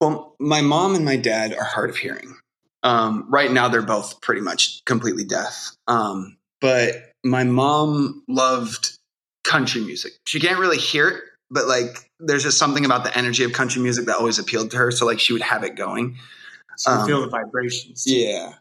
well, 0.00 0.34
my 0.40 0.60
mom 0.60 0.96
and 0.96 1.04
my 1.04 1.16
dad 1.16 1.54
are 1.54 1.64
hard 1.64 1.90
of 1.90 1.96
hearing. 1.96 2.36
Um, 2.82 3.26
right 3.28 3.50
now, 3.50 3.68
they're 3.68 3.82
both 3.82 4.20
pretty 4.20 4.40
much 4.40 4.84
completely 4.84 5.24
deaf. 5.24 5.70
Um, 5.86 6.36
but 6.64 7.12
my 7.22 7.44
mom 7.44 8.22
loved 8.26 8.96
country 9.44 9.82
music. 9.82 10.12
She 10.24 10.40
can't 10.40 10.58
really 10.58 10.78
hear 10.78 11.08
it, 11.08 11.22
but 11.50 11.66
like, 11.66 12.10
there's 12.20 12.42
just 12.42 12.56
something 12.56 12.86
about 12.86 13.04
the 13.04 13.14
energy 13.14 13.44
of 13.44 13.52
country 13.52 13.82
music 13.82 14.06
that 14.06 14.16
always 14.16 14.38
appealed 14.38 14.70
to 14.70 14.78
her. 14.78 14.90
So 14.90 15.04
like, 15.04 15.20
she 15.20 15.34
would 15.34 15.42
have 15.42 15.62
it 15.62 15.76
going. 15.76 16.16
So 16.78 16.90
Um, 16.90 17.06
feel 17.06 17.20
the 17.20 17.28
vibrations. 17.28 18.04
Yeah. 18.06 18.54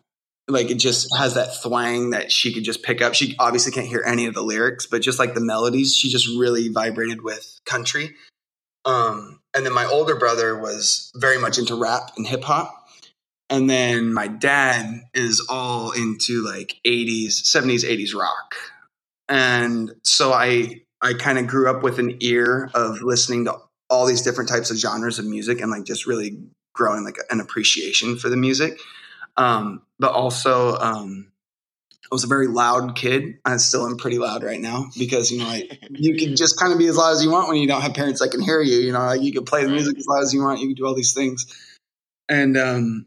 Like 0.50 0.70
it 0.70 0.80
just 0.80 1.16
has 1.18 1.36
that 1.36 1.48
thwang 1.64 2.12
that 2.12 2.30
she 2.30 2.54
could 2.54 2.66
just 2.66 2.84
pick 2.84 3.02
up. 3.02 3.14
She 3.14 3.38
obviously 3.40 3.72
can't 3.72 3.88
hear 3.88 4.04
any 4.06 4.26
of 4.26 4.34
the 4.34 4.44
lyrics, 4.44 4.86
but 4.86 5.02
just 5.02 5.18
like 5.18 5.34
the 5.34 5.40
melodies, 5.40 5.96
she 5.96 6.10
just 6.10 6.28
really 6.28 6.68
vibrated 6.68 7.22
with 7.22 7.58
country. 7.66 8.16
Um, 8.84 9.40
and 9.56 9.66
then 9.66 9.72
my 9.72 9.86
older 9.86 10.18
brother 10.18 10.60
was 10.60 11.10
very 11.16 11.38
much 11.38 11.58
into 11.58 11.74
rap 11.76 12.12
and 12.18 12.28
hip 12.28 12.44
hop. 12.44 12.83
And 13.50 13.70
then 13.70 14.14
my 14.14 14.28
dad 14.28 15.04
is 15.14 15.46
all 15.50 15.92
into 15.92 16.44
like 16.44 16.80
80s, 16.86 17.44
70s, 17.44 17.84
80s 17.84 18.16
rock. 18.16 18.56
And 19.30 19.94
so 20.04 20.34
I 20.34 20.82
I 21.02 21.14
kind 21.14 21.38
of 21.38 21.48
grew 21.48 21.70
up 21.70 21.84
with 21.84 22.00
an 22.00 22.18
ear 22.22 22.70
of 22.74 23.02
listening 23.02 23.46
to 23.46 23.58
all 23.90 24.06
these 24.06 24.22
different 24.22 24.50
types 24.50 24.72
of 24.72 24.78
genres 24.78 25.20
of 25.20 25.26
music 25.26 25.60
and 25.62 25.70
like 25.70 25.84
just 25.84 26.08
really 26.08 26.40
growing 26.74 27.04
like 27.04 27.18
an 27.30 27.40
appreciation 27.40 28.18
for 28.18 28.30
the 28.30 28.38
music. 28.38 28.80
Um, 29.36 29.82
but 30.00 30.14
also, 30.14 30.78
um, 30.78 31.32
I 32.06 32.16
was 32.16 32.24
a 32.24 32.28
very 32.28 32.48
loud 32.48 32.96
kid. 32.96 33.40
I 33.44 33.58
still 33.58 33.88
am 33.88 33.98
pretty 33.98 34.20
loud 34.20 34.44
right 34.44 34.60
now 34.60 34.86
because 34.98 35.32
you 35.32 35.40
know, 35.40 35.48
like 35.48 35.80
you 35.90 36.16
can 36.16 36.36
just 36.36 36.60
kind 36.60 36.72
of 36.72 36.80
be 36.80 36.88
as 36.88 36.98
loud 36.98 37.14
as 37.14 37.24
you 37.24 37.32
want 37.32 37.48
when 37.48 37.58
you 37.58 37.68
don't 37.68 37.82
have 37.82 37.94
parents 37.94 38.22
that 38.22 38.30
can 38.30 38.42
hear 38.42 38.62
you. 38.62 38.78
You 38.78 38.92
know, 38.92 39.00
like 39.00 39.22
you 39.22 39.34
can 39.34 39.46
play 39.46 39.64
the 39.64 39.70
music 39.70 39.98
as 39.98 40.06
loud 40.06 40.22
as 40.22 40.34
you 40.34 40.42
want. 40.42 40.60
You 40.60 40.68
can 40.68 40.76
do 40.76 40.86
all 40.86 40.96
these 40.96 41.14
things, 41.14 41.46
and 42.30 42.58
um, 42.58 43.06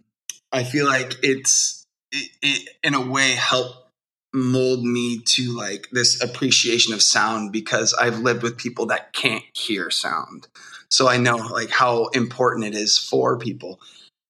I 0.56 0.64
feel 0.64 0.86
like 0.86 1.16
it's 1.22 1.84
it, 2.10 2.30
it 2.40 2.68
in 2.82 2.94
a 2.94 3.06
way 3.06 3.32
helped 3.32 3.90
mold 4.32 4.82
me 4.82 5.18
to 5.18 5.54
like 5.54 5.88
this 5.92 6.22
appreciation 6.22 6.94
of 6.94 7.02
sound 7.02 7.52
because 7.52 7.92
I've 7.92 8.20
lived 8.20 8.42
with 8.42 8.56
people 8.56 8.86
that 8.86 9.12
can't 9.12 9.44
hear 9.52 9.90
sound. 9.90 10.48
So 10.90 11.08
I 11.08 11.18
know 11.18 11.36
like 11.36 11.68
how 11.68 12.06
important 12.08 12.64
it 12.64 12.74
is 12.74 12.96
for 12.96 13.38
people. 13.38 13.80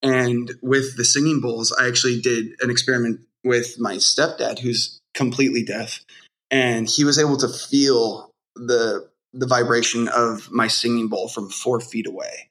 And 0.02 0.50
with 0.62 0.96
the 0.96 1.04
singing 1.04 1.40
bowls, 1.40 1.72
I 1.72 1.86
actually 1.86 2.20
did 2.20 2.54
an 2.60 2.70
experiment 2.70 3.20
with 3.44 3.78
my 3.78 3.94
stepdad 3.94 4.58
who's 4.58 5.00
completely 5.14 5.64
deaf 5.64 6.04
and 6.50 6.88
he 6.88 7.04
was 7.04 7.20
able 7.20 7.36
to 7.36 7.48
feel 7.48 8.30
the 8.56 9.08
the 9.32 9.46
vibration 9.46 10.08
of 10.08 10.50
my 10.50 10.66
singing 10.66 11.06
bowl 11.06 11.28
from 11.28 11.50
four 11.50 11.78
feet 11.80 12.06
away. 12.06 12.48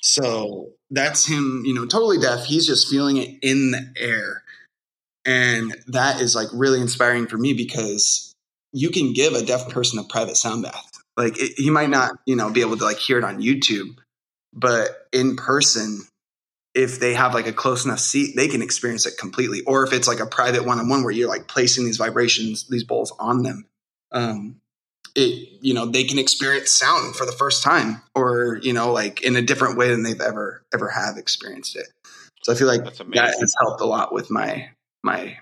So 0.00 0.70
that's 0.90 1.26
him, 1.26 1.62
you 1.64 1.74
know, 1.74 1.86
totally 1.86 2.18
deaf. 2.18 2.44
He's 2.44 2.66
just 2.66 2.88
feeling 2.88 3.16
it 3.16 3.38
in 3.42 3.72
the 3.72 3.92
air. 3.96 4.42
And 5.24 5.76
that 5.88 6.20
is 6.20 6.34
like 6.34 6.48
really 6.52 6.80
inspiring 6.80 7.26
for 7.26 7.36
me 7.36 7.52
because 7.52 8.34
you 8.72 8.90
can 8.90 9.12
give 9.12 9.34
a 9.34 9.44
deaf 9.44 9.68
person 9.68 9.98
a 9.98 10.04
private 10.04 10.36
sound 10.36 10.62
bath. 10.62 10.90
Like 11.16 11.38
it, 11.38 11.54
he 11.56 11.70
might 11.70 11.90
not, 11.90 12.12
you 12.26 12.36
know, 12.36 12.50
be 12.50 12.60
able 12.60 12.76
to 12.76 12.84
like 12.84 12.98
hear 12.98 13.18
it 13.18 13.24
on 13.24 13.42
YouTube, 13.42 13.98
but 14.54 14.88
in 15.12 15.36
person, 15.36 16.00
if 16.74 17.00
they 17.00 17.14
have 17.14 17.34
like 17.34 17.46
a 17.46 17.52
close 17.52 17.84
enough 17.84 17.98
seat, 17.98 18.36
they 18.36 18.46
can 18.46 18.62
experience 18.62 19.04
it 19.04 19.18
completely. 19.18 19.62
Or 19.62 19.84
if 19.84 19.92
it's 19.92 20.06
like 20.06 20.20
a 20.20 20.26
private 20.26 20.64
one 20.64 20.78
on 20.78 20.88
one 20.88 21.02
where 21.02 21.12
you're 21.12 21.28
like 21.28 21.48
placing 21.48 21.84
these 21.84 21.96
vibrations, 21.96 22.68
these 22.68 22.84
bowls 22.84 23.12
on 23.18 23.42
them, 23.42 23.66
um, 24.12 24.60
it 25.18 25.48
you 25.60 25.74
know 25.74 25.86
they 25.86 26.04
can 26.04 26.18
experience 26.18 26.70
sound 26.72 27.16
for 27.16 27.26
the 27.26 27.32
first 27.32 27.62
time, 27.62 28.00
or 28.14 28.58
you 28.62 28.72
know 28.72 28.92
like 28.92 29.22
in 29.22 29.36
a 29.36 29.42
different 29.42 29.76
way 29.76 29.88
than 29.90 30.02
they've 30.02 30.20
ever 30.20 30.62
ever 30.72 30.88
have 30.88 31.16
experienced 31.18 31.76
it. 31.76 31.86
So 32.44 32.52
I 32.52 32.56
feel 32.56 32.68
like 32.68 32.84
That's 32.84 32.98
that 32.98 33.06
amazing. 33.06 33.40
has 33.40 33.54
helped 33.60 33.80
a 33.80 33.84
lot 33.86 34.12
with 34.12 34.30
my 34.30 34.70
my 35.02 35.36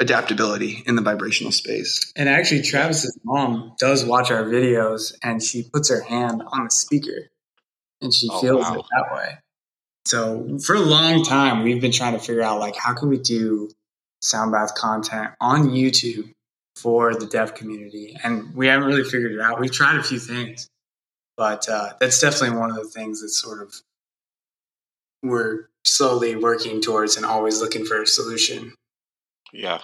adaptability 0.00 0.82
in 0.86 0.96
the 0.96 1.02
vibrational 1.02 1.52
space. 1.52 2.12
And 2.16 2.28
actually, 2.28 2.62
Travis's 2.62 3.18
mom 3.24 3.72
does 3.78 4.04
watch 4.04 4.30
our 4.30 4.44
videos 4.44 5.14
and 5.22 5.42
she 5.42 5.62
puts 5.72 5.88
her 5.88 6.02
hand 6.02 6.42
on 6.52 6.64
the 6.64 6.70
speaker 6.70 7.28
and 8.02 8.12
she 8.12 8.28
Oh, 8.30 8.40
feels 8.40 8.64
wow. 8.64 8.74
it 8.74 8.84
that 8.90 9.14
way. 9.14 9.38
So 10.06 10.58
for 10.64 10.74
a 10.76 10.80
long 10.80 11.24
time, 11.24 11.62
we've 11.64 11.80
been 11.80 11.92
trying 11.92 12.12
to 12.12 12.18
figure 12.18 12.42
out 12.42 12.60
like 12.60 12.76
how 12.76 12.94
can 12.94 13.08
we 13.08 13.18
do 13.18 13.70
sound 14.22 14.52
bath 14.52 14.74
content 14.74 15.30
on 15.40 15.68
YouTube 15.70 16.32
for 16.76 17.14
the 17.14 17.26
deaf 17.26 17.54
community, 17.54 18.16
and 18.22 18.54
we 18.54 18.66
haven't 18.66 18.86
really 18.86 19.04
figured 19.04 19.32
it 19.32 19.40
out. 19.40 19.58
We've 19.58 19.72
tried 19.72 19.96
a 19.96 20.02
few 20.02 20.18
things, 20.18 20.68
but 21.36 21.68
uh, 21.68 21.94
that's 21.98 22.20
definitely 22.20 22.58
one 22.58 22.70
of 22.70 22.76
the 22.76 22.84
things 22.84 23.22
that 23.22 23.30
sort 23.30 23.62
of 23.62 23.74
we're 25.22 25.68
slowly 25.84 26.36
working 26.36 26.80
towards 26.80 27.16
and 27.16 27.24
always 27.24 27.60
looking 27.60 27.84
for 27.84 28.02
a 28.02 28.06
solution. 28.06 28.74
Yeah. 29.52 29.80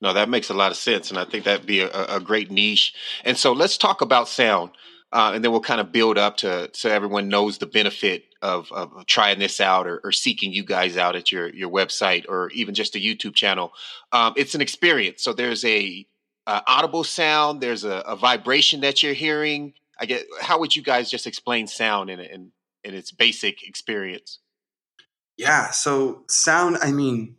No, 0.00 0.12
that 0.12 0.28
makes 0.28 0.50
a 0.50 0.54
lot 0.54 0.70
of 0.70 0.76
sense. 0.76 1.10
And 1.10 1.18
I 1.18 1.24
think 1.24 1.44
that'd 1.44 1.66
be 1.66 1.80
a, 1.80 2.16
a 2.16 2.20
great 2.20 2.50
niche. 2.50 2.94
And 3.24 3.36
so 3.36 3.52
let's 3.52 3.76
talk 3.76 4.00
about 4.00 4.28
sound. 4.28 4.70
Uh, 5.10 5.32
and 5.34 5.42
then 5.42 5.50
we'll 5.50 5.60
kind 5.60 5.80
of 5.80 5.90
build 5.90 6.18
up 6.18 6.36
to 6.36 6.68
so 6.74 6.90
everyone 6.90 7.28
knows 7.28 7.56
the 7.56 7.66
benefit 7.66 8.24
of, 8.42 8.70
of 8.70 9.06
trying 9.06 9.38
this 9.38 9.58
out 9.58 9.86
or, 9.86 10.00
or 10.04 10.12
seeking 10.12 10.52
you 10.52 10.62
guys 10.62 10.98
out 10.98 11.16
at 11.16 11.32
your, 11.32 11.48
your 11.48 11.70
website 11.70 12.26
or 12.28 12.50
even 12.50 12.74
just 12.74 12.94
a 12.94 12.98
YouTube 12.98 13.34
channel. 13.34 13.72
Um, 14.12 14.34
it's 14.36 14.54
an 14.54 14.60
experience. 14.60 15.24
So 15.24 15.32
there's 15.32 15.64
a 15.64 16.06
uh, 16.48 16.62
audible 16.66 17.04
sound, 17.04 17.60
there's 17.60 17.84
a, 17.84 18.02
a 18.06 18.16
vibration 18.16 18.80
that 18.80 19.02
you're 19.02 19.12
hearing. 19.12 19.74
I 20.00 20.06
get. 20.06 20.24
How 20.40 20.58
would 20.58 20.74
you 20.74 20.82
guys 20.82 21.10
just 21.10 21.26
explain 21.26 21.66
sound 21.66 22.08
in 22.08 22.18
in, 22.20 22.52
in 22.82 22.94
its 22.94 23.12
basic 23.12 23.62
experience? 23.68 24.38
Yeah. 25.36 25.70
So 25.70 26.24
sound, 26.28 26.78
I 26.82 26.90
mean, 26.90 27.36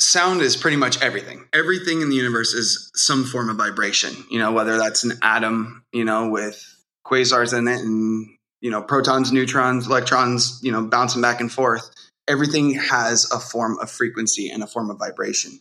sound 0.00 0.40
is 0.40 0.56
pretty 0.56 0.78
much 0.78 1.00
everything. 1.02 1.46
Everything 1.52 2.00
in 2.00 2.08
the 2.08 2.16
universe 2.16 2.54
is 2.54 2.90
some 2.94 3.24
form 3.24 3.50
of 3.50 3.56
vibration, 3.56 4.14
you 4.30 4.38
know, 4.38 4.52
whether 4.52 4.78
that's 4.78 5.04
an 5.04 5.12
atom, 5.22 5.84
you 5.92 6.04
know, 6.04 6.30
with 6.30 6.64
quasars 7.06 7.56
in 7.56 7.68
it 7.68 7.80
and, 7.80 8.26
you 8.62 8.70
know, 8.70 8.82
protons, 8.82 9.32
neutrons, 9.32 9.86
electrons, 9.86 10.60
you 10.62 10.72
know, 10.72 10.82
bouncing 10.82 11.20
back 11.20 11.40
and 11.40 11.52
forth. 11.52 11.88
Everything 12.26 12.74
has 12.74 13.30
a 13.30 13.38
form 13.38 13.78
of 13.78 13.90
frequency 13.90 14.50
and 14.50 14.62
a 14.62 14.66
form 14.66 14.90
of 14.90 14.98
vibration. 14.98 15.60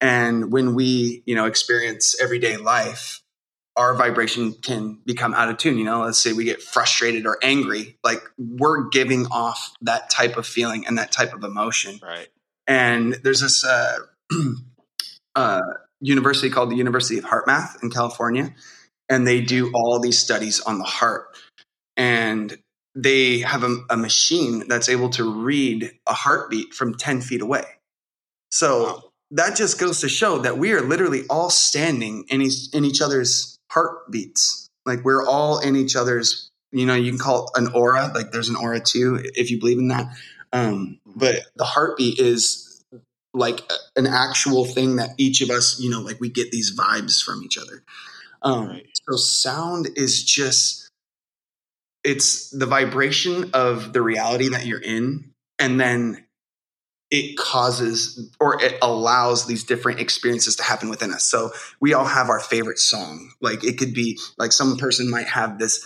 And 0.00 0.52
when 0.52 0.74
we, 0.74 1.22
you 1.26 1.34
know, 1.34 1.46
experience 1.46 2.20
everyday 2.20 2.56
life, 2.56 3.22
our 3.76 3.94
vibration 3.94 4.52
can 4.52 5.00
become 5.04 5.34
out 5.34 5.48
of 5.48 5.58
tune. 5.58 5.78
You 5.78 5.84
know, 5.84 6.02
let's 6.02 6.18
say 6.18 6.32
we 6.32 6.44
get 6.44 6.62
frustrated 6.62 7.26
or 7.26 7.38
angry, 7.42 7.98
like 8.02 8.22
we're 8.38 8.88
giving 8.88 9.26
off 9.26 9.72
that 9.82 10.10
type 10.10 10.36
of 10.36 10.46
feeling 10.46 10.86
and 10.86 10.98
that 10.98 11.12
type 11.12 11.34
of 11.34 11.44
emotion. 11.44 12.00
Right. 12.02 12.28
And 12.66 13.14
there's 13.22 13.40
this 13.40 13.64
uh, 13.64 13.98
uh, 15.34 15.60
university 16.00 16.50
called 16.50 16.70
the 16.70 16.76
University 16.76 17.18
of 17.18 17.24
HeartMath 17.24 17.82
in 17.82 17.90
California, 17.90 18.54
and 19.08 19.26
they 19.26 19.40
do 19.40 19.70
all 19.74 20.00
these 20.00 20.18
studies 20.18 20.60
on 20.60 20.78
the 20.78 20.84
heart. 20.84 21.36
And 21.96 22.56
they 22.94 23.40
have 23.40 23.62
a, 23.62 23.76
a 23.90 23.96
machine 23.96 24.66
that's 24.68 24.88
able 24.88 25.10
to 25.10 25.42
read 25.44 25.92
a 26.06 26.14
heartbeat 26.14 26.72
from 26.72 26.94
10 26.94 27.20
feet 27.20 27.42
away. 27.42 27.64
So 28.50 28.84
Wow. 28.84 29.02
That 29.32 29.56
just 29.56 29.78
goes 29.78 30.00
to 30.00 30.08
show 30.08 30.38
that 30.38 30.58
we 30.58 30.72
are 30.72 30.82
literally 30.82 31.22
all 31.28 31.50
standing 31.50 32.24
in 32.28 32.42
each, 32.42 32.72
in 32.72 32.84
each 32.84 33.00
other's 33.00 33.58
heartbeats. 33.70 34.68
Like 34.84 35.04
we're 35.04 35.26
all 35.26 35.58
in 35.58 35.76
each 35.76 35.96
other's, 35.96 36.50
you 36.72 36.86
know, 36.86 36.94
you 36.94 37.10
can 37.10 37.18
call 37.18 37.46
it 37.46 37.60
an 37.60 37.72
aura, 37.72 38.12
like 38.14 38.30
there's 38.30 38.48
an 38.48 38.56
aura 38.56 38.80
too, 38.80 39.20
if 39.34 39.50
you 39.50 39.58
believe 39.58 39.78
in 39.78 39.88
that. 39.88 40.06
Um, 40.52 41.00
but 41.04 41.42
the 41.56 41.64
heartbeat 41.64 42.18
is 42.18 42.84
like 43.34 43.60
an 43.96 44.06
actual 44.06 44.64
thing 44.64 44.96
that 44.96 45.10
each 45.18 45.40
of 45.42 45.50
us, 45.50 45.78
you 45.80 45.90
know, 45.90 46.00
like 46.00 46.20
we 46.20 46.30
get 46.30 46.50
these 46.50 46.76
vibes 46.76 47.22
from 47.22 47.42
each 47.42 47.58
other. 47.58 47.82
Um, 48.42 48.68
Right. 48.68 48.86
So 49.10 49.16
sound 49.16 49.88
is 49.96 50.22
just, 50.24 50.88
it's 52.04 52.50
the 52.50 52.66
vibration 52.66 53.50
of 53.52 53.92
the 53.92 54.02
reality 54.02 54.50
that 54.50 54.66
you're 54.66 54.80
in. 54.80 55.32
And 55.58 55.80
then 55.80 56.25
it 57.10 57.36
causes 57.38 58.30
or 58.40 58.62
it 58.62 58.76
allows 58.82 59.46
these 59.46 59.64
different 59.64 60.00
experiences 60.00 60.56
to 60.56 60.62
happen 60.62 60.88
within 60.88 61.12
us. 61.12 61.24
So 61.24 61.52
we 61.80 61.94
all 61.94 62.04
have 62.04 62.28
our 62.28 62.40
favorite 62.40 62.78
song. 62.78 63.30
Like 63.40 63.64
it 63.64 63.78
could 63.78 63.94
be 63.94 64.18
like 64.38 64.52
some 64.52 64.76
person 64.76 65.08
might 65.08 65.28
have 65.28 65.58
this 65.58 65.84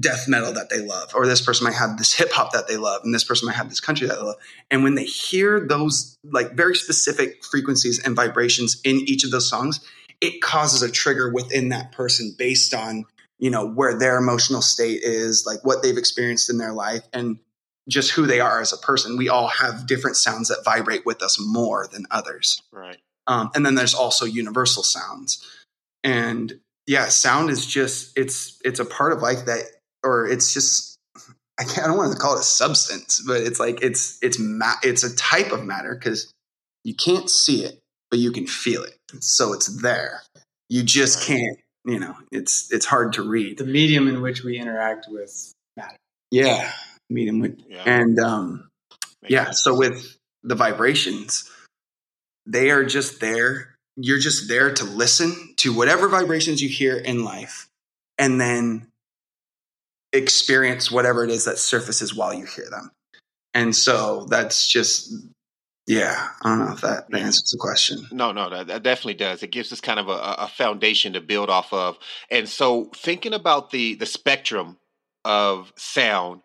death 0.00 0.26
metal 0.26 0.52
that 0.54 0.68
they 0.68 0.80
love, 0.80 1.12
or 1.14 1.26
this 1.26 1.40
person 1.40 1.64
might 1.64 1.74
have 1.74 1.96
this 1.96 2.12
hip 2.12 2.32
hop 2.32 2.52
that 2.52 2.66
they 2.66 2.76
love, 2.76 3.02
and 3.04 3.14
this 3.14 3.24
person 3.24 3.46
might 3.46 3.54
have 3.54 3.68
this 3.68 3.80
country 3.80 4.06
that 4.08 4.16
they 4.16 4.22
love. 4.22 4.36
And 4.70 4.82
when 4.82 4.94
they 4.94 5.04
hear 5.04 5.66
those 5.66 6.16
like 6.24 6.52
very 6.52 6.74
specific 6.74 7.44
frequencies 7.44 8.02
and 8.02 8.16
vibrations 8.16 8.80
in 8.84 8.96
each 8.96 9.24
of 9.24 9.30
those 9.30 9.48
songs, 9.48 9.80
it 10.20 10.42
causes 10.42 10.82
a 10.82 10.90
trigger 10.90 11.30
within 11.32 11.68
that 11.68 11.92
person 11.92 12.34
based 12.36 12.74
on 12.74 13.04
you 13.38 13.50
know 13.50 13.68
where 13.68 13.98
their 13.98 14.16
emotional 14.16 14.62
state 14.62 15.02
is, 15.02 15.44
like 15.46 15.64
what 15.64 15.82
they've 15.82 15.98
experienced 15.98 16.50
in 16.50 16.58
their 16.58 16.72
life, 16.72 17.02
and 17.12 17.38
just 17.88 18.10
who 18.12 18.26
they 18.26 18.40
are 18.40 18.60
as 18.60 18.72
a 18.72 18.76
person. 18.78 19.16
We 19.16 19.28
all 19.28 19.48
have 19.48 19.86
different 19.86 20.16
sounds 20.16 20.48
that 20.48 20.64
vibrate 20.64 21.06
with 21.06 21.22
us 21.22 21.38
more 21.40 21.86
than 21.90 22.06
others. 22.10 22.60
Right. 22.72 22.98
Um, 23.26 23.50
and 23.54 23.64
then 23.64 23.74
there's 23.74 23.94
also 23.94 24.24
universal 24.24 24.82
sounds. 24.82 25.44
And 26.04 26.60
yeah, 26.86 27.06
sound 27.08 27.50
is 27.50 27.66
just 27.66 28.16
it's 28.16 28.58
it's 28.64 28.80
a 28.80 28.84
part 28.84 29.12
of 29.12 29.22
life 29.22 29.46
that 29.46 29.62
or 30.04 30.26
it's 30.26 30.52
just 30.54 30.96
I 31.58 31.64
can't 31.64 31.80
I 31.80 31.86
don't 31.88 31.96
want 31.96 32.12
to 32.12 32.18
call 32.18 32.36
it 32.36 32.40
a 32.40 32.44
substance, 32.44 33.22
but 33.26 33.40
it's 33.40 33.58
like 33.58 33.82
it's 33.82 34.18
it's 34.22 34.38
ma- 34.38 34.74
it's 34.82 35.02
a 35.02 35.14
type 35.16 35.52
of 35.52 35.64
matter 35.64 35.94
because 35.94 36.30
you 36.84 36.94
can't 36.94 37.28
see 37.28 37.64
it, 37.64 37.78
but 38.10 38.20
you 38.20 38.30
can 38.30 38.46
feel 38.46 38.84
it. 38.84 38.96
So 39.20 39.52
it's 39.52 39.66
there. 39.66 40.22
You 40.68 40.82
just 40.82 41.18
Right. 41.18 41.38
can't, 41.38 41.58
you 41.84 41.98
know, 41.98 42.16
it's 42.30 42.72
it's 42.72 42.86
hard 42.86 43.12
to 43.14 43.22
read. 43.22 43.58
The 43.58 43.64
medium 43.64 44.06
in 44.06 44.22
which 44.22 44.44
we 44.44 44.56
interact 44.58 45.06
with 45.08 45.52
matter. 45.76 45.96
Yeah. 46.30 46.72
Medium 47.10 47.40
with 47.40 47.60
Yeah. 47.68 47.82
and 47.86 48.18
um 48.18 48.68
Makes 49.22 49.32
yeah 49.32 49.44
sense. 49.46 49.62
so 49.64 49.76
with 49.76 50.16
the 50.42 50.54
vibrations 50.54 51.50
they 52.46 52.70
are 52.70 52.84
just 52.84 53.20
there 53.20 53.74
you're 53.96 54.18
just 54.18 54.48
there 54.48 54.72
to 54.74 54.84
listen 54.84 55.54
to 55.56 55.72
whatever 55.72 56.08
vibrations 56.08 56.60
you 56.62 56.68
hear 56.68 56.96
in 56.96 57.24
life 57.24 57.68
and 58.18 58.40
then 58.40 58.88
experience 60.12 60.90
whatever 60.90 61.24
it 61.24 61.30
is 61.30 61.44
that 61.44 61.58
surfaces 61.58 62.14
while 62.14 62.32
you 62.32 62.46
hear 62.46 62.68
them 62.70 62.90
and 63.54 63.74
so 63.74 64.24
that's 64.30 64.70
just 64.70 65.12
yeah 65.86 66.28
i 66.42 66.48
don't 66.48 66.64
know 66.66 66.72
if 66.72 66.80
that 66.80 67.04
answers 67.12 67.50
the 67.52 67.58
question 67.58 68.06
No, 68.12 68.32
no, 68.32 68.48
that, 68.50 68.66
that 68.68 68.82
definitely 68.82 69.14
does. 69.14 69.42
It 69.42 69.50
gives 69.50 69.72
us 69.72 69.80
kind 69.80 69.98
of 69.98 70.08
a, 70.08 70.34
a 70.38 70.48
foundation 70.48 71.12
to 71.14 71.20
build 71.20 71.50
off 71.50 71.72
of. 71.72 71.98
And 72.30 72.48
so, 72.48 72.90
thinking 72.94 73.34
about 73.34 73.70
the 73.70 73.94
the 73.94 74.06
spectrum 74.06 74.78
of 75.24 75.72
sound, 75.76 76.40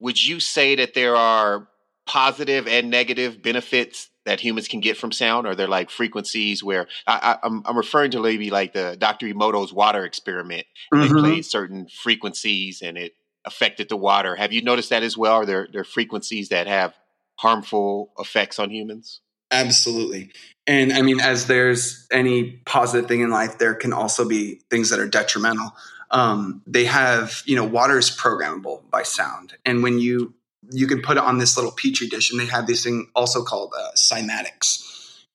would 0.00 0.24
you 0.24 0.40
say 0.40 0.76
that 0.76 0.94
there 0.94 1.16
are 1.16 1.68
positive 2.06 2.66
and 2.66 2.90
negative 2.90 3.42
benefits 3.42 4.08
that 4.24 4.40
humans 4.40 4.68
can 4.68 4.80
get 4.80 4.96
from 4.96 5.12
sound? 5.12 5.46
Are 5.46 5.54
there 5.54 5.68
like 5.68 5.90
frequencies 5.90 6.62
where 6.62 6.86
I, 7.06 7.38
I, 7.42 7.46
I'm, 7.46 7.62
I'm 7.64 7.76
referring 7.76 8.10
to 8.12 8.20
maybe 8.20 8.50
like 8.50 8.72
the 8.72 8.96
Dr. 8.98 9.26
Emoto's 9.26 9.72
water 9.72 10.04
experiment? 10.04 10.66
They 10.92 11.08
Mhm. 11.08 11.20
played 11.20 11.44
certain 11.44 11.88
frequencies 11.88 12.82
and 12.82 12.96
it 12.98 13.12
affected 13.44 13.88
the 13.88 13.96
water. 13.96 14.36
Have 14.36 14.52
you 14.52 14.62
noticed 14.62 14.90
that 14.90 15.02
as 15.02 15.16
well? 15.16 15.34
Are 15.34 15.46
there 15.46 15.68
there 15.72 15.84
frequencies 15.84 16.48
that 16.50 16.66
have 16.66 16.94
harmful 17.36 18.12
effects 18.18 18.58
on 18.58 18.70
humans? 18.70 19.20
Absolutely. 19.50 20.30
And 20.66 20.92
I 20.92 21.00
mean, 21.00 21.20
as 21.20 21.46
there's 21.46 22.06
any 22.12 22.60
positive 22.66 23.08
thing 23.08 23.20
in 23.22 23.30
life, 23.30 23.56
there 23.58 23.74
can 23.74 23.94
also 23.94 24.28
be 24.28 24.60
things 24.68 24.90
that 24.90 24.98
are 25.00 25.08
detrimental. 25.08 25.72
Um, 26.10 26.62
they 26.66 26.84
have, 26.84 27.42
you 27.44 27.56
know, 27.56 27.64
water 27.64 27.98
is 27.98 28.10
programmable 28.10 28.88
by 28.90 29.02
sound. 29.02 29.54
And 29.64 29.82
when 29.82 29.98
you, 29.98 30.34
you 30.70 30.86
can 30.86 31.02
put 31.02 31.16
it 31.16 31.22
on 31.22 31.38
this 31.38 31.56
little 31.56 31.72
petri 31.72 32.06
dish 32.06 32.30
and 32.30 32.40
they 32.40 32.46
have 32.46 32.66
this 32.66 32.84
thing 32.84 33.10
also 33.14 33.42
called 33.42 33.74
uh, 33.78 33.90
cymatics. 33.94 34.84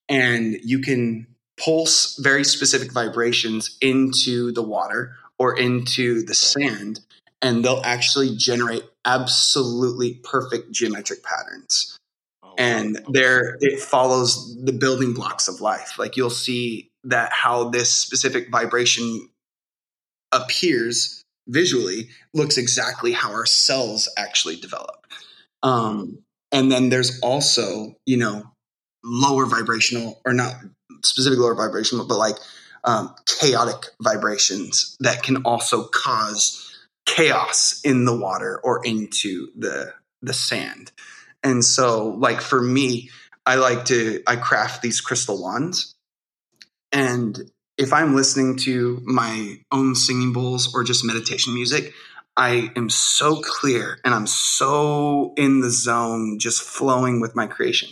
And 0.10 0.58
you 0.64 0.80
can 0.80 1.28
pulse 1.64 2.18
very 2.18 2.44
specific 2.44 2.92
vibrations 2.92 3.78
into 3.82 4.52
the 4.52 4.64
water 4.64 5.16
or 5.40 5.58
into 5.58 6.24
the 6.24 6.34
sand, 6.34 7.00
and 7.42 7.64
they'll 7.64 7.82
actually 7.84 8.36
generate 8.36 8.84
absolutely 9.06 10.16
perfect 10.24 10.72
geometric 10.72 11.24
patterns 11.24 11.98
Oh, 12.54 12.56
and 12.58 12.98
okay. 12.98 13.06
there 13.10 13.58
it 13.62 13.80
follows 13.80 14.56
the 14.64 14.74
building 14.74 15.14
blocks 15.14 15.48
of 15.48 15.62
life 15.62 15.98
like 15.98 16.18
you'll 16.18 16.30
see 16.30 16.90
that 17.04 17.32
how 17.32 17.70
this 17.70 17.92
specific 17.92 18.52
vibration 18.52 19.30
appears 20.34 21.24
visually 21.48 22.10
looks 22.34 22.58
exactly 22.58 23.12
how 23.12 23.32
our 23.32 23.46
cells 23.46 24.10
actually 24.18 24.56
develop. 24.56 25.06
Um, 25.62 26.20
and 26.52 26.72
then 26.72 26.90
there's 26.90 27.20
also 27.22 27.96
you 28.06 28.18
know 28.18 28.44
lower 29.04 29.46
vibrational 29.46 30.22
or 30.26 30.34
not 30.34 30.56
specific 31.04 31.38
lower 31.38 31.56
vibrational 31.56 32.06
but 32.06 32.18
like 32.18 32.38
um, 32.86 33.14
chaotic 33.40 33.92
vibrations 34.02 34.98
that 35.00 35.24
can 35.24 35.38
also 35.44 35.86
cause 35.86 36.74
chaos 37.06 37.80
in 37.84 38.06
the 38.06 38.16
water 38.16 38.60
or 38.64 38.86
into 38.86 39.50
the 39.58 39.94
the 40.22 40.34
sand. 40.34 40.92
And 41.44 41.64
so, 41.64 42.10
like 42.10 42.42
for 42.42 42.62
me, 42.62 43.10
I 43.46 43.56
like 43.56 43.86
to 43.86 44.24
I 44.28 44.38
craft 44.38 44.82
these 44.82 45.02
crystal 45.02 45.42
wands, 45.42 45.96
and 46.92 47.52
if 47.78 47.92
I'm 47.94 48.16
listening 48.16 48.58
to 48.58 49.02
my 49.04 49.60
own 49.72 49.96
singing 49.96 50.34
bowls 50.34 50.74
or 50.74 50.84
just 50.84 51.04
meditation 51.04 51.54
music, 51.54 51.94
I 52.36 52.72
am 52.76 52.90
so 52.90 53.42
clear 53.42 54.00
and 54.04 54.14
I'm 54.14 54.28
so 54.28 55.34
in 55.38 55.62
the 55.62 55.70
zone, 55.70 56.40
just 56.40 56.62
flowing 56.62 57.20
with 57.22 57.36
my 57.36 57.48
creation. 57.48 57.90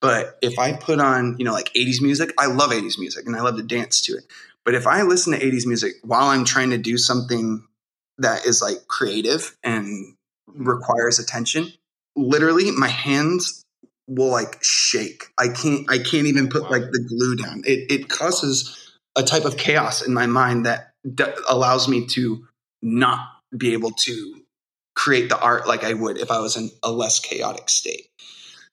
But 0.00 0.38
if 0.42 0.58
I 0.58 0.72
put 0.72 1.00
on, 1.00 1.36
you 1.38 1.44
know, 1.44 1.52
like 1.52 1.72
80s 1.74 2.00
music, 2.02 2.32
I 2.38 2.46
love 2.46 2.70
80s 2.70 2.98
music 2.98 3.26
and 3.26 3.34
I 3.34 3.40
love 3.40 3.56
to 3.56 3.62
dance 3.62 4.00
to 4.02 4.12
it. 4.14 4.24
But 4.64 4.74
if 4.74 4.86
I 4.86 5.02
listen 5.02 5.32
to 5.32 5.40
80s 5.40 5.66
music 5.66 5.94
while 6.02 6.26
I'm 6.26 6.44
trying 6.44 6.70
to 6.70 6.78
do 6.78 6.98
something 6.98 7.66
that 8.18 8.46
is 8.46 8.62
like 8.62 8.86
creative 8.86 9.56
and 9.62 10.14
requires 10.46 11.18
attention, 11.18 11.72
literally 12.16 12.70
my 12.70 12.88
hands 12.88 13.64
will 14.06 14.30
like 14.30 14.62
shake. 14.62 15.24
I 15.38 15.48
can't 15.48 15.90
I 15.90 15.98
can't 15.98 16.26
even 16.26 16.48
put 16.48 16.70
like 16.70 16.82
the 16.82 17.04
glue 17.08 17.36
down. 17.36 17.62
It 17.64 17.90
it 17.90 18.08
causes 18.08 18.83
a 19.16 19.22
type 19.22 19.44
of 19.44 19.56
chaos 19.56 20.06
in 20.06 20.12
my 20.12 20.26
mind 20.26 20.66
that 20.66 20.94
d- 21.14 21.24
allows 21.48 21.88
me 21.88 22.06
to 22.06 22.46
not 22.82 23.20
be 23.56 23.72
able 23.72 23.90
to 23.90 24.40
create 24.94 25.28
the 25.28 25.38
art 25.38 25.66
like 25.66 25.84
I 25.84 25.94
would 25.94 26.18
if 26.18 26.30
I 26.30 26.40
was 26.40 26.56
in 26.56 26.70
a 26.82 26.90
less 26.90 27.18
chaotic 27.18 27.68
state. 27.68 28.08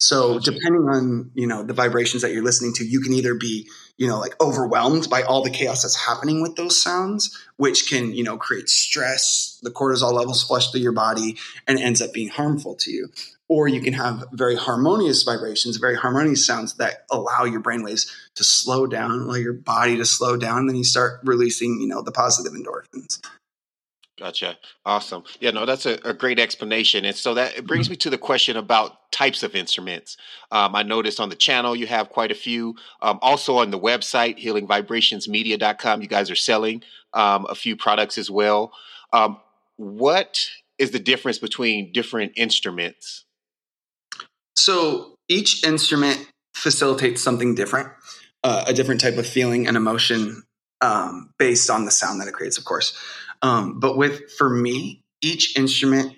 So 0.01 0.39
depending 0.39 0.89
on, 0.89 1.29
you 1.35 1.45
know, 1.45 1.61
the 1.61 1.73
vibrations 1.73 2.23
that 2.23 2.33
you're 2.33 2.43
listening 2.43 2.73
to, 2.73 2.85
you 2.85 3.01
can 3.01 3.13
either 3.13 3.35
be, 3.35 3.69
you 3.97 4.07
know, 4.07 4.19
like 4.19 4.33
overwhelmed 4.41 5.07
by 5.11 5.21
all 5.21 5.43
the 5.43 5.51
chaos 5.51 5.83
that's 5.83 5.95
happening 5.95 6.41
with 6.41 6.55
those 6.55 6.81
sounds, 6.81 7.37
which 7.57 7.87
can, 7.87 8.11
you 8.11 8.23
know, 8.23 8.35
create 8.35 8.67
stress, 8.67 9.59
the 9.61 9.69
cortisol 9.69 10.11
levels 10.11 10.43
flush 10.43 10.71
through 10.71 10.81
your 10.81 10.91
body 10.91 11.37
and 11.67 11.77
ends 11.77 12.01
up 12.01 12.13
being 12.13 12.29
harmful 12.29 12.73
to 12.77 12.89
you. 12.91 13.09
Or 13.51 13.67
you 13.67 13.81
can 13.81 13.91
have 13.91 14.23
very 14.31 14.55
harmonious 14.55 15.23
vibrations, 15.23 15.75
very 15.75 15.97
harmonious 15.97 16.45
sounds 16.45 16.75
that 16.75 17.05
allow 17.11 17.43
your 17.43 17.59
brainwaves 17.61 18.09
to 18.35 18.45
slow 18.45 18.87
down, 18.87 19.11
allow 19.11 19.35
your 19.35 19.51
body 19.51 19.97
to 19.97 20.05
slow 20.05 20.37
down, 20.37 20.59
and 20.59 20.69
then 20.69 20.77
you 20.77 20.85
start 20.85 21.19
releasing, 21.25 21.81
you 21.81 21.87
know, 21.87 22.01
the 22.01 22.13
positive 22.13 22.53
endorphins. 22.53 23.19
Gotcha. 24.17 24.57
Awesome. 24.85 25.25
Yeah, 25.41 25.51
no, 25.51 25.65
that's 25.65 25.85
a, 25.85 25.99
a 26.05 26.13
great 26.13 26.39
explanation. 26.39 27.03
And 27.03 27.13
so 27.13 27.33
that 27.33 27.57
it 27.57 27.67
brings 27.67 27.89
me 27.89 27.97
to 27.97 28.09
the 28.09 28.17
question 28.17 28.55
about 28.55 29.11
types 29.11 29.43
of 29.43 29.53
instruments. 29.53 30.15
Um, 30.49 30.73
I 30.73 30.83
noticed 30.83 31.19
on 31.19 31.27
the 31.27 31.35
channel 31.35 31.75
you 31.75 31.87
have 31.87 32.07
quite 32.07 32.31
a 32.31 32.35
few. 32.35 32.75
Um, 33.01 33.19
also 33.21 33.57
on 33.57 33.71
the 33.71 33.79
website, 33.79 34.41
healingvibrationsmedia.com, 34.41 36.01
you 36.01 36.07
guys 36.07 36.31
are 36.31 36.35
selling 36.37 36.83
um, 37.11 37.45
a 37.49 37.55
few 37.55 37.75
products 37.75 38.17
as 38.17 38.31
well. 38.31 38.71
Um, 39.11 39.41
what 39.75 40.49
is 40.77 40.91
the 40.91 40.99
difference 40.99 41.37
between 41.37 41.91
different 41.91 42.31
instruments? 42.37 43.25
So 44.61 45.15
each 45.27 45.63
instrument 45.65 46.23
facilitates 46.53 47.23
something 47.23 47.55
different, 47.55 47.89
uh, 48.43 48.65
a 48.67 48.73
different 48.73 49.01
type 49.01 49.17
of 49.17 49.25
feeling 49.25 49.67
and 49.67 49.75
emotion 49.75 50.43
um, 50.81 51.31
based 51.39 51.71
on 51.71 51.85
the 51.85 51.91
sound 51.91 52.21
that 52.21 52.27
it 52.27 52.33
creates, 52.35 52.59
of 52.59 52.63
course. 52.65 52.95
Um, 53.41 53.79
but 53.79 53.97
with 53.97 54.31
for 54.37 54.47
me, 54.47 55.01
each 55.19 55.57
instrument 55.57 56.13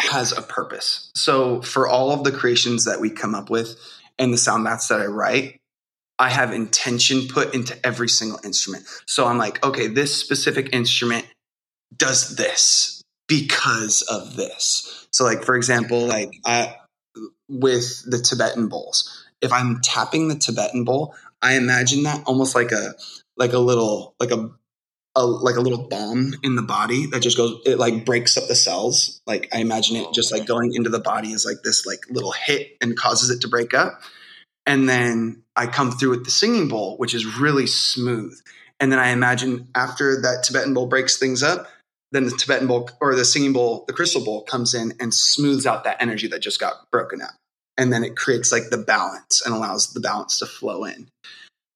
has 0.00 0.32
a 0.32 0.40
purpose. 0.40 1.10
So 1.14 1.60
for 1.60 1.86
all 1.86 2.10
of 2.10 2.24
the 2.24 2.32
creations 2.32 2.86
that 2.86 3.02
we 3.02 3.10
come 3.10 3.34
up 3.34 3.50
with 3.50 3.78
and 4.18 4.32
the 4.32 4.38
sound 4.38 4.64
baths 4.64 4.88
that 4.88 5.02
I 5.02 5.06
write, 5.06 5.58
I 6.18 6.30
have 6.30 6.54
intention 6.54 7.28
put 7.28 7.54
into 7.54 7.76
every 7.84 8.08
single 8.08 8.38
instrument. 8.42 8.86
So 9.06 9.26
I'm 9.26 9.36
like, 9.36 9.62
okay, 9.62 9.88
this 9.88 10.16
specific 10.16 10.70
instrument 10.72 11.26
does 11.94 12.36
this 12.36 13.02
because 13.28 14.00
of 14.02 14.36
this. 14.36 15.06
So 15.12 15.24
like 15.24 15.44
for 15.44 15.54
example, 15.54 16.06
like 16.06 16.32
I, 16.46 16.76
with 17.48 18.02
the 18.10 18.18
Tibetan 18.18 18.68
bowls, 18.68 19.26
if 19.40 19.52
I'm 19.52 19.80
tapping 19.82 20.28
the 20.28 20.34
Tibetan 20.34 20.84
bowl, 20.84 21.14
I 21.42 21.54
imagine 21.54 22.04
that 22.04 22.24
almost 22.26 22.54
like 22.54 22.72
a 22.72 22.94
like 23.36 23.52
a 23.52 23.58
little 23.58 24.14
like 24.18 24.30
a 24.30 24.50
a 25.16 25.24
like 25.24 25.56
a 25.56 25.60
little 25.60 25.86
bomb 25.88 26.34
in 26.42 26.56
the 26.56 26.62
body 26.62 27.06
that 27.06 27.20
just 27.20 27.36
goes 27.36 27.60
it 27.64 27.78
like 27.78 28.04
breaks 28.04 28.36
up 28.36 28.48
the 28.48 28.54
cells. 28.54 29.20
Like 29.26 29.48
i 29.52 29.58
imagine 29.58 29.96
it 29.96 30.12
just 30.12 30.32
like 30.32 30.46
going 30.46 30.74
into 30.74 30.90
the 30.90 30.98
body 30.98 31.32
is 31.32 31.44
like 31.44 31.62
this 31.62 31.86
like 31.86 32.00
little 32.10 32.32
hit 32.32 32.76
and 32.80 32.96
causes 32.96 33.30
it 33.30 33.42
to 33.42 33.48
break 33.48 33.74
up. 33.74 34.00
And 34.66 34.88
then 34.88 35.42
i 35.54 35.66
come 35.66 35.92
through 35.92 36.10
with 36.10 36.24
the 36.24 36.30
singing 36.30 36.68
bowl 36.68 36.96
which 36.96 37.14
is 37.14 37.38
really 37.38 37.66
smooth. 37.66 38.38
And 38.80 38.90
then 38.90 38.98
i 38.98 39.10
imagine 39.10 39.68
after 39.74 40.22
that 40.22 40.44
tibetan 40.44 40.74
bowl 40.74 40.86
breaks 40.86 41.18
things 41.18 41.42
up 41.42 41.68
then 42.14 42.24
the 42.24 42.30
tibetan 42.30 42.66
bowl 42.66 42.88
or 43.00 43.14
the 43.14 43.24
singing 43.24 43.52
bowl 43.52 43.84
the 43.86 43.92
crystal 43.92 44.24
bowl 44.24 44.42
comes 44.42 44.74
in 44.74 44.92
and 45.00 45.12
smooths 45.12 45.66
out 45.66 45.84
that 45.84 46.00
energy 46.00 46.26
that 46.28 46.40
just 46.40 46.60
got 46.60 46.90
broken 46.90 47.20
up 47.20 47.34
and 47.76 47.92
then 47.92 48.04
it 48.04 48.16
creates 48.16 48.52
like 48.52 48.70
the 48.70 48.78
balance 48.78 49.44
and 49.44 49.54
allows 49.54 49.92
the 49.92 50.00
balance 50.00 50.38
to 50.38 50.46
flow 50.46 50.84
in 50.84 51.08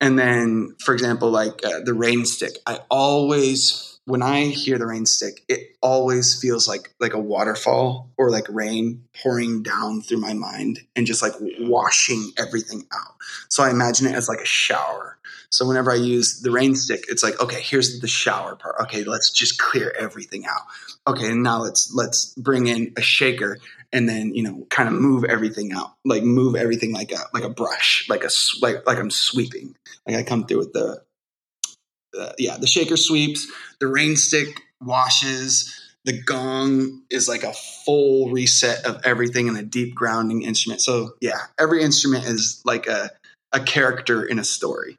and 0.00 0.18
then, 0.18 0.76
for 0.78 0.94
example, 0.94 1.30
like 1.30 1.64
uh, 1.64 1.80
the 1.84 1.94
rain 1.94 2.24
stick, 2.24 2.52
I 2.66 2.80
always, 2.88 3.98
when 4.04 4.22
I 4.22 4.44
hear 4.44 4.78
the 4.78 4.86
rain 4.86 5.06
stick, 5.06 5.42
it 5.48 5.76
always 5.82 6.40
feels 6.40 6.68
like 6.68 6.94
like 7.00 7.14
a 7.14 7.18
waterfall 7.18 8.10
or 8.16 8.30
like 8.30 8.46
rain 8.48 9.04
pouring 9.20 9.62
down 9.62 10.02
through 10.02 10.20
my 10.20 10.34
mind 10.34 10.80
and 10.94 11.06
just 11.06 11.20
like 11.20 11.32
washing 11.60 12.30
everything 12.38 12.86
out. 12.92 13.14
So 13.48 13.64
I 13.64 13.70
imagine 13.70 14.06
it 14.06 14.14
as 14.14 14.28
like 14.28 14.40
a 14.40 14.46
shower. 14.46 15.17
So 15.50 15.66
whenever 15.66 15.90
I 15.90 15.96
use 15.96 16.40
the 16.42 16.50
rain 16.50 16.74
stick, 16.74 17.04
it's 17.08 17.22
like, 17.22 17.40
okay, 17.40 17.60
here's 17.60 18.00
the 18.00 18.08
shower 18.08 18.54
part. 18.54 18.76
Okay, 18.82 19.04
let's 19.04 19.30
just 19.30 19.58
clear 19.58 19.94
everything 19.98 20.44
out. 20.46 20.60
Okay, 21.06 21.30
and 21.30 21.42
now 21.42 21.62
let's 21.62 21.92
let's 21.94 22.34
bring 22.34 22.66
in 22.66 22.92
a 22.96 23.02
shaker 23.02 23.58
and 23.92 24.08
then 24.08 24.34
you 24.34 24.42
know 24.42 24.66
kind 24.70 24.88
of 24.88 24.94
move 24.94 25.24
everything 25.24 25.72
out 25.72 25.92
like 26.04 26.22
move 26.22 26.54
everything 26.56 26.92
like 26.92 27.12
a 27.12 27.18
like 27.32 27.44
a 27.44 27.48
brush 27.48 28.06
like 28.08 28.24
a 28.24 28.28
like 28.60 28.86
like 28.86 28.98
i'm 28.98 29.10
sweeping 29.10 29.74
like 30.06 30.16
i 30.16 30.22
come 30.22 30.46
through 30.46 30.58
with 30.58 30.72
the 30.72 31.02
uh, 32.18 32.32
yeah 32.38 32.56
the 32.56 32.66
shaker 32.66 32.96
sweeps 32.96 33.46
the 33.80 33.86
rain 33.86 34.16
stick 34.16 34.62
washes 34.80 35.74
the 36.04 36.20
gong 36.22 37.02
is 37.10 37.28
like 37.28 37.42
a 37.42 37.52
full 37.84 38.30
reset 38.30 38.84
of 38.86 39.00
everything 39.04 39.48
and 39.48 39.58
a 39.58 39.62
deep 39.62 39.94
grounding 39.94 40.42
instrument 40.42 40.80
so 40.80 41.14
yeah 41.20 41.38
every 41.58 41.82
instrument 41.82 42.24
is 42.24 42.62
like 42.64 42.86
a 42.86 43.10
a 43.52 43.60
character 43.60 44.24
in 44.24 44.38
a 44.38 44.44
story 44.44 44.96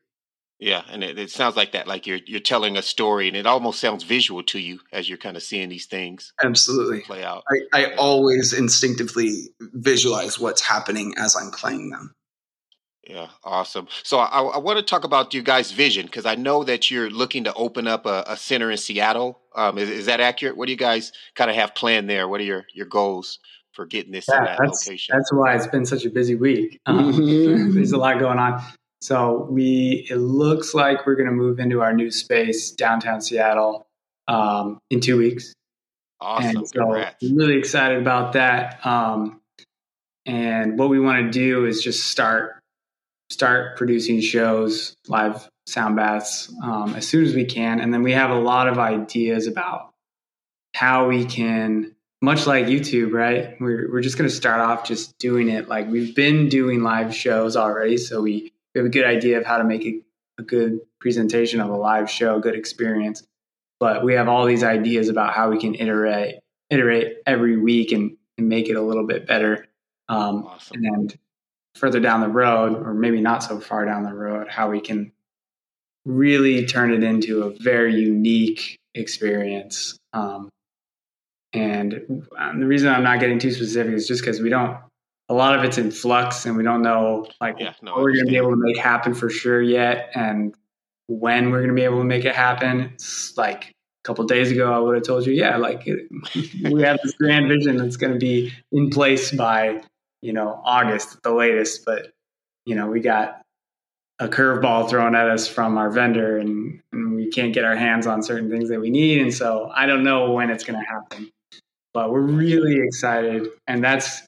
yeah, 0.60 0.84
and 0.92 1.04
it, 1.06 1.18
it, 1.18 1.32
sounds 1.32 1.56
like 1.56 1.72
that, 1.72 1.88
like 1.88 2.06
you're 2.06 2.20
you're 2.26 2.42
telling 2.42 2.76
a 2.76 2.82
story, 2.82 3.30
and 3.30 3.38
it 3.38 3.46
almost 3.46 3.80
sounds 3.80 4.04
visual 4.04 4.44
to 4.44 4.60
you 4.60 4.80
as 4.92 5.08
you're 5.08 5.18
kind 5.18 5.38
of 5.38 5.44
seeing 5.44 5.70
these 5.70 5.86
things 5.86 6.34
absolutely 6.44 7.00
play 7.00 7.24
out. 7.24 7.44
I, 7.74 7.82
I 7.82 7.96
always 7.96 8.52
instinctively 8.52 9.54
visualize 9.60 10.38
what's 10.38 10.62
happening 10.62 11.14
as 11.18 11.38
I'm 11.38 11.52
playing 11.52 11.92
them. 11.92 12.14
Yeah, 13.08 13.30
awesome. 13.44 13.88
So 14.04 14.20
I, 14.20 14.42
I 14.42 14.58
want 14.58 14.78
to 14.78 14.84
talk 14.84 15.06
about 15.06 15.34
you 15.34 15.42
guys' 15.42 15.72
vision 15.72 16.06
because 16.06 16.26
I 16.26 16.36
know 16.36 16.64
that 16.66 16.92
you're 16.92 17.10
looking 17.10 17.46
to 17.46 17.54
open 17.54 17.88
up 17.88 18.06
a, 18.06 18.26
a 18.28 18.38
center 18.38 18.70
in 18.70 18.78
Seattle. 18.78 19.40
Um, 19.56 19.78
is, 19.78 19.90
is, 19.90 20.06
that 20.06 20.20
accurate? 20.20 20.58
What 20.58 20.68
do 20.68 20.74
you 20.74 20.78
guys 20.78 21.12
kind 21.36 21.50
of 21.50 21.56
have 21.56 21.74
planned 21.74 22.10
there? 22.10 22.28
What 22.28 22.42
are 22.42 22.44
your 22.44 22.66
your 22.74 22.86
goals 22.86 23.40
for 23.72 23.86
getting 23.86 24.12
this 24.12 24.26
yeah, 24.30 24.40
in 24.40 24.44
that 24.44 24.60
that's, 24.62 24.86
location? 24.86 25.16
That's 25.16 25.34
why 25.34 25.56
it's 25.56 25.68
been 25.68 25.86
such 25.86 26.06
a 26.06 26.10
busy 26.10 26.36
week. 26.36 26.82
Um, 26.86 27.74
there's 27.74 27.94
a 27.94 27.98
lot 28.06 28.20
going 28.20 28.38
on. 28.38 28.62
So 29.02 29.48
we 29.50 30.08
it 30.10 30.18
looks 30.18 30.74
like 30.74 31.06
we're 31.06 31.16
going 31.16 31.30
to 31.30 31.34
move 31.34 31.60
into 31.60 31.82
our 31.82 31.94
new 31.94 32.12
space 32.12 32.72
downtown 32.72 33.22
Seattle 33.22 33.88
um, 34.28 34.80
in 34.90 35.00
two 35.00 35.18
weeks. 35.18 35.54
Awesome! 36.22 36.58
And 36.58 36.68
so 36.68 36.94
I'm 36.96 37.36
really 37.36 37.58
excited 37.58 37.98
about 37.98 38.34
that. 38.34 38.86
Um, 38.86 39.40
and 40.26 40.78
what 40.78 40.90
we 40.90 41.00
want 41.00 41.26
to 41.26 41.32
do 41.32 41.66
is 41.66 41.82
just 41.82 42.08
start 42.08 42.60
start 43.30 43.78
producing 43.78 44.20
shows, 44.20 44.96
live 45.08 45.48
sound 45.66 45.96
baths 45.96 46.54
um, 46.64 46.96
as 46.96 47.08
soon 47.08 47.24
as 47.24 47.34
we 47.34 47.46
can, 47.46 47.80
and 47.80 47.94
then 47.94 48.04
we 48.04 48.12
have 48.12 48.32
a 48.32 48.40
lot 48.40 48.68
of 48.68 48.80
ideas 48.80 49.48
about 49.48 49.92
how 50.76 51.08
we 51.08 51.26
can 51.26 51.96
much 52.22 52.46
like 52.46 52.66
YouTube, 52.66 53.14
right? 53.14 53.56
We're, 53.62 53.90
we're 53.92 54.02
just 54.02 54.18
going 54.18 54.30
to 54.30 54.36
start 54.36 54.60
off 54.60 54.84
just 54.84 55.18
doing 55.20 55.50
it 55.50 55.70
like 55.70 55.88
we've 55.88 56.14
been 56.14 56.50
doing 56.50 56.84
live 56.84 57.16
shows 57.16 57.56
already. 57.56 57.98
So 57.98 58.22
we 58.22 58.52
we 58.74 58.80
have 58.80 58.86
a 58.86 58.90
good 58.90 59.06
idea 59.06 59.38
of 59.40 59.46
how 59.46 59.58
to 59.58 59.64
make 59.64 59.86
a, 59.86 60.02
a 60.40 60.44
good 60.44 60.80
presentation 61.00 61.60
of 61.60 61.70
a 61.70 61.76
live 61.76 62.10
show, 62.10 62.38
a 62.38 62.40
good 62.40 62.56
experience. 62.56 63.24
But 63.80 64.04
we 64.04 64.14
have 64.14 64.28
all 64.28 64.46
these 64.46 64.64
ideas 64.64 65.10
about 65.10 65.34
how 65.34 65.50
we 65.50 65.60
can 65.60 65.76
iterate 65.76 66.40
iterate 66.70 67.18
every 67.26 67.58
week 67.58 67.92
and, 67.92 68.16
and 68.38 68.48
make 68.48 68.70
it 68.70 68.76
a 68.76 68.82
little 68.82 69.08
bit 69.08 69.26
better. 69.26 69.68
Um, 70.08 70.46
awesome. 70.46 70.84
And 70.84 71.18
further 71.76 72.00
down 72.00 72.22
the 72.22 72.28
road, 72.28 72.76
or 72.76 72.94
maybe 72.94 73.22
not 73.22 73.44
so 73.44 73.60
far 73.60 73.86
down 73.86 74.04
the 74.04 74.14
road, 74.14 74.48
how 74.50 74.70
we 74.70 74.82
can 74.82 75.12
really 76.06 76.66
turn 76.66 76.94
it 76.94 77.04
into 77.04 77.44
a 77.44 77.54
very 77.60 77.96
unique 77.96 78.78
experience. 78.96 79.98
Um, 80.14 80.50
and 81.54 82.24
the 82.58 82.66
reason 82.66 82.90
I'm 82.90 83.04
not 83.04 83.20
getting 83.20 83.40
too 83.40 83.52
specific 83.52 83.94
is 83.94 84.08
just 84.08 84.22
because 84.22 84.40
we 84.40 84.50
don't 84.50 84.78
a 85.30 85.34
lot 85.34 85.58
of 85.58 85.64
it's 85.64 85.78
in 85.78 85.92
flux 85.92 86.46
and 86.46 86.58
we 86.58 86.64
don't 86.64 86.82
know 86.82 87.28
like 87.40 87.60
yeah, 87.60 87.74
no, 87.82 87.94
what 87.94 88.02
we're 88.02 88.14
going 88.14 88.26
to 88.26 88.32
be 88.32 88.38
able 88.38 88.52
to 88.52 88.58
make 88.58 88.78
happen 88.78 89.14
for 89.14 89.30
sure 89.30 89.62
yet 89.62 90.10
and 90.16 90.56
when 91.08 91.50
we're 91.50 91.60
going 91.60 91.70
to 91.70 91.76
be 91.76 91.84
able 91.84 92.00
to 92.00 92.04
make 92.04 92.26
it 92.26 92.36
happen 92.36 92.92
it's 92.94 93.38
like 93.38 93.66
a 93.66 94.04
couple 94.04 94.24
days 94.26 94.52
ago 94.52 94.74
i 94.74 94.80
would 94.80 94.96
have 94.96 95.04
told 95.04 95.26
you 95.26 95.34
yeah 95.34 95.58
like 95.58 95.88
it, 95.88 96.08
we 96.72 96.82
have 96.82 97.00
this 97.04 97.14
grand 97.14 97.48
vision 97.48 97.78
that's 97.78 97.98
going 97.98 98.14
to 98.14 98.20
be 98.20 98.52
in 98.72 98.90
place 98.90 99.32
by 99.32 99.82
you 100.22 100.34
know, 100.34 100.62
August 100.64 101.16
at 101.16 101.24
the 101.24 101.34
latest. 101.34 101.86
But, 101.86 102.12
you 102.66 102.76
know, 102.76 102.88
we 102.88 103.00
got 103.00 103.42
a 104.20 104.28
curveball 104.28 104.90
thrown 104.90 105.16
at 105.16 105.30
us 105.30 105.48
from 105.48 105.78
our 105.78 105.90
vendor 105.90 106.38
and, 106.38 106.82
and 106.92 107.16
we 107.16 107.30
can't 107.30 107.54
get 107.54 107.64
our 107.64 107.76
hands 107.76 108.06
on 108.06 108.22
certain 108.22 108.50
things 108.50 108.70
that 108.70 108.80
we 108.80 108.90
need. 108.90 109.22
And 109.22 109.34
so 109.34 109.72
I 109.74 109.86
don't 109.86 110.04
know 110.04 110.32
when 110.32 110.50
it's 110.50 110.64
going 110.64 110.80
to 110.80 110.86
happen, 110.86 111.30
but 111.94 112.12
we're 112.12 112.22
really 112.22 112.80
excited. 112.82 113.48
And 113.68 113.84
that's, 113.84 114.24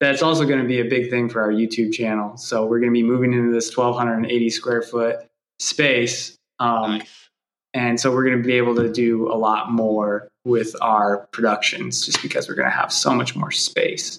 that's 0.00 0.22
also 0.22 0.44
going 0.44 0.60
to 0.60 0.66
be 0.66 0.80
a 0.80 0.84
big 0.84 1.10
thing 1.10 1.28
for 1.28 1.40
our 1.40 1.50
YouTube 1.50 1.92
channel. 1.92 2.36
So 2.36 2.66
we're 2.66 2.80
going 2.80 2.92
to 2.92 2.98
be 2.98 3.02
moving 3.02 3.32
into 3.32 3.52
this 3.52 3.74
1280 3.74 4.50
square 4.50 4.82
foot 4.82 5.26
space. 5.58 6.36
Um, 6.58 6.98
nice. 6.98 7.28
And 7.74 8.00
so 8.00 8.10
we're 8.10 8.24
going 8.24 8.42
to 8.42 8.46
be 8.46 8.54
able 8.54 8.74
to 8.76 8.90
do 8.90 9.30
a 9.30 9.36
lot 9.36 9.70
more 9.70 10.28
with 10.44 10.74
our 10.80 11.26
productions 11.32 12.06
just 12.06 12.22
because 12.22 12.48
we're 12.48 12.54
going 12.54 12.70
to 12.70 12.74
have 12.74 12.92
so 12.92 13.14
much 13.14 13.36
more 13.36 13.50
space. 13.50 14.18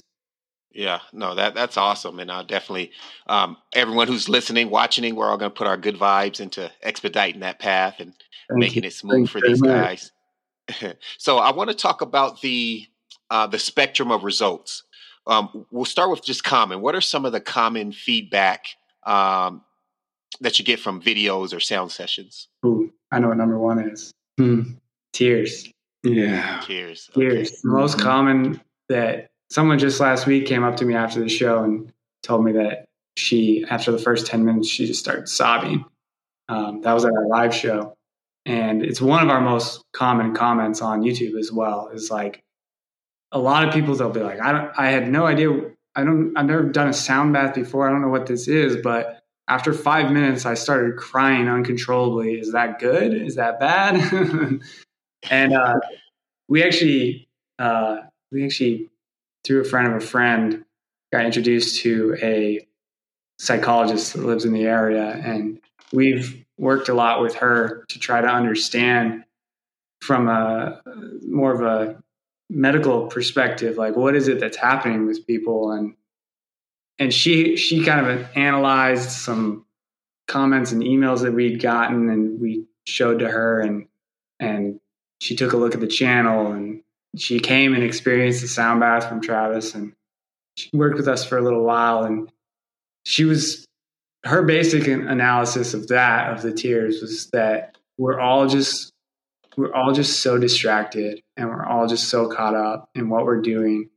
Yeah, 0.71 0.99
no, 1.11 1.33
that 1.33 1.55
that's 1.55 1.75
awesome, 1.75 2.19
and 2.19 2.31
I'll 2.31 2.43
definitely 2.43 2.91
um, 3.25 3.57
everyone 3.73 4.07
who's 4.07 4.29
listening, 4.29 4.69
watching, 4.69 5.15
we're 5.15 5.27
all 5.27 5.37
going 5.37 5.49
to 5.49 5.57
put 5.57 5.65
our 5.65 5.75
good 5.75 5.95
vibes 5.95 6.39
into 6.39 6.71
expediting 6.83 7.39
that 7.39 7.57
path 7.57 7.95
and 7.99 8.13
Thank 8.47 8.59
making 8.59 8.83
you. 8.83 8.87
it 8.87 8.93
smooth 8.93 9.27
Thank 9.27 9.29
for 9.31 9.41
these 9.41 9.59
guys. 9.59 10.11
so 11.17 11.39
I 11.39 11.51
want 11.51 11.71
to 11.71 11.75
talk 11.75 12.01
about 12.01 12.41
the 12.41 12.85
uh, 13.31 13.47
the 13.47 13.57
spectrum 13.57 14.11
of 14.11 14.23
results. 14.23 14.83
Um, 15.27 15.65
we'll 15.71 15.85
start 15.85 16.09
with 16.09 16.23
just 16.23 16.43
common. 16.43 16.81
What 16.81 16.95
are 16.95 17.01
some 17.01 17.25
of 17.25 17.31
the 17.31 17.41
common 17.41 17.91
feedback 17.91 18.67
um, 19.05 19.61
that 20.41 20.57
you 20.57 20.65
get 20.65 20.79
from 20.79 21.01
videos 21.01 21.55
or 21.55 21.59
sound 21.59 21.91
sessions? 21.91 22.47
Ooh, 22.65 22.91
I 23.11 23.19
know 23.19 23.29
what 23.29 23.37
number 23.37 23.59
one 23.59 23.79
is. 23.79 24.13
Hmm. 24.37 24.61
Tears. 25.13 25.69
Yeah. 26.03 26.61
Tears. 26.65 27.09
Tears. 27.13 27.49
Okay. 27.49 27.57
The 27.63 27.69
most 27.69 27.97
mm-hmm. 27.97 28.07
common 28.07 28.61
that 28.89 29.27
someone 29.49 29.79
just 29.79 29.99
last 29.99 30.25
week 30.27 30.45
came 30.45 30.63
up 30.63 30.77
to 30.77 30.85
me 30.85 30.95
after 30.95 31.19
the 31.19 31.29
show 31.29 31.63
and 31.63 31.91
told 32.23 32.45
me 32.45 32.53
that 32.53 32.85
she, 33.17 33.65
after 33.69 33.91
the 33.91 33.97
first 33.97 34.27
10 34.27 34.45
minutes, 34.45 34.69
she 34.69 34.85
just 34.85 34.99
started 34.99 35.27
sobbing. 35.27 35.83
Um, 36.49 36.81
that 36.81 36.93
was 36.93 37.03
at 37.03 37.11
our 37.11 37.27
live 37.27 37.53
show. 37.53 37.93
And 38.45 38.81
it's 38.81 39.01
one 39.01 39.21
of 39.21 39.29
our 39.29 39.41
most 39.41 39.83
common 39.91 40.33
comments 40.33 40.81
on 40.81 41.01
YouTube 41.01 41.37
as 41.37 41.51
well. 41.51 41.89
Is 41.93 42.09
like 42.09 42.41
a 43.31 43.39
lot 43.39 43.67
of 43.67 43.73
people 43.73 43.95
they'll 43.95 44.09
be 44.09 44.21
like, 44.21 44.39
I 44.39 44.51
don't, 44.51 44.71
I 44.77 44.89
had 44.89 45.09
no 45.09 45.25
idea. 45.25 45.49
I 45.95 46.03
don't, 46.03 46.37
I've 46.37 46.45
never 46.45 46.63
done 46.63 46.87
a 46.87 46.93
sound 46.93 47.33
bath 47.33 47.55
before. 47.55 47.87
I 47.87 47.91
don't 47.91 48.01
know 48.01 48.09
what 48.09 48.27
this 48.27 48.47
is, 48.47 48.77
but 48.77 49.21
after 49.47 49.73
five 49.73 50.11
minutes, 50.11 50.45
I 50.45 50.53
started 50.53 50.97
crying 50.97 51.47
uncontrollably. 51.47 52.39
Is 52.39 52.51
that 52.51 52.79
good? 52.79 53.13
Is 53.13 53.35
that 53.35 53.59
bad? 53.59 53.95
and 55.29 55.53
uh, 55.53 55.75
we 56.47 56.63
actually, 56.63 57.27
uh, 57.57 58.01
we 58.31 58.45
actually 58.45 58.89
through 59.47 59.61
a 59.61 59.63
friend 59.63 59.87
of 59.87 59.93
a 59.95 60.05
friend, 60.05 60.65
got 61.13 61.25
introduced 61.25 61.81
to 61.81 62.17
a 62.21 62.67
psychologist 63.39 64.13
that 64.13 64.25
lives 64.25 64.43
in 64.43 64.51
the 64.51 64.65
area. 64.65 65.21
And 65.23 65.59
we've 65.93 66.45
worked 66.57 66.89
a 66.89 66.93
lot 66.93 67.21
with 67.21 67.35
her 67.35 67.85
to 67.87 67.99
try 67.99 68.19
to 68.19 68.27
understand 68.27 69.23
from 70.01 70.27
a 70.27 70.81
more 71.25 71.53
of 71.53 71.61
a 71.61 72.03
medical 72.49 73.07
perspective, 73.07 73.77
like 73.77 73.95
what 73.95 74.15
is 74.15 74.27
it 74.27 74.39
that's 74.39 74.57
happening 74.57 75.05
with 75.05 75.25
people? 75.27 75.71
And 75.71 75.95
and 76.99 77.13
she 77.13 77.57
she 77.57 77.83
kind 77.83 78.05
of 78.05 78.27
analyzed 78.35 79.11
some 79.11 79.65
comments 80.27 80.71
and 80.71 80.83
emails 80.83 81.21
that 81.21 81.33
we'd 81.33 81.61
gotten 81.61 82.09
and 82.09 82.39
we 82.39 82.65
showed 82.85 83.19
to 83.19 83.29
her 83.29 83.61
and 83.61 83.87
and 84.39 84.79
she 85.19 85.35
took 85.35 85.53
a 85.53 85.57
look 85.57 85.73
at 85.73 85.79
the 85.79 85.87
channel 85.87 86.51
and 86.51 86.81
she 87.15 87.39
came 87.39 87.73
and 87.73 87.83
experienced 87.83 88.41
the 88.41 88.47
sound 88.47 88.79
bath 88.79 89.07
from 89.07 89.21
Travis 89.21 89.73
and 89.73 89.93
she 90.55 90.69
worked 90.73 90.97
with 90.97 91.07
us 91.07 91.25
for 91.25 91.37
a 91.37 91.41
little 91.41 91.63
while 91.63 92.03
and 92.03 92.31
she 93.05 93.25
was 93.25 93.65
her 94.25 94.43
basic 94.43 94.87
analysis 94.87 95.73
of 95.73 95.87
that 95.87 96.31
of 96.31 96.41
the 96.41 96.51
tears 96.51 97.01
was 97.01 97.29
that 97.31 97.77
we're 97.97 98.19
all 98.19 98.47
just 98.47 98.91
we're 99.57 99.73
all 99.73 99.91
just 99.91 100.21
so 100.21 100.37
distracted 100.37 101.21
and 101.35 101.49
we're 101.49 101.65
all 101.65 101.87
just 101.87 102.09
so 102.09 102.29
caught 102.29 102.55
up 102.55 102.89
in 102.95 103.09
what 103.09 103.25
we're 103.25 103.41
doing 103.41 103.89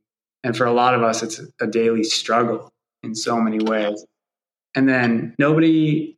and 0.43 0.57
for 0.57 0.65
a 0.65 0.73
lot 0.73 0.93
of 0.93 1.03
us 1.03 1.23
it's 1.23 1.39
a 1.61 1.67
daily 1.67 2.03
struggle 2.03 2.69
in 3.03 3.15
so 3.15 3.39
many 3.39 3.63
ways 3.63 4.05
and 4.75 4.89
then 4.89 5.35
nobody 5.39 6.17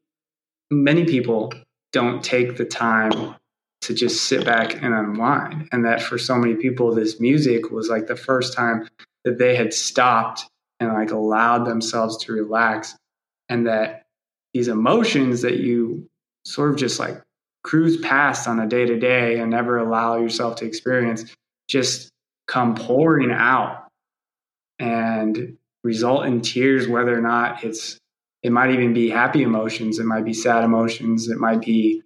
many 0.71 1.05
people 1.05 1.53
don't 1.91 2.23
take 2.23 2.57
the 2.57 2.65
time 2.65 3.35
to 3.81 3.93
just 3.93 4.25
sit 4.25 4.45
back 4.45 4.81
and 4.81 4.93
unwind. 4.93 5.67
And 5.71 5.85
that 5.85 6.01
for 6.01 6.17
so 6.17 6.35
many 6.37 6.55
people, 6.55 6.93
this 6.93 7.19
music 7.19 7.69
was 7.69 7.89
like 7.89 8.07
the 8.07 8.15
first 8.15 8.53
time 8.53 8.87
that 9.25 9.37
they 9.37 9.55
had 9.55 9.73
stopped 9.73 10.49
and 10.79 10.91
like 10.93 11.11
allowed 11.11 11.65
themselves 11.65 12.17
to 12.25 12.33
relax. 12.33 12.95
And 13.49 13.67
that 13.67 14.03
these 14.53 14.69
emotions 14.69 15.41
that 15.41 15.57
you 15.57 16.09
sort 16.45 16.71
of 16.71 16.77
just 16.77 16.99
like 16.99 17.21
cruise 17.63 17.97
past 17.97 18.47
on 18.47 18.59
a 18.59 18.67
day 18.67 18.85
to 18.85 18.99
day 18.99 19.39
and 19.39 19.51
never 19.51 19.77
allow 19.77 20.17
yourself 20.17 20.57
to 20.57 20.65
experience 20.65 21.33
just 21.67 22.09
come 22.47 22.75
pouring 22.75 23.31
out 23.31 23.87
and 24.79 25.57
result 25.83 26.25
in 26.25 26.41
tears, 26.41 26.87
whether 26.87 27.17
or 27.17 27.21
not 27.21 27.63
it's, 27.63 27.97
it 28.41 28.51
might 28.51 28.71
even 28.71 28.93
be 28.93 29.09
happy 29.09 29.43
emotions, 29.43 29.99
it 29.99 30.05
might 30.05 30.25
be 30.25 30.33
sad 30.33 30.63
emotions, 30.63 31.29
it 31.29 31.37
might 31.37 31.61
be 31.61 32.01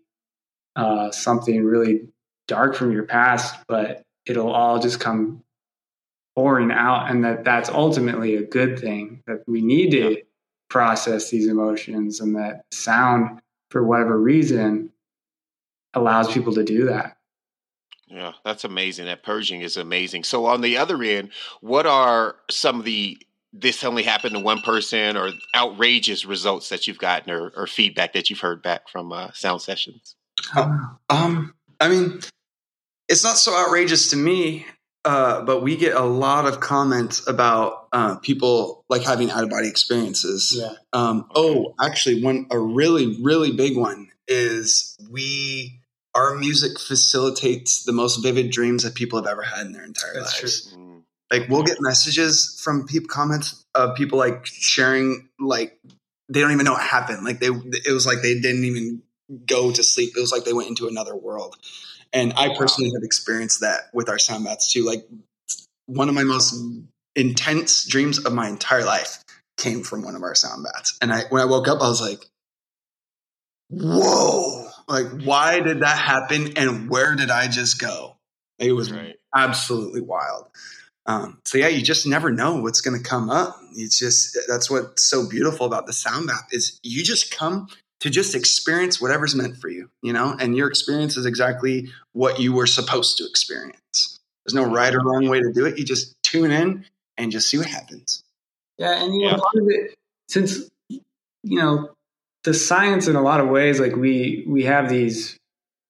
uh, 0.76 1.10
something 1.12 1.64
really 1.64 2.02
dark 2.48 2.76
from 2.76 2.92
your 2.92 3.04
past, 3.04 3.56
but 3.68 4.04
it'll 4.28 4.52
all 4.52 4.80
just 4.80 5.00
come 5.00 5.44
pouring 6.36 6.72
out, 6.72 7.10
and 7.10 7.26
that 7.26 7.44
that's 7.44 7.70
ultimately 7.70 8.36
a 8.36 8.44
good 8.44 8.80
thing. 8.80 9.24
That 9.26 9.44
we 9.48 9.62
need 9.62 9.90
to 9.92 10.22
process 10.70 11.32
these 11.32 11.48
emotions, 11.48 12.20
and 12.20 12.36
that 12.36 12.64
sound, 12.72 13.42
for 13.72 13.84
whatever 13.84 14.20
reason, 14.20 14.92
allows 15.94 16.32
people 16.32 16.54
to 16.54 16.64
do 16.64 16.86
that. 16.86 17.18
Yeah, 18.08 18.34
that's 18.46 18.64
amazing. 18.64 19.06
That 19.06 19.24
purging 19.24 19.62
is 19.62 19.76
amazing. 19.76 20.24
So, 20.24 20.46
on 20.46 20.62
the 20.62 20.78
other 20.78 21.02
end, 21.04 21.32
what 21.60 21.86
are 21.86 22.38
some 22.50 22.80
of 22.80 22.86
the 22.86 23.18
this 23.54 23.84
only 23.84 24.04
happened 24.04 24.36
to 24.36 24.40
one 24.40 24.62
person 24.62 25.18
or 25.18 25.32
outrageous 25.56 26.26
results 26.26 26.70
that 26.70 26.88
you've 26.88 27.00
gotten 27.00 27.32
or, 27.32 27.52
or 27.56 27.68
feedback 27.68 28.14
that 28.14 28.30
you've 28.30 28.40
heard 28.40 28.62
back 28.62 28.88
from 28.88 29.12
uh, 29.12 29.32
sound 29.34 29.62
sessions? 29.62 30.16
Um, 31.10 31.54
I 31.80 31.90
mean, 31.90 32.20
it's 33.10 33.24
not 33.24 33.38
so 33.38 33.56
outrageous 33.56 34.12
to 34.12 34.16
me, 34.16 34.66
uh, 35.04 35.42
but 35.42 35.62
we 35.64 35.76
get 35.76 35.96
a 35.96 36.04
lot 36.04 36.46
of 36.46 36.60
comments 36.60 37.28
about 37.28 37.88
uh, 37.92 38.18
people 38.18 38.86
like 38.90 39.04
having 39.04 39.32
out 39.32 39.44
of 39.44 39.50
body 39.50 39.68
experiences. 39.68 40.56
Yeah. 40.58 40.74
Um, 40.94 41.28
oh, 41.36 41.74
actually, 41.82 42.24
one 42.24 42.48
a 42.52 42.60
really 42.60 43.22
really 43.22 43.52
big 43.52 43.76
one 43.76 44.10
is 44.28 44.96
we 45.10 45.80
our 46.16 46.36
music 46.36 46.80
facilitates 46.80 47.84
the 47.84 47.92
most 47.92 48.18
vivid 48.24 48.52
dreams 48.52 48.84
that 48.84 48.96
people 48.96 49.20
have 49.20 49.28
ever 49.28 49.44
had 49.44 49.68
in 49.68 49.72
their 49.72 49.84
entire 49.84 50.14
That's 50.16 50.42
lives. 50.42 50.72
True. 50.72 50.82
Mm. 50.82 51.02
Like 51.32 51.50
we'll 51.50 51.64
get 51.64 51.78
messages 51.80 52.60
from 52.64 52.88
people 52.88 53.10
comments 53.10 53.64
of 53.76 53.96
people 53.96 54.18
like 54.18 54.46
sharing 54.46 55.30
like 55.40 55.78
they 56.30 56.42
don't 56.42 56.52
even 56.52 56.66
know 56.66 56.74
what 56.74 56.82
happened. 56.82 57.24
Like 57.24 57.40
they 57.40 57.48
it 57.48 57.94
was 57.94 58.06
like 58.06 58.22
they 58.22 58.40
didn't 58.40 58.66
even 58.66 59.02
go 59.46 59.72
to 59.72 59.84
sleep. 59.84 60.14
It 60.16 60.20
was 60.20 60.32
like 60.32 60.46
they 60.46 60.54
went 60.54 60.70
into 60.70 60.88
another 60.88 61.16
world. 61.16 61.58
And 62.14 62.34
I 62.38 62.56
personally 62.56 62.92
have 62.96 63.04
experienced 63.04 63.60
that 63.62 63.90
with 63.94 64.10
our 64.10 64.18
sound 64.18 64.46
baths 64.46 64.72
too. 64.72 64.86
Like 64.86 65.06
one 65.88 66.10
of 66.10 66.16
my 66.16 66.24
most 66.24 66.56
intense 67.16 67.86
dreams 67.86 68.24
of 68.24 68.34
my 68.34 68.48
entire 68.48 68.86
life 68.86 69.24
came 69.58 69.84
from 69.84 70.04
one 70.04 70.16
of 70.16 70.24
our 70.24 70.36
sound 70.36 70.64
baths. 70.64 70.98
And 71.02 71.12
I 71.12 71.24
when 71.30 71.42
I 71.42 71.46
woke 71.46 71.68
up, 71.68 71.82
I 71.82 71.90
was 71.90 72.02
like, 72.02 72.26
whoa, 73.70 74.70
like 74.88 75.08
why 75.24 75.60
did 75.60 75.82
that 75.82 75.98
happen 75.98 76.58
and 76.58 76.90
where 76.90 77.16
did 77.16 77.30
I 77.30 77.48
just 77.48 77.80
go? 77.80 78.18
It 78.60 78.72
was 78.72 78.92
right. 78.92 79.16
absolutely 79.36 80.02
wild. 80.02 80.48
Um, 81.06 81.40
so 81.46 81.58
yeah, 81.58 81.70
you 81.70 81.82
just 81.82 82.06
never 82.06 82.32
know 82.32 82.62
what's 82.62 82.82
going 82.82 83.02
to 83.02 83.10
come 83.10 83.30
up. 83.30 83.58
It's 83.76 83.98
just 83.98 84.38
that's 84.48 84.70
what's 84.70 85.04
so 85.04 85.28
beautiful 85.28 85.66
about 85.66 85.88
the 85.88 85.94
sound 85.94 86.28
bath 86.28 86.48
is 86.52 86.80
you 86.84 87.04
just 87.04 87.36
come 87.36 87.68
to 88.00 88.10
just 88.10 88.36
experience 88.36 89.02
whatever's 89.02 89.34
meant 89.34 89.58
for 89.58 89.70
you, 89.70 89.90
you 90.02 90.14
know, 90.14 90.36
and 90.40 90.56
your 90.56 90.68
experience 90.68 91.18
is 91.18 91.26
exactly 91.26 91.90
what 92.14 92.40
you 92.40 92.54
were 92.54 92.68
supposed 92.68 93.18
to 93.18 93.26
experience. 93.26 94.20
There's 94.46 94.54
no 94.54 94.72
right 94.72 94.94
or 94.94 95.02
wrong 95.02 95.28
way 95.28 95.42
to 95.42 95.52
do 95.52 95.66
it. 95.66 95.78
You 95.78 95.86
just 95.86 96.16
tune 96.24 96.52
in 96.52 96.86
and 97.18 97.32
just 97.32 97.50
see 97.50 97.58
what 97.58 97.68
happens. 97.68 98.24
Yeah. 98.78 99.04
And, 99.04 99.16
you 99.16 99.32
know, 99.32 99.38
part 99.38 99.56
of 99.56 99.68
it, 99.70 99.96
since, 100.28 100.70
you 100.90 101.02
know, 101.44 101.90
the 102.48 102.54
science 102.54 103.10
in 103.10 103.18
a 103.18 103.22
lot 103.22 103.42
of 103.42 103.50
ways, 103.50 103.78
like 103.78 103.98
we, 103.98 104.46
we 104.48 104.64
have 104.64 104.88
these 104.88 105.36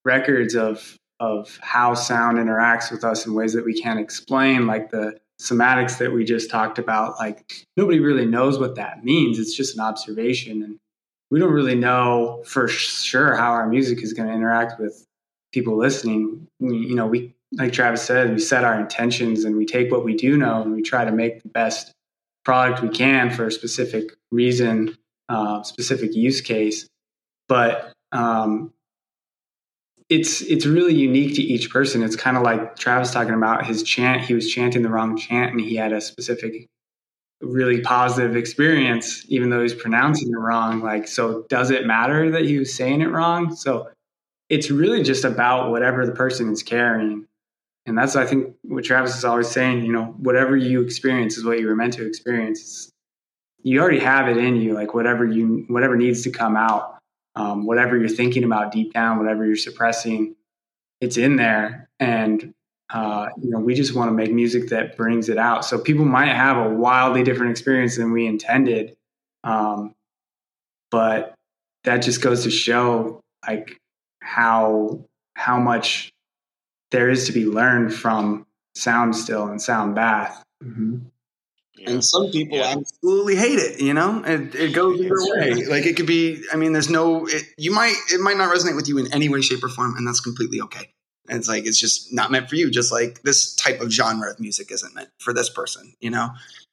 records 0.04 0.56
of, 0.56 0.98
of 1.20 1.60
how 1.62 1.94
sound 1.94 2.40
interacts 2.40 2.92
with 2.92 3.04
us 3.04 3.28
in 3.28 3.36
ways 3.36 3.54
that 3.54 3.64
we 3.64 3.80
can't 3.80 4.00
explain, 4.00 4.66
like 4.66 4.90
the 4.90 5.16
cymatics 5.40 6.00
that 6.00 6.12
we 6.12 6.26
just 6.26 6.50
talked 6.50 6.80
about. 6.80 7.20
Like 7.20 7.64
nobody 7.78 8.00
really 8.00 8.26
knows 8.26 8.58
what 8.58 8.74
that 8.74 9.06
means. 9.06 9.38
It's 9.38 9.56
just 9.56 9.76
an 9.76 9.82
observation. 9.82 10.64
And, 10.64 10.78
we 11.30 11.40
don't 11.40 11.52
really 11.52 11.76
know 11.76 12.42
for 12.46 12.68
sure 12.68 13.36
how 13.36 13.52
our 13.52 13.68
music 13.68 14.02
is 14.02 14.14
going 14.14 14.30
to 14.30 14.34
interact 14.34 14.80
with 14.80 15.06
people 15.52 15.78
listening. 15.78 16.48
We, 16.60 16.78
you 16.78 16.96
know, 16.96 17.06
we 17.06 17.36
like 17.52 17.74
Travis 17.74 18.02
said, 18.02 18.32
we 18.34 18.40
set 18.40 18.64
our 18.64 18.80
intentions 18.80 19.44
and 19.44 19.58
we 19.58 19.66
take 19.66 19.92
what 19.92 20.04
we 20.04 20.16
do 20.16 20.38
know 20.38 20.62
and 20.62 20.74
we 20.74 20.82
try 20.82 21.06
to 21.06 21.12
make 21.12 21.44
the 21.44 21.50
best 21.50 21.92
product 22.46 22.82
we 22.82 22.90
can 22.90 23.30
for 23.30 23.46
a 23.46 23.52
specific 23.52 24.12
reason, 24.32 24.98
uh, 25.30 25.64
specific 25.64 26.16
use 26.16 26.42
case. 26.42 26.88
But 27.48 27.94
um, 28.12 28.74
it's 30.10 30.42
it's 30.42 30.66
really 30.66 30.96
unique 30.96 31.36
to 31.36 31.42
each 31.42 31.70
person. 31.70 32.04
It's 32.04 32.16
kind 32.16 32.38
of 32.38 32.44
like 32.44 32.76
Travis 32.78 33.12
talking 33.12 33.34
about 33.34 33.66
his 33.66 33.84
chant. 33.84 34.22
He 34.22 34.34
was 34.34 34.50
chanting 34.50 34.84
the 34.84 34.90
wrong 34.90 35.18
chant, 35.18 35.52
and 35.52 35.62
he 35.62 35.76
had 35.76 35.94
a 35.94 36.02
specific, 36.02 36.68
really 37.42 37.82
positive 37.82 38.36
experience, 38.36 39.26
even 39.28 39.50
though 39.50 39.62
he's 39.62 39.74
pronouncing 39.74 40.30
it 40.30 40.38
wrong. 40.38 40.82
Like, 40.82 41.08
so 41.08 41.46
does 41.50 41.72
it 41.72 41.86
matter 41.86 42.32
that 42.32 42.46
he 42.46 42.58
was 42.58 42.74
saying 42.74 43.02
it 43.02 43.08
wrong? 43.08 43.56
So 43.56 43.90
it's 44.50 44.72
really 44.72 45.04
just 45.04 45.26
about 45.26 45.72
whatever 45.72 46.06
the 46.06 46.14
person 46.14 46.52
is 46.52 46.64
carrying. 46.64 47.26
And 47.86 47.98
that's, 47.98 48.18
I 48.18 48.26
think, 48.26 48.56
what 48.64 48.84
Travis 48.84 49.18
is 49.18 49.24
always 49.24 49.48
saying. 49.48 49.86
You 49.86 49.94
know, 49.94 50.06
whatever 50.18 50.58
you 50.58 50.82
experience 50.82 51.38
is 51.38 51.46
what 51.46 51.60
you 51.60 51.68
were 51.68 51.76
meant 51.76 51.94
to 51.94 52.06
experience. 52.06 52.60
It's, 52.62 52.92
you 53.68 53.82
already 53.82 54.00
have 54.00 54.28
it 54.30 54.38
in 54.38 54.56
you, 54.56 54.74
like 54.74 54.94
whatever 54.94 55.26
you, 55.26 55.66
whatever 55.68 55.96
needs 55.96 56.22
to 56.24 56.32
come 56.32 56.56
out 56.56 56.98
um, 57.38 57.66
whatever 57.68 57.96
you're 57.96 58.10
thinking 58.10 58.44
about 58.44 58.72
deep 58.72 58.94
down, 58.94 59.20
whatever 59.20 59.46
you're 59.46 59.56
suppressing, 59.56 60.36
it's 61.00 61.18
in 61.18 61.36
there. 61.36 61.88
And 62.00 62.54
uh, 62.90 63.30
you 63.42 63.52
know, 63.52 63.60
we 63.60 63.76
just 63.76 63.94
want 63.94 64.10
to 64.10 64.14
make 64.14 64.34
music 64.34 64.70
that 64.70 64.98
brings 64.98 65.30
it 65.30 65.38
out. 65.38 65.64
So 65.64 65.78
people 65.78 66.06
might 66.06 66.34
have 66.34 66.58
a 66.58 66.70
wildly 66.70 67.24
different 67.24 67.52
experience 67.52 67.98
than 67.98 68.12
we 68.12 68.26
intended, 68.26 68.96
um, 69.44 69.94
but 70.90 71.36
that 71.84 71.98
just 71.98 72.22
goes 72.22 72.44
to 72.44 72.50
show 72.50 73.22
like 73.48 73.78
how 74.22 75.06
how 75.36 75.60
much 75.60 76.12
there 76.90 77.10
is 77.10 77.28
to 77.28 77.34
be 77.34 77.46
learned 77.46 77.94
from 77.94 78.48
sound 78.74 79.16
still 79.16 79.48
and 79.48 79.62
sound 79.62 79.94
bath. 79.94 80.44
Mm-hmm. 80.64 81.00
Yeah. 81.78 81.92
And 81.92 82.04
some 82.04 82.32
people 82.32 82.58
yeah. 82.58 82.76
absolutely 82.78 83.36
hate 83.36 83.60
it. 83.60 83.80
You 83.80 83.94
know, 83.94 84.24
it, 84.26 84.56
it 84.56 84.74
goes 84.74 85.00
either 85.00 85.16
way. 85.16 85.66
Like 85.66 85.86
it 85.86 85.96
could 85.96 86.08
be. 86.08 86.44
I 86.52 86.56
mean, 86.56 86.74
there's 86.74 86.90
no. 86.90 87.28
It, 87.28 87.44
you 87.58 87.72
might. 87.72 87.96
It 88.12 88.20
might 88.20 88.38
not 88.38 88.54
resonate 88.54 88.76
with 88.76 88.88
you 88.88 88.98
in 88.98 89.14
any 89.14 89.30
way, 89.30 89.42
shape, 89.42 89.64
or 89.64 89.70
form, 89.70 89.96
and 89.98 90.08
that's 90.08 90.20
completely 90.20 90.62
okay. 90.62 90.90
And 91.30 91.38
it's 91.38 91.48
like 91.48 91.66
it's 91.66 91.80
just 91.80 92.14
not 92.14 92.32
meant 92.32 92.50
for 92.50 92.56
you. 92.56 92.72
Just 92.72 92.92
like 92.92 93.22
this 93.22 93.56
type 93.56 93.82
of 93.82 93.92
genre 93.92 94.32
of 94.32 94.40
music 94.40 94.72
isn't 94.72 94.96
meant 94.96 95.10
for 95.20 95.34
this 95.34 95.50
person. 95.50 95.94
You 96.00 96.10
know, 96.10 96.30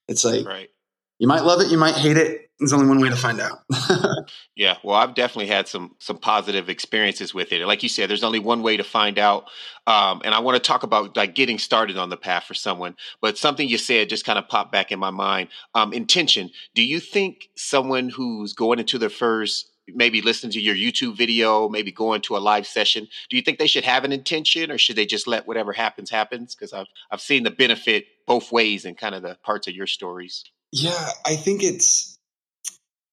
it's 0.08 0.24
like 0.24 0.46
right. 0.46 0.70
you 1.18 1.28
might 1.28 1.44
love 1.44 1.60
it, 1.60 1.70
you 1.70 1.78
might 1.78 1.96
hate 1.96 2.16
it. 2.16 2.43
There's 2.60 2.72
only 2.72 2.86
one 2.86 3.00
way 3.00 3.08
to 3.08 3.16
find 3.16 3.40
out. 3.40 3.64
yeah, 4.54 4.76
well, 4.84 4.96
I've 4.96 5.14
definitely 5.14 5.48
had 5.48 5.66
some 5.66 5.96
some 5.98 6.18
positive 6.18 6.68
experiences 6.68 7.34
with 7.34 7.52
it. 7.52 7.66
Like 7.66 7.82
you 7.82 7.88
said, 7.88 8.08
there's 8.08 8.22
only 8.22 8.38
one 8.38 8.62
way 8.62 8.76
to 8.76 8.84
find 8.84 9.18
out. 9.18 9.46
Um, 9.86 10.22
and 10.24 10.32
I 10.34 10.38
want 10.38 10.56
to 10.56 10.66
talk 10.66 10.84
about 10.84 11.16
like 11.16 11.34
getting 11.34 11.58
started 11.58 11.96
on 11.96 12.10
the 12.10 12.16
path 12.16 12.44
for 12.44 12.54
someone. 12.54 12.94
But 13.20 13.38
something 13.38 13.68
you 13.68 13.76
said 13.76 14.08
just 14.08 14.24
kind 14.24 14.38
of 14.38 14.48
popped 14.48 14.70
back 14.70 14.92
in 14.92 15.00
my 15.00 15.10
mind. 15.10 15.48
Um, 15.74 15.92
intention. 15.92 16.50
Do 16.74 16.84
you 16.84 17.00
think 17.00 17.48
someone 17.56 18.08
who's 18.08 18.52
going 18.52 18.78
into 18.78 18.98
their 18.98 19.10
first 19.10 19.70
maybe 19.92 20.22
listen 20.22 20.50
to 20.50 20.60
your 20.60 20.74
YouTube 20.74 21.16
video, 21.16 21.68
maybe 21.68 21.92
going 21.92 22.22
to 22.22 22.36
a 22.36 22.38
live 22.38 22.66
session. 22.66 23.06
Do 23.28 23.36
you 23.36 23.42
think 23.42 23.58
they 23.58 23.66
should 23.66 23.84
have 23.84 24.04
an 24.04 24.12
intention 24.12 24.70
or 24.70 24.78
should 24.78 24.96
they 24.96 25.06
just 25.06 25.26
let 25.26 25.46
whatever 25.46 25.72
happens 25.72 26.10
happens? 26.10 26.54
Because 26.54 26.72
I've 26.72 26.86
I've 27.10 27.20
seen 27.20 27.42
the 27.42 27.50
benefit 27.50 28.06
both 28.26 28.50
ways 28.52 28.84
in 28.84 28.94
kind 28.94 29.14
of 29.14 29.22
the 29.22 29.36
parts 29.42 29.68
of 29.68 29.74
your 29.74 29.86
stories. 29.86 30.44
Yeah, 30.72 31.10
I 31.24 31.36
think 31.36 31.62
it's 31.62 32.13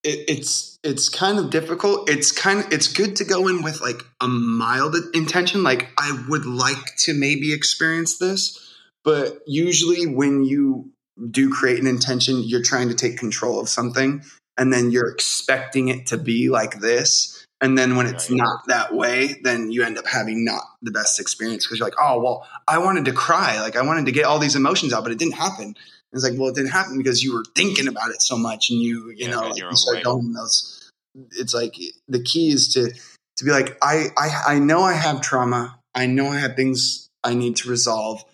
it, 0.04 0.24
it's 0.28 0.78
it's 0.82 1.08
kind 1.08 1.38
of 1.38 1.50
difficult. 1.50 2.08
It's 2.10 2.32
kind 2.32 2.60
of 2.60 2.72
it's 2.72 2.88
good 2.88 3.16
to 3.16 3.24
go 3.24 3.48
in 3.48 3.62
with 3.62 3.80
like 3.80 4.02
a 4.20 4.28
mild 4.28 4.96
intention, 5.14 5.62
like 5.62 5.88
I 5.98 6.24
would 6.28 6.44
like 6.44 6.96
to 7.00 7.14
maybe 7.14 7.52
experience 7.52 8.18
this, 8.18 8.58
but 9.04 9.40
usually 9.46 10.06
when 10.06 10.44
you 10.44 10.90
do 11.30 11.50
create 11.50 11.78
an 11.78 11.86
intention, 11.86 12.42
you're 12.42 12.62
trying 12.62 12.88
to 12.88 12.94
take 12.94 13.16
control 13.16 13.60
of 13.60 13.68
something, 13.68 14.22
and 14.58 14.72
then 14.72 14.90
you're 14.90 15.10
expecting 15.10 15.88
it 15.88 16.06
to 16.08 16.18
be 16.18 16.48
like 16.48 16.80
this. 16.80 17.38
And 17.60 17.78
then 17.78 17.94
when 17.94 18.06
it's 18.06 18.28
not 18.28 18.66
that 18.66 18.92
way, 18.92 19.36
then 19.44 19.70
you 19.70 19.84
end 19.84 19.96
up 19.96 20.06
having 20.06 20.44
not 20.44 20.62
the 20.82 20.90
best 20.90 21.20
experience 21.20 21.64
because 21.64 21.78
you're 21.78 21.86
like, 21.86 22.00
oh, 22.00 22.20
well, 22.20 22.48
I 22.66 22.78
wanted 22.78 23.04
to 23.04 23.12
cry. 23.12 23.60
Like, 23.60 23.76
I 23.76 23.82
wanted 23.82 24.06
to 24.06 24.12
get 24.12 24.24
all 24.24 24.40
these 24.40 24.56
emotions 24.56 24.92
out, 24.92 25.04
but 25.04 25.12
it 25.12 25.18
didn't 25.18 25.36
happen. 25.36 25.76
It's 26.12 26.24
like, 26.24 26.38
well, 26.38 26.50
it 26.50 26.54
didn't 26.54 26.70
happen 26.70 26.98
because 26.98 27.22
you 27.22 27.34
were 27.34 27.44
thinking 27.56 27.88
about 27.88 28.10
it 28.10 28.20
so 28.20 28.36
much, 28.36 28.70
and 28.70 28.80
you, 28.80 29.08
you 29.10 29.26
yeah, 29.26 29.30
know, 29.30 29.48
like 29.48 29.56
you 29.56 29.76
start 29.76 30.02
going 30.04 30.32
those. 30.32 30.90
It's 31.32 31.54
like 31.54 31.74
the 32.08 32.22
key 32.22 32.50
is 32.50 32.72
to 32.74 32.92
to 33.36 33.44
be 33.44 33.50
like, 33.50 33.76
I, 33.82 34.08
I, 34.16 34.54
I 34.54 34.58
know 34.58 34.82
I 34.82 34.92
have 34.92 35.20
trauma. 35.20 35.78
I 35.94 36.06
know 36.06 36.28
I 36.28 36.38
have 36.38 36.54
things 36.54 37.08
I 37.24 37.34
need 37.34 37.56
to 37.56 37.70
resolve. 37.70 38.24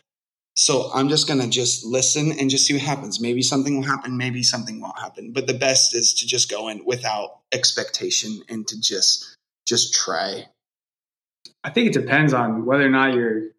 So 0.57 0.91
I'm 0.93 1.09
just 1.09 1.29
gonna 1.29 1.47
just 1.47 1.85
listen 1.85 2.33
and 2.33 2.51
just 2.51 2.67
see 2.67 2.75
what 2.75 2.83
happens. 2.83 3.21
Maybe 3.21 3.43
something 3.43 3.77
will 3.77 3.87
happen. 3.87 4.17
Maybe 4.17 4.43
something 4.43 4.81
won't 4.81 4.99
happen. 4.99 5.33
But 5.33 5.47
the 5.47 5.55
best 5.55 5.95
is 5.95 6.15
to 6.15 6.27
just 6.27 6.51
go 6.51 6.69
in 6.69 6.85
without 6.85 7.39
expectation 7.53 8.43
and 8.49 8.67
to 8.67 8.81
just 8.81 9.37
just 9.67 9.95
try. 9.95 10.49
I 11.63 11.71
think 11.71 11.89
it 11.89 11.93
depends 11.93 12.33
on 12.33 12.65
whether 12.65 12.85
or 12.85 12.91
not 12.91 13.15
you're 13.15 13.51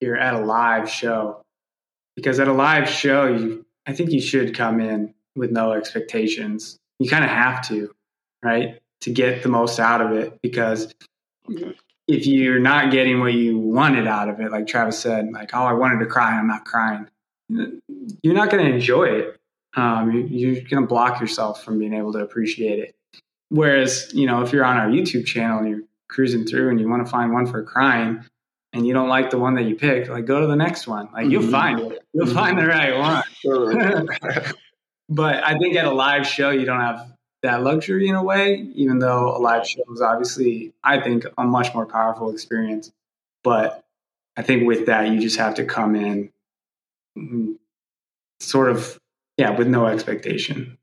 you're 0.00 0.16
at 0.16 0.34
a 0.34 0.38
live 0.38 0.88
show 0.88 1.42
because 2.16 2.40
at 2.40 2.48
a 2.48 2.52
live 2.52 2.88
show, 2.88 3.26
you 3.26 3.66
I 3.86 3.92
think 3.92 4.10
you 4.10 4.20
should 4.20 4.54
come 4.56 4.80
in 4.80 5.14
with 5.36 5.52
no 5.52 5.72
expectations. 5.72 6.78
You 6.98 7.08
kind 7.08 7.24
of 7.24 7.30
have 7.30 7.66
to, 7.68 7.94
right, 8.42 8.80
to 9.02 9.10
get 9.10 9.42
the 9.42 9.48
most 9.48 9.78
out 9.78 10.00
of 10.00 10.12
it. 10.12 10.40
Because 10.42 10.92
okay. 11.48 11.76
if 12.08 12.26
you're 12.26 12.58
not 12.58 12.90
getting 12.90 13.20
what 13.20 13.34
you 13.34 13.58
wanted 13.58 14.08
out 14.08 14.28
of 14.28 14.40
it, 14.40 14.50
like 14.50 14.66
Travis 14.66 14.98
said, 14.98 15.30
like, 15.32 15.50
oh, 15.54 15.64
I 15.64 15.74
wanted 15.74 16.00
to 16.00 16.06
cry, 16.06 16.36
I'm 16.36 16.48
not 16.48 16.64
crying, 16.64 17.06
you're 17.48 18.34
not 18.34 18.50
going 18.50 18.64
to 18.64 18.72
enjoy 18.72 19.04
it. 19.04 19.40
Um, 19.76 20.28
you're 20.30 20.54
going 20.62 20.82
to 20.82 20.86
block 20.86 21.20
yourself 21.20 21.62
from 21.62 21.78
being 21.78 21.92
able 21.92 22.12
to 22.14 22.20
appreciate 22.20 22.78
it. 22.78 22.96
Whereas, 23.50 24.10
you 24.14 24.26
know, 24.26 24.42
if 24.42 24.52
you're 24.52 24.64
on 24.64 24.78
our 24.78 24.88
YouTube 24.88 25.26
channel 25.26 25.58
and 25.58 25.68
you're 25.68 25.82
cruising 26.08 26.46
through 26.46 26.70
and 26.70 26.80
you 26.80 26.88
want 26.88 27.04
to 27.04 27.10
find 27.10 27.32
one 27.32 27.46
for 27.46 27.62
crying, 27.62 28.24
and 28.76 28.86
you 28.86 28.92
don't 28.92 29.08
like 29.08 29.30
the 29.30 29.38
one 29.38 29.54
that 29.54 29.64
you 29.64 29.74
picked, 29.74 30.08
like 30.08 30.26
go 30.26 30.40
to 30.40 30.46
the 30.46 30.56
next 30.56 30.86
one. 30.86 31.08
Like 31.12 31.30
you'll 31.30 31.42
mm-hmm. 31.42 31.50
find 31.50 31.80
it. 31.80 32.04
You'll 32.12 32.26
mm-hmm. 32.26 32.34
find 32.34 32.58
the 32.58 32.66
right 32.66 32.98
one. 32.98 34.52
but 35.08 35.42
I 35.42 35.58
think 35.58 35.76
at 35.76 35.86
a 35.86 35.90
live 35.90 36.26
show 36.26 36.50
you 36.50 36.66
don't 36.66 36.80
have 36.80 37.10
that 37.42 37.62
luxury 37.62 38.08
in 38.08 38.14
a 38.14 38.22
way, 38.22 38.68
even 38.74 38.98
though 38.98 39.34
a 39.34 39.38
live 39.38 39.66
show 39.66 39.82
is 39.92 40.02
obviously, 40.02 40.74
I 40.84 41.00
think, 41.00 41.24
a 41.38 41.44
much 41.44 41.74
more 41.74 41.86
powerful 41.86 42.30
experience. 42.30 42.92
But 43.42 43.82
I 44.36 44.42
think 44.42 44.66
with 44.66 44.86
that 44.86 45.08
you 45.08 45.20
just 45.20 45.38
have 45.38 45.54
to 45.54 45.64
come 45.64 45.96
in 45.96 46.30
mm-hmm, 47.16 47.52
sort 48.40 48.68
of 48.68 49.00
yeah, 49.38 49.50
with 49.50 49.68
no 49.68 49.86
expectation. 49.86 50.76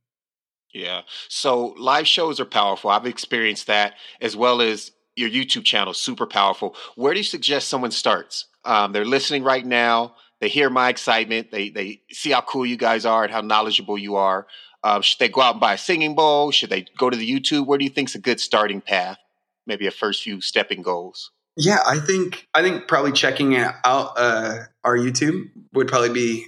Yeah. 0.73 1.01
So 1.29 1.75
live 1.77 2.07
shows 2.07 2.39
are 2.39 2.45
powerful. 2.45 2.89
I've 2.89 3.05
experienced 3.05 3.67
that 3.67 3.95
as 4.19 4.35
well 4.35 4.61
as 4.61 4.91
your 5.15 5.29
YouTube 5.29 5.63
channel 5.63 5.93
super 5.93 6.25
powerful. 6.25 6.75
Where 6.95 7.13
do 7.13 7.19
you 7.19 7.23
suggest 7.23 7.67
someone 7.67 7.91
starts? 7.91 8.45
Um, 8.65 8.91
they're 8.91 9.05
listening 9.05 9.43
right 9.43 9.65
now. 9.65 10.15
They 10.39 10.49
hear 10.49 10.69
my 10.69 10.89
excitement. 10.89 11.51
They 11.51 11.69
they 11.69 12.01
see 12.11 12.31
how 12.31 12.41
cool 12.41 12.65
you 12.65 12.77
guys 12.77 13.05
are 13.05 13.23
and 13.23 13.31
how 13.31 13.41
knowledgeable 13.41 13.97
you 13.97 14.15
are. 14.15 14.47
Um, 14.83 15.01
should 15.01 15.19
they 15.19 15.29
go 15.29 15.41
out 15.41 15.55
and 15.55 15.61
buy 15.61 15.75
a 15.75 15.77
singing 15.77 16.15
bowl? 16.15 16.51
Should 16.51 16.69
they 16.69 16.85
go 16.97 17.09
to 17.09 17.15
the 17.15 17.29
YouTube? 17.29 17.65
Where 17.65 17.77
do 17.77 17.85
you 17.85 17.89
think's 17.89 18.15
a 18.15 18.19
good 18.19 18.39
starting 18.39 18.81
path? 18.81 19.17
Maybe 19.65 19.87
a 19.87 19.91
first 19.91 20.23
few 20.23 20.41
stepping 20.41 20.81
goals. 20.81 21.31
Yeah, 21.55 21.79
I 21.85 21.99
think 21.99 22.47
I 22.53 22.61
think 22.61 22.87
probably 22.87 23.11
checking 23.11 23.55
out 23.55 23.75
uh, 23.85 24.59
our 24.83 24.97
YouTube 24.97 25.49
would 25.73 25.87
probably 25.87 26.09
be 26.09 26.47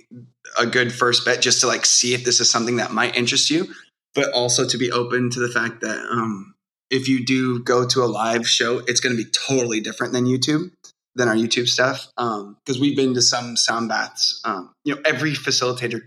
a 0.59 0.65
good 0.65 0.91
first 0.91 1.23
bet, 1.25 1.41
just 1.41 1.61
to 1.61 1.67
like 1.67 1.85
see 1.85 2.13
if 2.13 2.25
this 2.25 2.39
is 2.39 2.49
something 2.49 2.77
that 2.77 2.91
might 2.91 3.15
interest 3.15 3.49
you, 3.49 3.67
but 4.15 4.31
also 4.33 4.67
to 4.67 4.77
be 4.77 4.91
open 4.91 5.29
to 5.29 5.39
the 5.39 5.49
fact 5.49 5.81
that 5.81 5.99
um, 6.09 6.54
if 6.95 7.09
you 7.09 7.25
do 7.25 7.61
go 7.61 7.85
to 7.85 8.03
a 8.03 8.05
live 8.05 8.47
show, 8.47 8.79
it's 8.79 8.99
going 8.99 9.15
to 9.15 9.21
be 9.21 9.29
totally 9.29 9.81
different 9.81 10.13
than 10.13 10.25
YouTube, 10.25 10.71
than 11.15 11.27
our 11.27 11.35
YouTube 11.35 11.67
stuff. 11.67 12.07
Because 12.15 12.75
um, 12.75 12.81
we've 12.81 12.95
been 12.95 13.13
to 13.15 13.21
some 13.21 13.57
sound 13.57 13.89
baths. 13.89 14.41
Um, 14.45 14.73
you 14.85 14.95
know, 14.95 15.01
every 15.05 15.33
facilitator 15.33 16.01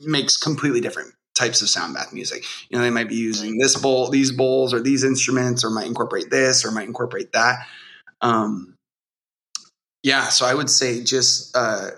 makes 0.00 0.36
completely 0.36 0.80
different 0.80 1.14
types 1.34 1.62
of 1.62 1.68
sound 1.68 1.94
bath 1.94 2.12
music. 2.12 2.44
You 2.68 2.76
know, 2.78 2.84
they 2.84 2.90
might 2.90 3.08
be 3.08 3.16
using 3.16 3.58
this 3.58 3.76
bowl, 3.76 4.10
these 4.10 4.32
bowls, 4.32 4.74
or 4.74 4.80
these 4.80 5.02
instruments, 5.02 5.64
or 5.64 5.70
might 5.70 5.86
incorporate 5.86 6.30
this, 6.30 6.64
or 6.64 6.70
might 6.70 6.86
incorporate 6.86 7.32
that. 7.32 7.66
Um, 8.20 8.74
yeah, 10.02 10.24
so 10.28 10.46
I 10.46 10.54
would 10.54 10.70
say 10.70 11.02
just 11.02 11.56
uh, 11.56 11.90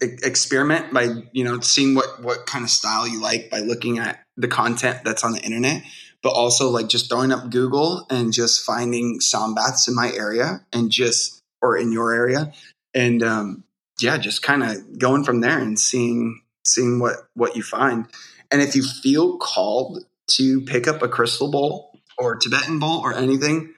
experiment 0.00 0.92
by 0.92 1.08
you 1.32 1.44
know 1.44 1.60
seeing 1.60 1.94
what 1.94 2.22
what 2.22 2.46
kind 2.46 2.64
of 2.64 2.70
style 2.70 3.06
you 3.06 3.20
like 3.20 3.50
by 3.50 3.58
looking 3.58 3.98
at 3.98 4.22
the 4.36 4.48
content 4.48 5.00
that's 5.04 5.24
on 5.24 5.32
the 5.32 5.40
internet 5.40 5.82
but 6.22 6.30
also 6.30 6.68
like 6.68 6.88
just 6.88 7.08
throwing 7.08 7.32
up 7.32 7.50
Google 7.50 8.06
and 8.10 8.32
just 8.32 8.64
finding 8.64 9.20
sound 9.20 9.54
baths 9.54 9.88
in 9.88 9.94
my 9.94 10.10
area 10.12 10.64
and 10.72 10.90
just 10.90 11.40
or 11.62 11.76
in 11.76 11.92
your 11.92 12.12
area 12.12 12.52
and 12.94 13.22
um, 13.22 13.64
yeah, 14.00 14.18
just 14.18 14.42
kind 14.42 14.62
of 14.62 14.98
going 14.98 15.24
from 15.24 15.40
there 15.40 15.58
and 15.58 15.78
seeing 15.78 16.42
seeing 16.66 16.98
what 16.98 17.16
what 17.34 17.56
you 17.56 17.62
find. 17.62 18.06
And 18.50 18.60
if 18.60 18.74
you 18.74 18.82
feel 18.82 19.38
called 19.38 20.04
to 20.32 20.60
pick 20.62 20.88
up 20.88 21.02
a 21.02 21.08
crystal 21.08 21.50
bowl 21.50 21.98
or 22.18 22.36
Tibetan 22.36 22.78
bowl 22.78 23.00
or 23.00 23.14
anything, 23.14 23.74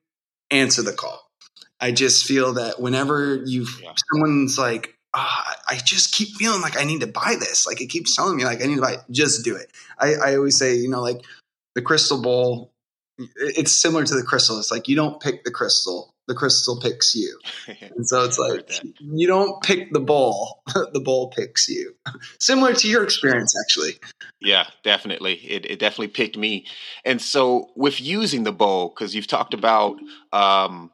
answer 0.50 0.82
the 0.82 0.92
call. 0.92 1.26
I 1.80 1.92
just 1.92 2.26
feel 2.26 2.54
that 2.54 2.80
whenever 2.80 3.42
you 3.44 3.66
yeah. 3.82 3.92
someone's 4.12 4.58
like, 4.58 4.94
oh, 5.14 5.42
I 5.68 5.76
just 5.76 6.14
keep 6.14 6.36
feeling 6.36 6.60
like 6.60 6.78
I 6.78 6.84
need 6.84 7.00
to 7.00 7.06
buy 7.06 7.36
this. 7.38 7.66
Like 7.66 7.80
it 7.80 7.88
keeps 7.88 8.14
telling 8.14 8.36
me 8.36 8.44
like 8.44 8.62
I 8.62 8.66
need 8.66 8.76
to 8.76 8.82
buy 8.82 8.92
it. 8.92 9.00
Just 9.10 9.44
do 9.44 9.56
it. 9.56 9.70
I, 9.98 10.14
I 10.14 10.36
always 10.36 10.56
say, 10.56 10.76
you 10.76 10.88
know, 10.88 11.02
like 11.02 11.22
the 11.74 11.82
crystal 11.82 12.20
bowl, 12.20 12.72
it's 13.36 13.72
similar 13.72 14.04
to 14.04 14.14
the 14.14 14.22
crystal. 14.22 14.58
It's 14.58 14.70
like 14.70 14.88
you 14.88 14.96
don't 14.96 15.20
pick 15.20 15.44
the 15.44 15.50
crystal, 15.50 16.14
the 16.28 16.34
crystal 16.34 16.78
picks 16.80 17.14
you. 17.14 17.38
And 17.94 18.06
so 18.06 18.24
it's 18.24 18.38
like 18.38 18.70
you 19.00 19.26
don't 19.26 19.62
pick 19.62 19.92
the 19.92 20.00
bowl, 20.00 20.62
the 20.92 21.00
bowl 21.00 21.30
picks 21.30 21.68
you. 21.68 21.94
similar 22.40 22.74
to 22.74 22.88
your 22.88 23.04
experience, 23.04 23.54
actually. 23.64 23.92
Yeah, 24.40 24.66
definitely. 24.82 25.34
It, 25.34 25.66
it 25.66 25.78
definitely 25.78 26.08
picked 26.08 26.36
me. 26.36 26.66
And 27.04 27.20
so 27.20 27.70
with 27.76 28.00
using 28.00 28.44
the 28.44 28.52
bowl, 28.52 28.88
because 28.88 29.14
you've 29.14 29.26
talked 29.26 29.54
about 29.54 29.98
um, 30.32 30.90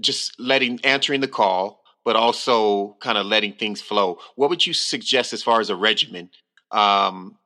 just 0.00 0.38
letting 0.38 0.80
answering 0.84 1.20
the 1.20 1.28
call, 1.28 1.82
but 2.04 2.16
also 2.16 2.96
kind 3.00 3.18
of 3.18 3.26
letting 3.26 3.52
things 3.52 3.82
flow. 3.82 4.18
What 4.36 4.50
would 4.50 4.66
you 4.66 4.72
suggest 4.72 5.32
as 5.32 5.42
far 5.42 5.60
as 5.60 5.68
a 5.68 5.76
regimen? 5.76 6.30
Um, 6.70 7.36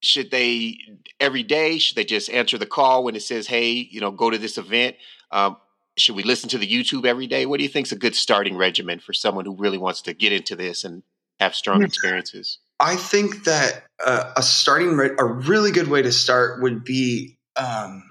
should 0.00 0.30
they 0.30 0.78
every 1.18 1.42
day? 1.42 1.78
Should 1.78 1.96
they 1.96 2.04
just 2.04 2.30
answer 2.30 2.58
the 2.58 2.66
call 2.66 3.04
when 3.04 3.16
it 3.16 3.22
says, 3.22 3.46
"Hey, 3.46 3.70
you 3.72 4.00
know, 4.00 4.10
go 4.10 4.30
to 4.30 4.38
this 4.38 4.58
event"? 4.58 4.96
Um, 5.30 5.56
should 5.96 6.16
we 6.16 6.22
listen 6.22 6.48
to 6.50 6.58
the 6.58 6.66
YouTube 6.66 7.04
every 7.04 7.26
day? 7.26 7.46
What 7.46 7.58
do 7.58 7.62
you 7.62 7.68
think 7.68 7.86
is 7.86 7.92
a 7.92 7.96
good 7.96 8.14
starting 8.14 8.56
regimen 8.56 9.00
for 9.00 9.12
someone 9.12 9.44
who 9.44 9.56
really 9.56 9.78
wants 9.78 10.02
to 10.02 10.14
get 10.14 10.32
into 10.32 10.56
this 10.56 10.84
and 10.84 11.02
have 11.38 11.54
strong 11.54 11.82
experiences? 11.82 12.58
I 12.78 12.96
think 12.96 13.44
that 13.44 13.84
uh, 14.04 14.32
a 14.36 14.42
starting 14.42 14.96
re- 14.96 15.14
a 15.18 15.24
really 15.24 15.70
good 15.70 15.88
way 15.88 16.00
to 16.02 16.12
start 16.12 16.62
would 16.62 16.82
be 16.84 17.36
um, 17.56 18.10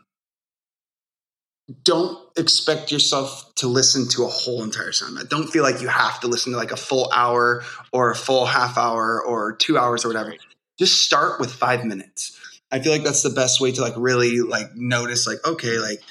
don't 1.83 2.17
expect 2.37 2.91
yourself 2.91 3.53
to 3.55 3.67
listen 3.67 4.07
to 4.09 4.25
a 4.25 4.27
whole 4.27 4.63
entire 4.63 4.91
sound. 4.91 5.17
Don't 5.29 5.47
feel 5.47 5.63
like 5.63 5.81
you 5.81 5.87
have 5.87 6.19
to 6.21 6.27
listen 6.27 6.51
to 6.51 6.57
like 6.57 6.71
a 6.71 6.77
full 6.77 7.11
hour 7.13 7.63
or 7.91 8.11
a 8.11 8.15
full 8.15 8.45
half 8.45 8.77
hour 8.77 9.21
or 9.23 9.53
two 9.53 9.77
hours 9.77 10.05
or 10.05 10.09
whatever. 10.09 10.29
Right. 10.29 10.39
Just 10.80 11.03
start 11.03 11.39
with 11.39 11.51
five 11.51 11.86
minutes. 11.86 12.39
I 12.71 12.80
feel 12.80 12.91
like 12.91 13.03
that's 13.03 13.21
the 13.21 13.30
best 13.30 13.61
way 13.61 13.71
to 13.73 13.82
like 13.82 13.93
really 13.97 14.39
like 14.39 14.75
notice 14.75 15.27
like 15.27 15.45
okay 15.45 15.77
like 15.80 16.01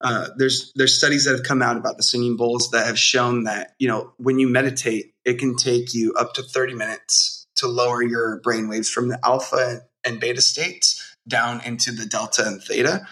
uh, 0.00 0.28
there's 0.36 0.72
there's 0.74 0.96
studies 0.96 1.24
that 1.24 1.32
have 1.32 1.42
come 1.42 1.62
out 1.62 1.76
about 1.76 1.96
the 1.96 2.02
singing 2.02 2.36
bowls 2.36 2.70
that 2.70 2.86
have 2.86 2.98
shown 2.98 3.44
that 3.44 3.74
you 3.78 3.88
know 3.88 4.12
when 4.16 4.38
you 4.38 4.48
meditate 4.48 5.12
it 5.24 5.38
can 5.38 5.56
take 5.56 5.94
you 5.94 6.14
up 6.14 6.34
to 6.34 6.42
30 6.42 6.74
minutes 6.74 7.46
to 7.56 7.66
lower 7.66 8.02
your 8.02 8.40
brain 8.40 8.68
waves 8.68 8.88
from 8.88 9.08
the 9.08 9.18
alpha 9.24 9.82
and 10.04 10.20
beta 10.20 10.40
states 10.40 11.16
down 11.26 11.60
into 11.64 11.92
the 11.92 12.06
delta 12.06 12.46
and 12.46 12.62
theta. 12.62 13.06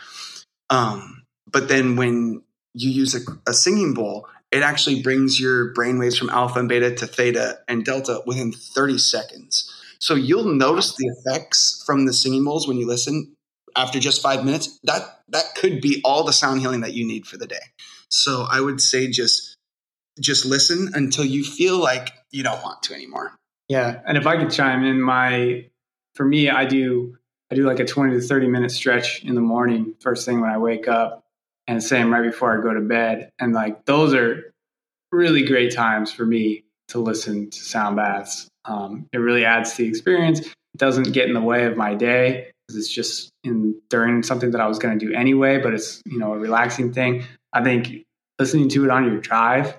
Um, 0.71 1.25
but 1.51 1.69
then 1.69 1.97
when 1.97 2.43
you 2.75 2.91
use 2.91 3.15
a, 3.15 3.21
a 3.51 3.53
singing 3.53 3.95
bowl, 3.95 4.29
it 4.53 4.63
actually 4.63 5.03
brings 5.03 5.41
your 5.41 5.73
brain 5.75 5.99
waves 5.99 6.17
from 6.17 6.31
alpha 6.31 6.61
and 6.61 6.69
beta 6.69 6.95
to 6.95 7.07
theta 7.07 7.59
and 7.69 7.85
delta 7.85 8.23
within 8.27 8.53
30 8.53 8.99
seconds. 8.99 9.76
So 10.01 10.15
you'll 10.15 10.55
notice 10.55 10.97
the 10.97 11.07
effects 11.07 11.83
from 11.87 12.07
the 12.07 12.13
singing 12.13 12.45
bowls 12.45 12.69
when 12.69 12.77
you 12.77 12.87
listen 12.87 13.35
after 13.77 14.01
just 14.01 14.23
five 14.23 14.45
minutes. 14.45 14.79
That 14.85 15.03
that 15.29 15.55
could 15.57 15.81
be 15.81 16.01
all 16.05 16.25
the 16.25 16.33
sound 16.33 16.61
healing 16.61 16.81
that 16.81 16.95
you 16.95 17.07
need 17.07 17.27
for 17.27 17.37
the 17.37 17.47
day. 17.47 17.61
So 18.09 18.47
I 18.51 18.61
would 18.61 18.81
say 18.81 19.09
just 19.09 19.57
just 20.21 20.47
listen 20.47 20.91
until 20.95 21.25
you 21.25 21.45
feel 21.45 21.79
like 21.79 22.13
you 22.31 22.43
don't 22.43 22.63
want 22.63 22.83
to 22.85 22.95
anymore. 22.95 23.33
Yeah, 23.69 24.01
and 24.07 24.17
if 24.17 24.27
I 24.27 24.37
could 24.37 24.51
chime 24.51 24.85
in, 24.85 25.01
my 25.01 25.67
for 26.15 26.25
me, 26.25 26.49
I 26.49 26.65
do 26.65 27.17
I 27.51 27.55
do 27.55 27.65
like 27.65 27.81
a 27.81 27.85
twenty 27.85 28.15
to 28.15 28.21
thirty 28.21 28.49
minute 28.49 28.71
stretch 28.71 29.23
in 29.25 29.35
the 29.35 29.41
morning, 29.41 29.95
first 30.01 30.25
thing 30.25 30.41
when 30.41 30.51
I 30.51 30.59
wake 30.59 30.89
up, 30.89 31.25
and 31.67 31.83
same 31.83 32.13
right 32.13 32.23
before 32.23 32.59
I 32.59 32.63
go 32.63 32.73
to 32.73 32.81
bed. 32.81 33.31
And 33.39 33.53
like 33.53 33.85
those 33.85 34.15
are 34.15 34.53
really 35.13 35.45
great 35.45 35.73
times 35.75 36.13
for 36.13 36.25
me 36.25 36.65
to 36.89 37.01
listen 37.01 37.51
to 37.51 37.59
sound 37.59 37.97
baths. 37.97 38.49
Um, 38.67 39.07
it 39.13 39.19
really 39.19 39.45
adds 39.45 39.73
to 39.73 39.83
the 39.83 39.89
experience. 39.89 40.41
It 40.41 40.55
doesn't 40.77 41.13
get 41.13 41.29
in 41.29 41.35
the 41.35 41.41
way 41.41 41.67
of 41.67 41.77
my 41.77 41.95
day 41.95 42.51
because 42.67 42.83
it's 42.83 42.93
just 42.93 43.31
in 43.45 43.81
during 43.89 44.23
something 44.23 44.51
that 44.51 44.61
I 44.61 44.67
was 44.67 44.79
going 44.79 44.99
to 44.99 45.07
do 45.07 45.13
anyway. 45.15 45.59
But 45.59 45.75
it's 45.75 46.03
you 46.05 46.19
know 46.19 46.35
a 46.35 46.39
relaxing 46.39 46.93
thing. 46.93 47.25
I 47.53 47.63
think 47.63 48.05
listening 48.39 48.69
to 48.71 48.85
it 48.85 48.91
on 48.91 49.05
your 49.05 49.19
drive, 49.19 49.79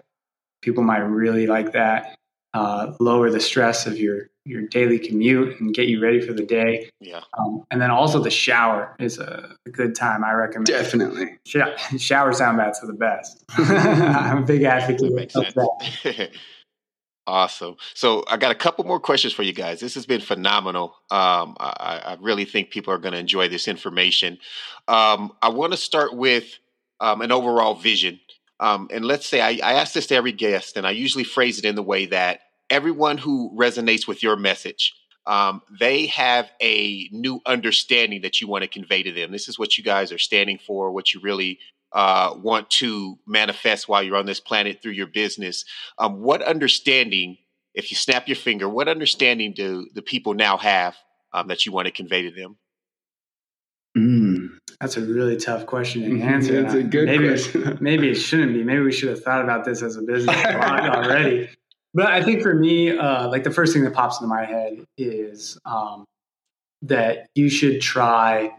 people 0.62 0.84
might 0.84 1.00
really 1.00 1.48
like 1.48 1.74
that. 1.74 2.16
Uh, 2.54 2.94
lower 3.00 3.30
the 3.30 3.40
stress 3.40 3.86
of 3.86 3.98
your 4.00 4.30
your 4.48 4.62
daily 4.62 4.98
commute 4.98 5.60
and 5.60 5.74
get 5.74 5.88
you 5.88 6.02
ready 6.02 6.22
for 6.22 6.34
the 6.34 6.44
day. 6.44 6.90
Yeah. 7.02 7.22
Um, 7.38 7.64
and 7.70 7.82
then 7.82 7.92
also 7.92 8.20
the 8.20 8.32
shower 8.32 8.96
is 8.98 9.20
a, 9.20 9.56
a 9.66 9.70
good 9.70 9.94
time. 9.94 10.24
I 10.24 10.32
recommend. 10.32 10.68
Definitely. 10.68 11.38
Sh- 11.46 11.58
shower 11.98 12.34
sound 12.34 12.58
baths 12.58 12.82
are 12.82 12.88
the 12.88 12.94
best. 12.94 13.44
I'm 13.58 14.44
a 14.44 14.46
big 14.46 14.64
advocate 14.64 15.36
of 15.36 15.54
that. 15.54 16.30
Awesome. 17.28 17.76
So 17.94 18.24
I 18.30 18.38
got 18.38 18.52
a 18.52 18.56
couple 18.56 18.86
more 18.86 19.02
questions 19.02 19.34
for 19.34 19.44
you 19.44 19.52
guys. 19.52 19.82
This 19.82 19.96
has 19.96 20.06
been 20.06 20.22
phenomenal. 20.22 20.96
Um, 21.12 21.58
I, 21.60 22.02
I, 22.06 22.18
really 22.22 22.46
think 22.46 22.70
people 22.70 22.94
are 22.94 22.98
going 22.98 23.12
to 23.12 23.20
enjoy 23.20 23.50
this 23.50 23.68
information. 23.68 24.38
Um, 24.88 25.34
I 25.42 25.50
want 25.50 25.74
to 25.74 25.78
start 25.78 26.16
with 26.16 26.58
um, 27.02 27.20
an 27.20 27.34
overall 27.34 27.76
vision. 27.76 28.22
Um, 28.62 28.88
and 28.94 29.04
let's 29.04 29.26
say 29.26 29.42
I, 29.42 29.60
I 29.62 29.74
ask 29.74 29.94
this 29.94 30.08
to 30.08 30.16
every 30.16 30.32
guest, 30.32 30.78
and 30.78 30.88
I 30.88 30.92
usually 30.92 31.26
phrase 31.26 31.60
it 31.60 31.66
in 31.66 31.76
the 31.76 31.84
way 31.84 32.06
that 32.06 32.40
everyone 32.70 33.18
who 33.18 33.54
resonates 33.60 34.08
with 34.08 34.24
your 34.24 34.38
message, 34.38 34.94
um, 35.26 35.62
they 35.78 36.06
have 36.08 36.50
a 36.62 37.10
new 37.12 37.42
understanding 37.46 38.22
that 38.22 38.40
you 38.40 38.48
want 38.48 38.64
to 38.64 38.70
convey 38.70 39.04
to 39.04 39.12
them. 39.12 39.34
This 39.34 39.50
is 39.50 39.60
what 39.60 39.78
you 39.78 39.84
guys 39.84 40.14
are 40.14 40.18
standing 40.18 40.60
for, 40.66 40.94
what 40.94 41.14
you 41.14 41.20
really 41.20 41.60
uh, 41.94 42.34
want 42.38 42.70
to 42.70 43.18
manifest 43.26 43.88
while 43.88 44.04
you're 44.04 44.18
on 44.18 44.26
this 44.26 44.40
planet 44.40 44.82
through 44.82 44.92
your 44.92 45.08
business. 45.08 45.66
Um, 45.98 46.22
what 46.22 46.42
understanding, 46.42 47.38
if 47.74 47.92
you 47.92 47.98
snap 47.98 48.28
your 48.28 48.36
finger, 48.36 48.68
what 48.68 48.88
understanding 48.88 49.54
do 49.54 49.88
the 49.94 50.02
people 50.02 50.34
now 50.34 50.58
have 50.58 50.96
um, 51.34 51.48
that 51.48 51.66
you 51.66 51.72
want 51.72 51.86
to 51.86 51.92
convey 51.92 52.24
to 52.24 52.32
them? 52.32 52.58
Mm, 53.98 54.50
that's 54.80 54.98
a 54.98 55.02
really 55.02 55.38
tough 55.38 55.66
question 55.66 56.04
to 56.04 56.10
mm-hmm. 56.10 56.28
answer. 56.28 56.62
That's 56.62 56.76
a 56.76 56.84
good 56.84 57.08
maybe, 57.08 57.28
question. 57.28 57.78
maybe 57.82 58.10
it 58.10 58.16
shouldn't 58.16 58.54
be. 58.54 58.64
Maybe 58.64 58.82
we 58.82 58.92
should 58.92 59.10
have 59.10 59.24
thought 59.24 59.42
about 59.44 59.66
this 59.66 59.82
as 59.82 59.98
a 59.98 60.02
business 60.02 60.36
already. 60.46 61.50
But 61.94 62.08
I 62.08 62.22
think 62.22 62.44
for 62.44 62.54
me, 62.54 62.96
uh, 62.96 63.28
like 63.30 63.44
the 63.44 63.50
first 63.50 63.74
thing 63.74 63.84
that 63.86 63.94
pops 63.94 64.20
into 64.20 64.28
my 64.28 64.46
head 64.46 64.86
is 64.98 65.58
um, 65.66 66.06
that 66.84 67.28
you 67.34 67.50
should 67.50 67.82
try 67.82 68.52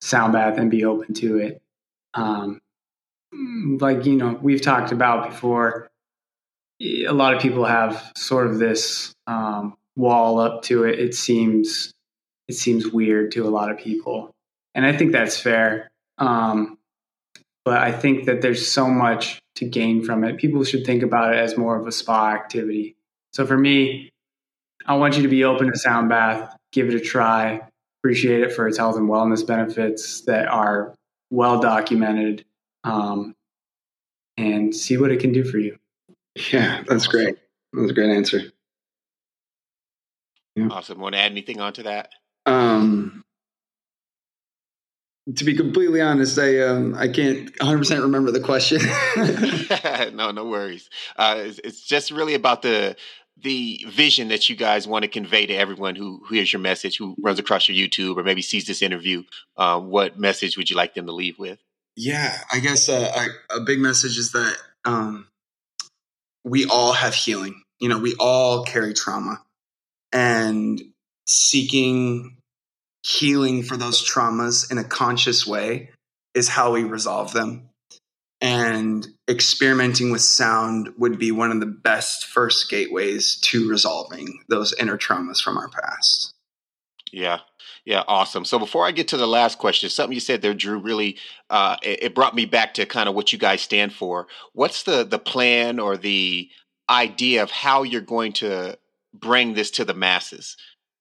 sound 0.00 0.32
bath 0.32 0.56
and 0.56 0.70
be 0.70 0.84
open 0.84 1.12
to 1.14 1.36
it. 1.38 1.60
Um, 2.14 2.60
like 3.32 4.06
you 4.06 4.16
know, 4.16 4.38
we've 4.40 4.62
talked 4.62 4.92
about 4.92 5.30
before. 5.30 5.88
A 6.80 7.12
lot 7.12 7.34
of 7.34 7.42
people 7.42 7.64
have 7.64 8.12
sort 8.16 8.46
of 8.46 8.58
this 8.58 9.12
um, 9.26 9.76
wall 9.96 10.38
up 10.38 10.62
to 10.64 10.84
it. 10.84 10.98
It 10.98 11.14
seems 11.14 11.92
it 12.46 12.54
seems 12.54 12.86
weird 12.88 13.32
to 13.32 13.46
a 13.46 13.50
lot 13.50 13.70
of 13.70 13.78
people, 13.78 14.30
and 14.74 14.86
I 14.86 14.96
think 14.96 15.12
that's 15.12 15.38
fair. 15.38 15.88
Um, 16.18 16.78
but 17.64 17.78
I 17.78 17.92
think 17.92 18.24
that 18.24 18.40
there's 18.40 18.66
so 18.66 18.88
much 18.88 19.40
to 19.56 19.66
gain 19.66 20.02
from 20.02 20.24
it. 20.24 20.38
People 20.38 20.64
should 20.64 20.86
think 20.86 21.02
about 21.02 21.34
it 21.34 21.38
as 21.38 21.56
more 21.56 21.78
of 21.78 21.86
a 21.86 21.92
spa 21.92 22.30
activity. 22.30 22.96
So 23.32 23.46
for 23.46 23.58
me, 23.58 24.10
I 24.86 24.96
want 24.96 25.16
you 25.16 25.22
to 25.22 25.28
be 25.28 25.44
open 25.44 25.70
to 25.70 25.78
sound 25.78 26.08
bath, 26.08 26.56
give 26.72 26.88
it 26.88 26.94
a 26.94 27.00
try, 27.00 27.60
appreciate 28.00 28.40
it 28.40 28.52
for 28.52 28.66
its 28.66 28.78
health 28.78 28.96
and 28.96 29.08
wellness 29.08 29.46
benefits 29.46 30.22
that 30.22 30.48
are 30.48 30.94
well 31.30 31.60
documented, 31.60 32.44
um, 32.84 33.34
and 34.36 34.74
see 34.74 34.96
what 34.96 35.10
it 35.10 35.20
can 35.20 35.32
do 35.32 35.44
for 35.44 35.58
you. 35.58 35.78
Yeah, 36.52 36.82
that's 36.86 37.06
great. 37.06 37.36
That 37.72 37.80
was 37.80 37.90
a 37.90 37.94
great 37.94 38.10
answer. 38.10 38.40
Yeah. 40.54 40.68
Awesome. 40.70 40.98
Want 40.98 41.14
to 41.14 41.20
add 41.20 41.32
anything 41.32 41.60
onto 41.60 41.84
that? 41.84 42.10
Um, 42.46 43.24
to 45.36 45.44
be 45.44 45.54
completely 45.54 46.00
honest, 46.00 46.38
I 46.38 46.60
um, 46.60 46.94
I 46.94 47.08
can't 47.08 47.50
100 47.60 47.78
percent 47.78 48.02
remember 48.02 48.30
the 48.30 48.40
question. 48.40 48.80
no, 50.16 50.30
no 50.30 50.46
worries. 50.46 50.88
Uh, 51.16 51.36
it's, 51.38 51.60
it's, 51.62 51.82
just 51.82 52.10
really 52.10 52.34
about 52.34 52.62
the 52.62 52.96
the 53.42 53.84
vision 53.88 54.28
that 54.28 54.48
you 54.48 54.56
guys 54.56 54.88
want 54.88 55.02
to 55.02 55.08
convey 55.08 55.46
to 55.46 55.54
everyone 55.54 55.94
who, 55.94 56.20
who 56.26 56.34
hears 56.34 56.52
your 56.52 56.60
message, 56.60 56.96
who 56.96 57.14
runs 57.20 57.38
across 57.38 57.68
your 57.68 57.88
YouTube, 57.88 58.16
or 58.16 58.24
maybe 58.24 58.42
sees 58.42 58.66
this 58.66 58.82
interview. 58.82 59.22
Uh, 59.56 59.78
what 59.78 60.18
message 60.18 60.56
would 60.56 60.70
you 60.70 60.76
like 60.76 60.94
them 60.94 61.06
to 61.06 61.12
leave 61.12 61.38
with? 61.38 61.62
Yeah, 62.00 62.38
I 62.52 62.60
guess 62.60 62.88
uh, 62.88 63.10
I, 63.12 63.56
a 63.56 63.60
big 63.60 63.80
message 63.80 64.18
is 64.18 64.30
that 64.30 64.56
um, 64.84 65.26
we 66.44 66.64
all 66.64 66.92
have 66.92 67.12
healing. 67.12 67.60
You 67.80 67.88
know, 67.88 67.98
we 67.98 68.14
all 68.20 68.64
carry 68.64 68.94
trauma, 68.94 69.42
and 70.12 70.80
seeking 71.26 72.36
healing 73.04 73.64
for 73.64 73.76
those 73.76 74.08
traumas 74.08 74.70
in 74.70 74.78
a 74.78 74.84
conscious 74.84 75.44
way 75.44 75.90
is 76.36 76.48
how 76.48 76.72
we 76.72 76.84
resolve 76.84 77.32
them. 77.32 77.68
And 78.40 79.04
experimenting 79.28 80.12
with 80.12 80.20
sound 80.20 80.90
would 80.98 81.18
be 81.18 81.32
one 81.32 81.50
of 81.50 81.58
the 81.58 81.66
best 81.66 82.26
first 82.26 82.70
gateways 82.70 83.40
to 83.40 83.68
resolving 83.68 84.44
those 84.48 84.72
inner 84.74 84.96
traumas 84.96 85.42
from 85.42 85.58
our 85.58 85.68
past. 85.68 86.32
Yeah. 87.10 87.40
Yeah, 87.88 88.02
awesome. 88.06 88.44
So 88.44 88.58
before 88.58 88.84
I 88.84 88.90
get 88.90 89.08
to 89.08 89.16
the 89.16 89.26
last 89.26 89.56
question, 89.56 89.88
something 89.88 90.12
you 90.12 90.20
said 90.20 90.42
there, 90.42 90.52
Drew, 90.52 90.78
really 90.78 91.16
uh, 91.48 91.78
it, 91.82 92.02
it, 92.02 92.14
brought 92.14 92.34
me 92.34 92.44
back 92.44 92.74
to 92.74 92.84
kind 92.84 93.08
of 93.08 93.14
what 93.14 93.32
you 93.32 93.38
guys 93.38 93.62
stand 93.62 93.94
for. 93.94 94.26
What's 94.52 94.82
the 94.82 95.04
the 95.04 95.18
plan 95.18 95.78
or 95.78 95.96
the 95.96 96.50
idea 96.90 97.42
of 97.42 97.50
how 97.50 97.84
you're 97.84 98.02
going 98.02 98.34
to 98.34 98.76
bring 99.14 99.54
this 99.54 99.70
to 99.70 99.86
the 99.86 99.94
masses? 99.94 100.58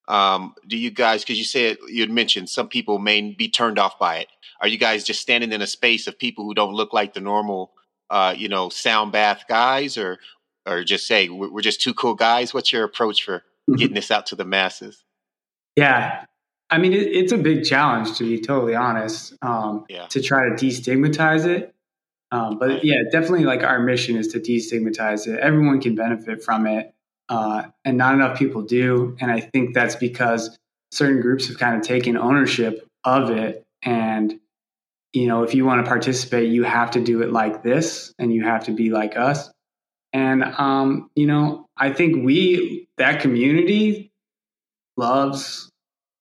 Um, 0.08 0.56
do 0.66 0.78
you 0.78 0.90
guys, 0.90 1.24
because 1.24 1.38
you 1.38 1.44
said 1.44 1.76
you 1.90 2.00
had 2.00 2.10
mentioned 2.10 2.48
some 2.50 2.70
people 2.70 3.00
may 3.00 3.34
be 3.34 3.50
turned 3.50 3.78
off 3.78 4.00
by 4.00 4.20
it. 4.20 4.30
Are 4.62 4.70
you 4.70 4.78
guys 4.78 5.04
just 5.04 5.20
standing 5.20 5.52
in 5.52 5.62
a 5.62 5.68
space 5.68 6.08
of 6.08 6.18
people 6.18 6.46
who 6.46 6.54
don't 6.54 6.74
look 6.74 6.94
like 6.94 7.14
the 7.14 7.20
normal, 7.20 7.74
uh, 8.10 8.34
you 8.38 8.48
know, 8.48 8.70
sound 8.70 9.12
bath 9.12 9.44
guys, 9.50 9.98
or 9.98 10.20
or 10.66 10.86
just 10.86 11.06
say 11.06 11.28
we're 11.28 11.60
just 11.60 11.82
two 11.82 11.94
cool 11.94 12.16
guys? 12.16 12.54
What's 12.54 12.72
your 12.72 12.86
approach 12.86 13.26
for 13.26 13.44
getting 13.76 13.96
this 13.96 14.10
out 14.10 14.28
to 14.28 14.38
the 14.38 14.46
masses? 14.46 15.04
Yeah, 15.76 16.24
I 16.70 16.78
mean, 16.78 16.94
it, 16.94 17.08
it's 17.08 17.32
a 17.32 17.38
big 17.38 17.64
challenge 17.64 18.18
to 18.18 18.24
be 18.24 18.42
totally 18.42 18.76
honest. 18.76 19.34
Um, 19.42 19.86
yeah. 19.90 20.08
To 20.08 20.22
try 20.22 20.50
to 20.50 20.56
destigmatize 20.56 21.46
it, 21.46 21.74
um, 22.32 22.58
but 22.60 22.84
yeah, 22.84 23.04
definitely 23.12 23.46
like 23.46 23.64
our 23.64 23.80
mission 23.80 24.18
is 24.18 24.30
to 24.30 24.40
destigmatize 24.40 25.28
it. 25.28 25.40
Everyone 25.40 25.80
can 25.80 25.96
benefit 25.96 26.44
from 26.44 26.68
it 26.68 26.94
uh, 27.30 27.64
and 27.86 27.98
not 27.98 28.14
enough 28.14 28.38
people 28.38 28.64
do. 28.64 29.16
And 29.20 29.32
I 29.32 29.40
think 29.40 29.74
that's 29.74 29.96
because 29.96 30.58
certain 30.92 31.22
groups 31.22 31.48
have 31.48 31.58
kind 31.58 31.76
of 31.76 31.84
taken 31.84 32.18
ownership 32.18 32.88
of 33.04 33.30
it. 33.30 33.66
And, 33.82 34.40
you 35.14 35.28
know, 35.28 35.44
if 35.44 35.56
you 35.56 35.66
want 35.66 35.86
to 35.86 35.90
participate, 35.90 36.50
you 36.50 36.64
have 36.64 36.92
to 36.92 37.02
do 37.02 37.22
it 37.22 37.32
like 37.32 37.64
this 37.64 38.14
and 38.20 38.34
you 38.34 38.44
have 38.44 38.66
to 38.66 38.72
be 38.72 38.90
like 38.90 39.16
us. 39.16 39.50
And, 40.12 40.44
um, 40.44 41.10
you 41.16 41.28
know, 41.28 41.68
I 41.78 41.92
think 41.92 42.26
we, 42.26 42.88
that 42.98 43.22
community 43.22 44.12
loves 44.98 45.72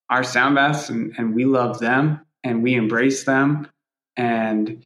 our 0.09 0.23
sound 0.23 0.55
baths 0.55 0.89
and, 0.89 1.15
and 1.19 1.35
we 1.35 1.45
love 1.45 1.79
them 1.79 2.21
and 2.45 2.63
we 2.63 2.75
embrace 2.75 3.25
them. 3.25 3.69
And 4.17 4.85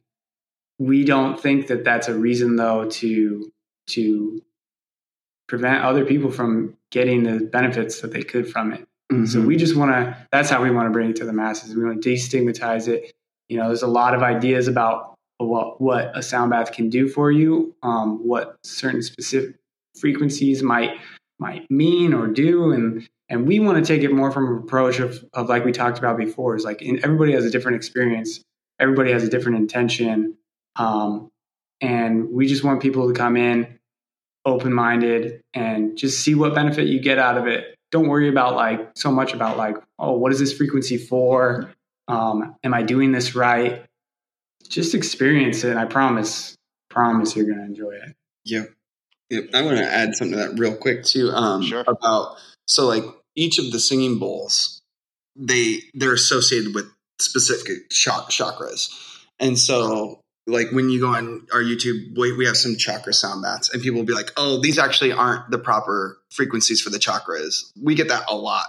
we 0.79 1.05
don't 1.05 1.39
think 1.39 1.67
that 1.67 1.83
that's 1.83 2.07
a 2.07 2.13
reason 2.13 2.55
though 2.55 2.89
to, 2.89 3.51
to 3.87 4.41
prevent 5.47 5.83
other 5.83 6.05
people 6.05 6.31
from 6.31 6.75
getting 6.89 7.23
the 7.23 7.45
benefits 7.45 8.01
that 8.01 8.11
they 8.11 8.23
could 8.23 8.49
from 8.49 8.73
it. 8.73 8.87
Mm-hmm. 9.11 9.25
So 9.25 9.41
we 9.41 9.57
just 9.57 9.75
want 9.75 9.91
to, 9.91 10.17
that's 10.31 10.49
how 10.49 10.63
we 10.63 10.71
want 10.71 10.87
to 10.87 10.91
bring 10.91 11.11
it 11.11 11.17
to 11.17 11.25
the 11.25 11.33
masses. 11.33 11.75
We 11.75 11.83
want 11.83 12.01
to 12.01 12.09
destigmatize 12.09 12.87
it. 12.87 13.13
You 13.47 13.57
know, 13.57 13.67
there's 13.67 13.83
a 13.83 13.87
lot 13.87 14.13
of 14.13 14.23
ideas 14.23 14.67
about 14.67 15.15
what, 15.37 15.81
what 15.81 16.17
a 16.17 16.23
sound 16.23 16.51
bath 16.51 16.71
can 16.71 16.89
do 16.89 17.07
for 17.07 17.31
you, 17.31 17.75
um, 17.83 18.25
what 18.25 18.57
certain 18.63 19.01
specific 19.01 19.55
frequencies 19.99 20.63
might, 20.63 20.97
might 21.39 21.69
mean 21.69 22.13
or 22.13 22.27
do. 22.27 22.71
And, 22.71 23.07
and 23.31 23.47
we 23.47 23.61
want 23.61 23.77
to 23.77 23.93
take 23.93 24.03
it 24.03 24.11
more 24.11 24.29
from 24.29 24.45
an 24.45 24.57
approach 24.61 24.99
of, 24.99 25.23
of 25.33 25.47
like 25.47 25.63
we 25.63 25.71
talked 25.71 25.97
about 25.97 26.17
before 26.17 26.57
is 26.57 26.65
like 26.65 26.81
in, 26.81 26.97
everybody 26.97 27.31
has 27.31 27.45
a 27.45 27.49
different 27.49 27.77
experience. 27.77 28.43
Everybody 28.77 29.13
has 29.13 29.23
a 29.23 29.29
different 29.29 29.57
intention. 29.57 30.37
Um, 30.75 31.31
and 31.79 32.29
we 32.29 32.45
just 32.45 32.65
want 32.65 32.81
people 32.81 33.07
to 33.07 33.13
come 33.13 33.37
in 33.37 33.79
open 34.43 34.73
minded 34.73 35.41
and 35.53 35.97
just 35.97 36.19
see 36.19 36.35
what 36.35 36.53
benefit 36.53 36.87
you 36.87 36.99
get 36.99 37.19
out 37.19 37.37
of 37.37 37.47
it. 37.47 37.75
Don't 37.91 38.09
worry 38.09 38.27
about 38.27 38.55
like 38.55 38.91
so 38.95 39.11
much 39.11 39.33
about 39.33 39.55
like, 39.55 39.77
oh, 39.97 40.17
what 40.17 40.33
is 40.33 40.39
this 40.39 40.51
frequency 40.51 40.97
for? 40.97 41.73
Um, 42.09 42.57
am 42.65 42.73
I 42.73 42.83
doing 42.83 43.13
this 43.13 43.33
right? 43.33 43.85
Just 44.67 44.93
experience 44.93 45.63
it. 45.63 45.77
I 45.77 45.85
promise, 45.85 46.57
promise 46.89 47.33
you're 47.33 47.45
going 47.45 47.59
to 47.59 47.63
enjoy 47.65 47.91
it. 47.91 48.13
Yeah. 48.43 48.63
Yep. 49.29 49.51
I 49.53 49.61
want 49.61 49.77
to 49.77 49.85
add 49.85 50.15
something 50.15 50.37
to 50.37 50.49
that 50.49 50.59
real 50.59 50.75
quick 50.75 51.05
too. 51.05 51.29
Um, 51.29 51.63
sure. 51.63 51.85
About 51.87 52.35
so 52.65 52.87
like 52.87 53.05
each 53.35 53.59
of 53.59 53.71
the 53.71 53.79
singing 53.79 54.19
bowls, 54.19 54.81
they 55.35 55.79
they're 55.93 56.13
associated 56.13 56.75
with 56.75 56.85
specific 57.19 57.89
chakras, 57.89 58.89
and 59.39 59.57
so 59.57 60.19
like 60.47 60.71
when 60.71 60.89
you 60.89 60.99
go 60.99 61.07
on 61.07 61.47
our 61.53 61.61
YouTube, 61.61 62.17
we, 62.17 62.35
we 62.35 62.45
have 62.45 62.57
some 62.57 62.75
chakra 62.75 63.13
sound 63.13 63.43
baths, 63.43 63.69
and 63.73 63.81
people 63.81 63.99
will 63.99 64.05
be 64.05 64.13
like, 64.13 64.31
"Oh, 64.37 64.61
these 64.61 64.79
actually 64.79 65.11
aren't 65.11 65.49
the 65.51 65.59
proper 65.59 66.19
frequencies 66.31 66.81
for 66.81 66.89
the 66.89 66.97
chakras." 66.97 67.71
We 67.81 67.95
get 67.95 68.09
that 68.09 68.23
a 68.27 68.35
lot, 68.35 68.67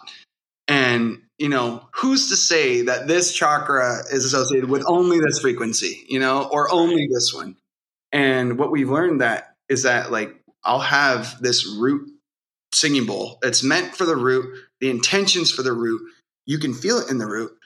and 0.69 1.23
you 1.39 1.49
know, 1.49 1.89
who's 1.97 2.29
to 2.29 2.37
say 2.37 2.83
that 2.83 3.09
this 3.09 3.35
chakra 3.35 4.05
is 4.13 4.25
associated 4.25 4.71
with 4.71 4.85
only 4.87 5.19
this 5.19 5.41
frequency, 5.41 6.05
you 6.09 6.21
know, 6.21 6.45
or 6.45 6.73
only 6.73 7.09
this 7.13 7.33
one? 7.35 7.57
And 8.13 8.59
what 8.59 8.71
we've 8.71 8.89
learned 8.89 9.23
that 9.23 9.55
is 9.69 9.83
that 9.83 10.13
like 10.13 10.41
I'll 10.63 10.79
have 10.79 11.43
this 11.43 11.67
root 11.67 12.12
singing 12.73 13.07
bowl. 13.07 13.39
It's 13.43 13.63
meant 13.63 13.95
for 13.97 14.05
the 14.05 14.17
root, 14.17 14.57
the 14.81 14.91
intentions 14.91 15.51
for 15.51 15.63
the 15.63 15.73
root. 15.73 16.03
You 16.47 16.59
can 16.59 16.75
feel 16.75 16.99
it 16.99 17.11
in 17.11 17.19
the 17.19 17.27
root, 17.27 17.57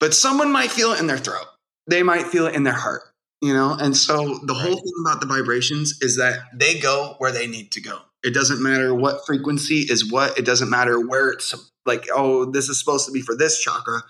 but 0.00 0.14
someone 0.14 0.50
might 0.50 0.70
feel 0.70 0.92
it 0.92 1.00
in 1.00 1.06
their 1.06 1.18
throat. 1.18 1.46
They 1.86 2.02
might 2.02 2.26
feel 2.26 2.46
it 2.46 2.54
in 2.54 2.64
their 2.64 2.74
heart 2.74 3.02
you 3.42 3.52
know? 3.52 3.76
And 3.78 3.96
so 3.96 4.38
the 4.44 4.54
whole 4.54 4.74
thing 4.74 4.92
about 5.04 5.20
the 5.20 5.26
vibrations 5.26 5.98
is 6.00 6.16
that 6.16 6.40
they 6.52 6.78
go 6.78 7.14
where 7.18 7.32
they 7.32 7.46
need 7.46 7.72
to 7.72 7.80
go. 7.80 8.00
It 8.22 8.34
doesn't 8.34 8.62
matter 8.62 8.94
what 8.94 9.26
frequency 9.26 9.80
is 9.80 10.10
what. 10.10 10.38
It 10.38 10.44
doesn't 10.44 10.70
matter 10.70 10.98
where 10.98 11.30
it's 11.30 11.54
like 11.84 12.06
oh 12.12 12.46
this 12.46 12.68
is 12.68 12.78
supposed 12.78 13.06
to 13.06 13.12
be 13.12 13.20
for 13.20 13.36
this 13.36 13.62
chakra 13.62 14.02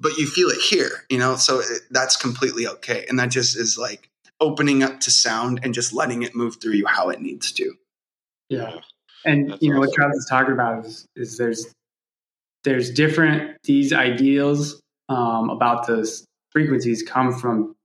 but 0.00 0.16
you 0.16 0.26
feel 0.26 0.48
it 0.48 0.60
here 0.60 1.04
you 1.08 1.18
know? 1.18 1.36
So 1.36 1.60
it, 1.60 1.82
that's 1.90 2.16
completely 2.16 2.66
okay. 2.66 3.04
And 3.08 3.18
that 3.18 3.30
just 3.30 3.56
is 3.56 3.78
like 3.78 4.08
opening 4.40 4.82
up 4.82 5.00
to 5.00 5.10
sound 5.10 5.60
and 5.62 5.72
just 5.72 5.92
letting 5.92 6.22
it 6.22 6.34
move 6.34 6.56
through 6.60 6.72
you 6.72 6.86
how 6.86 7.10
it 7.10 7.20
needs 7.20 7.52
to. 7.52 7.74
Yeah 8.48 8.80
and 9.24 9.50
that's 9.50 9.62
you 9.62 9.70
know 9.70 9.80
awesome. 9.80 9.88
what 9.88 9.94
travis 9.94 10.16
is 10.18 10.26
talking 10.26 10.52
about 10.52 10.84
is, 10.84 11.06
is 11.16 11.36
there's 11.36 11.72
there's 12.64 12.90
different 12.90 13.56
these 13.64 13.92
ideals 13.92 14.80
um, 15.08 15.50
about 15.50 15.86
the 15.86 16.10
frequencies 16.50 17.02
come 17.02 17.32
from 17.32 17.76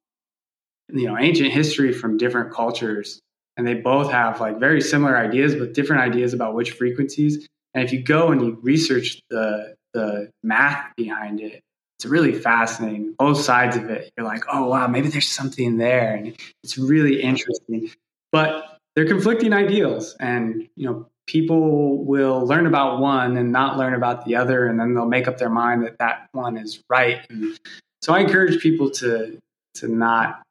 you 0.92 1.06
know 1.06 1.18
ancient 1.18 1.52
history 1.52 1.94
from 1.94 2.18
different 2.18 2.52
cultures. 2.54 3.20
And 3.58 3.68
they 3.68 3.74
both 3.74 4.10
have 4.10 4.40
like 4.40 4.58
very 4.58 4.80
similar 4.80 5.18
ideas 5.18 5.54
but 5.54 5.74
different 5.74 6.02
ideas 6.02 6.34
about 6.34 6.56
which 6.56 6.72
frequencies. 6.72 7.46
And 7.74 7.84
if 7.84 7.92
you 7.92 8.02
go 8.02 8.32
and 8.32 8.42
you 8.42 8.60
research 8.62 9.20
the 9.30 9.76
the 9.94 10.30
math 10.44 10.96
behind 10.96 11.42
it 11.42 11.62
it's 11.98 12.06
really 12.06 12.34
fascinating. 12.34 13.16
Both 13.20 13.42
sides 13.42 13.76
of 13.76 13.90
it 13.90 14.12
you're 14.18 14.26
like 14.26 14.44
oh 14.52 14.70
wow 14.70 14.88
maybe 14.88 15.10
there's 15.10 15.28
something 15.28 15.78
there. 15.78 16.16
And 16.16 16.36
it's 16.64 16.78
really 16.78 17.22
interesting. 17.22 17.92
But 18.32 18.78
they're 18.96 19.08
conflicting 19.08 19.54
ideals. 19.54 20.16
And 20.20 20.70
you 20.76 20.90
know 20.90 21.08
people 21.30 22.04
will 22.04 22.46
learn 22.46 22.66
about 22.66 23.00
one 23.00 23.38
and 23.38 23.52
not 23.52 23.78
learn 23.78 23.94
about 23.94 24.26
the 24.26 24.36
other 24.36 24.66
and 24.66 24.80
then 24.80 24.96
they'll 24.96 25.06
make 25.06 25.28
up 25.28 25.38
their 25.38 25.50
mind 25.50 25.84
that 25.84 25.98
that 26.00 26.28
one 26.32 26.58
is 26.58 26.82
right 26.90 27.20
and 27.30 27.60
so 28.02 28.14
i 28.14 28.20
encourage 28.20 28.60
people 28.62 28.90
to 28.90 29.38
to 29.76 29.88
not 29.88 30.42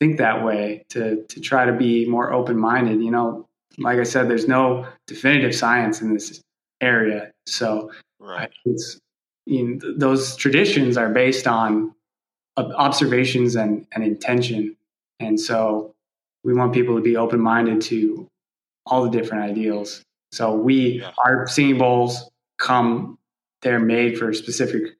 think 0.00 0.18
that 0.18 0.44
way 0.44 0.84
to 0.90 1.24
to 1.28 1.40
try 1.40 1.64
to 1.64 1.72
be 1.72 2.06
more 2.06 2.32
open 2.32 2.58
minded. 2.58 3.02
You 3.02 3.10
know, 3.10 3.46
like 3.78 3.98
I 3.98 4.02
said, 4.04 4.28
there's 4.28 4.48
no 4.48 4.86
definitive 5.06 5.54
science 5.54 6.00
in 6.00 6.12
this 6.12 6.40
area, 6.80 7.32
so 7.46 7.90
right. 8.20 8.50
it's 8.64 8.98
you 9.46 9.64
know, 9.64 9.94
those 9.96 10.36
traditions 10.36 10.96
are 10.96 11.08
based 11.10 11.46
on 11.46 11.94
observations 12.56 13.56
and, 13.56 13.86
and 13.92 14.04
intention, 14.04 14.76
and 15.20 15.38
so 15.40 15.92
we 16.44 16.54
want 16.54 16.72
people 16.72 16.96
to 16.96 17.02
be 17.02 17.16
open 17.16 17.40
minded 17.40 17.80
to 17.82 18.26
all 18.86 19.04
the 19.04 19.10
different 19.10 19.44
ideals. 19.44 20.02
So 20.34 20.54
we 20.54 21.00
yeah. 21.00 21.12
our 21.24 21.46
singing 21.46 21.78
bowls 21.78 22.30
come 22.58 23.18
they're 23.62 23.80
made 23.80 24.18
for 24.18 24.32
specific 24.32 24.96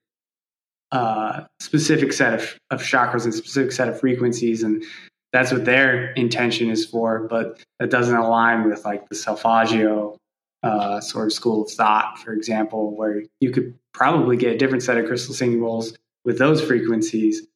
uh, 0.93 1.45
specific 1.61 2.13
set 2.13 2.35
of, 2.35 2.59
of 2.71 2.81
chakras 2.81 3.25
and 3.25 3.35
specific 3.35 3.73
set 3.73 3.89
of 3.89 3.99
frequencies 3.99 4.63
and 4.63 4.85
that's 5.33 5.51
what 5.51 5.65
their 5.65 6.13
intention 6.13 6.71
is 6.71 6.87
for 6.87 7.27
but 7.29 7.61
that 7.81 7.91
doesn't 7.91 8.17
align 8.17 8.69
with 8.69 8.85
like 8.85 9.09
the 9.09 9.15
solfeggio 9.15 10.17
uh, 10.63 11.01
sort 11.01 11.27
of 11.27 11.33
school 11.33 11.65
of 11.65 11.71
thought 11.71 12.19
for 12.19 12.33
example 12.33 12.97
where 12.97 13.23
you 13.41 13.51
could 13.51 13.77
probably 13.93 14.37
get 14.37 14.55
a 14.55 14.59
different 14.59 14.85
set 14.85 14.97
of 14.97 15.07
crystal 15.07 15.35
singing 15.35 15.61
bowls 15.61 15.97
with 16.25 16.39
those 16.39 16.63
frequencies 16.63 17.47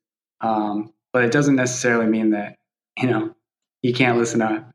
um, 0.41 0.93
but 1.13 1.23
it 1.23 1.31
doesn't 1.31 1.57
necessarily 1.57 2.07
mean 2.07 2.31
that 2.31 2.57
you 2.99 3.09
know 3.09 3.33
you 3.83 3.95
can't 3.95 4.19
listen 4.19 4.41
to 4.41 4.67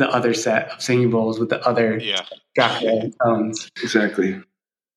the 0.00 0.08
other 0.10 0.34
set 0.34 0.70
of 0.70 0.82
singing 0.82 1.10
bowls 1.10 1.38
with 1.38 1.48
the 1.48 1.64
other 1.66 1.98
yeah. 1.98 2.24
tones 3.24 3.70
exactly 3.82 4.42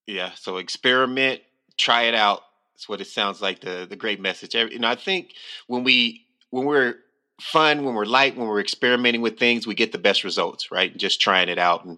yeah 0.08 0.32
so 0.36 0.58
experiment 0.58 1.42
try 1.78 2.04
it 2.04 2.16
out 2.16 2.42
that's 2.84 2.90
what 2.90 3.02
it 3.02 3.08
sounds 3.08 3.42
like. 3.42 3.62
The 3.62 3.88
the 3.90 3.96
great 3.96 4.20
message. 4.20 4.56
And 4.56 4.86
I 4.86 4.96
think 4.96 5.34
when 5.68 5.86
we 5.86 6.26
when 6.50 6.66
we're 6.66 6.96
fun, 7.40 7.86
when 7.86 7.96
we're 7.96 8.06
light, 8.06 8.36
when 8.36 8.48
we're 8.48 8.60
experimenting 8.60 9.22
with 9.22 9.40
things, 9.40 9.66
we 9.66 9.74
get 9.74 9.94
the 9.94 9.98
best 9.98 10.26
results. 10.26 10.72
Right, 10.72 10.96
just 10.96 11.22
trying 11.22 11.48
it 11.48 11.58
out 11.58 11.86
and 11.86 11.98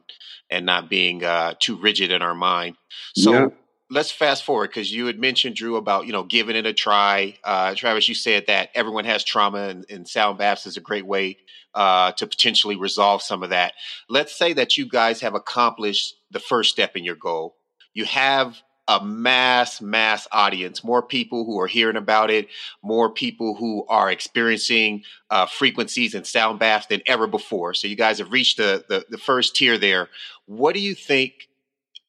and 0.49 0.65
not 0.65 0.89
being 0.89 1.23
uh, 1.23 1.55
too 1.59 1.77
rigid 1.77 2.11
in 2.11 2.21
our 2.21 2.35
mind. 2.35 2.75
So. 3.15 3.31
Yeah. 3.31 3.47
Let's 3.91 4.09
fast 4.09 4.43
forward 4.43 4.71
because 4.71 4.91
you 4.91 5.05
had 5.05 5.19
mentioned 5.19 5.55
Drew 5.55 5.75
about 5.75 6.07
you 6.07 6.11
know 6.11 6.23
giving 6.23 6.55
it 6.55 6.65
a 6.65 6.73
try. 6.73 7.37
Uh, 7.43 7.75
Travis, 7.75 8.09
you 8.09 8.15
said 8.15 8.47
that 8.47 8.69
everyone 8.73 9.05
has 9.05 9.23
trauma, 9.23 9.59
and, 9.59 9.85
and 9.91 10.07
sound 10.07 10.39
baths 10.39 10.65
is 10.65 10.75
a 10.75 10.81
great 10.81 11.05
way 11.05 11.37
uh, 11.75 12.13
to 12.13 12.25
potentially 12.25 12.77
resolve 12.77 13.21
some 13.21 13.43
of 13.43 13.49
that. 13.49 13.73
Let's 14.09 14.35
say 14.35 14.53
that 14.53 14.77
you 14.77 14.87
guys 14.87 15.21
have 15.21 15.35
accomplished 15.35 16.15
the 16.31 16.39
first 16.39 16.71
step 16.71 16.95
in 16.95 17.03
your 17.03 17.15
goal. 17.15 17.55
You 17.93 18.05
have 18.05 18.61
a 18.87 19.03
mass, 19.03 19.81
mass 19.81 20.27
audience, 20.31 20.83
more 20.83 21.01
people 21.01 21.43
who 21.43 21.59
are 21.59 21.67
hearing 21.67 21.95
about 21.95 22.29
it, 22.29 22.47
more 22.83 23.09
people 23.09 23.55
who 23.55 23.85
are 23.89 24.11
experiencing 24.11 25.03
uh, 25.29 25.47
frequencies 25.47 26.13
and 26.13 26.25
sound 26.25 26.59
baths 26.59 26.85
than 26.87 27.01
ever 27.07 27.25
before. 27.25 27.73
So 27.73 27.87
you 27.87 27.95
guys 27.95 28.19
have 28.19 28.31
reached 28.31 28.57
the, 28.57 28.85
the, 28.87 29.05
the 29.09 29.17
first 29.17 29.55
tier 29.55 29.77
there. 29.77 30.09
What 30.45 30.75
do 30.75 30.81
you 30.81 30.93
think 30.93 31.49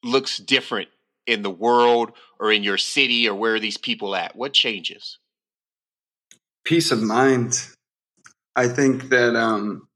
looks 0.03 0.37
different 0.37 0.89
in 1.25 1.41
the 1.41 1.49
world 1.49 2.11
or 2.39 2.51
in 2.51 2.63
your 2.63 2.77
city 2.77 3.27
or 3.27 3.35
where 3.35 3.55
are 3.55 3.59
these 3.59 3.77
people 3.77 4.15
at? 4.15 4.35
What 4.35 4.53
changes? 4.53 5.17
Peace 6.63 6.91
of 6.91 7.01
mind. 7.01 7.67
I 8.57 8.67
think 8.67 9.09
that 9.09 9.37
um, 9.37 9.87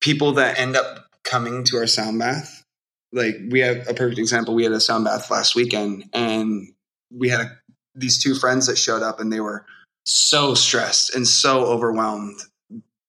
people 0.00 0.32
that 0.32 0.58
end 0.58 0.74
up 0.74 1.06
coming 1.22 1.62
to 1.64 1.76
our 1.76 1.86
sound 1.86 2.18
bath 2.18 2.64
like 3.12 3.36
we 3.48 3.60
have 3.60 3.88
a 3.88 3.94
perfect 3.94 4.18
example. 4.18 4.54
We 4.54 4.64
had 4.64 4.72
a 4.72 4.80
sound 4.80 5.04
bath 5.04 5.30
last 5.30 5.54
weekend, 5.54 6.04
and 6.12 6.72
we 7.10 7.28
had 7.28 7.40
a, 7.40 7.58
these 7.94 8.22
two 8.22 8.34
friends 8.34 8.66
that 8.66 8.78
showed 8.78 9.02
up, 9.02 9.20
and 9.20 9.32
they 9.32 9.40
were 9.40 9.64
so 10.04 10.54
stressed 10.54 11.14
and 11.14 11.26
so 11.26 11.64
overwhelmed 11.64 12.38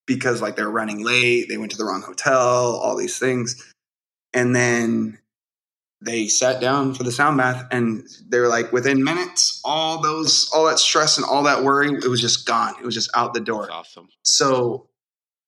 because 0.06 0.42
like 0.42 0.56
they're 0.56 0.70
running 0.70 1.04
late, 1.04 1.50
they 1.50 1.58
went 1.58 1.72
to 1.72 1.78
the 1.78 1.84
wrong 1.84 2.02
hotel, 2.02 2.80
all 2.82 2.96
these 2.96 3.20
things, 3.20 3.72
and 4.34 4.56
then 4.56 5.20
they 6.02 6.28
sat 6.28 6.62
down 6.62 6.94
for 6.94 7.04
the 7.04 7.12
sound 7.12 7.38
bath, 7.38 7.68
and 7.72 8.08
they 8.28 8.40
were 8.40 8.48
like, 8.48 8.72
within 8.72 9.04
minutes, 9.04 9.62
all 9.64 10.02
those, 10.02 10.50
all 10.54 10.66
that 10.68 10.80
stress 10.80 11.18
and 11.18 11.26
all 11.26 11.44
that 11.44 11.64
worry, 11.64 11.90
it 11.90 12.08
was 12.08 12.22
just 12.22 12.46
gone. 12.46 12.76
It 12.80 12.86
was 12.86 12.94
just 12.94 13.10
out 13.16 13.34
the 13.34 13.40
door. 13.40 13.64
That's 13.64 13.74
awesome. 13.74 14.10
So 14.24 14.88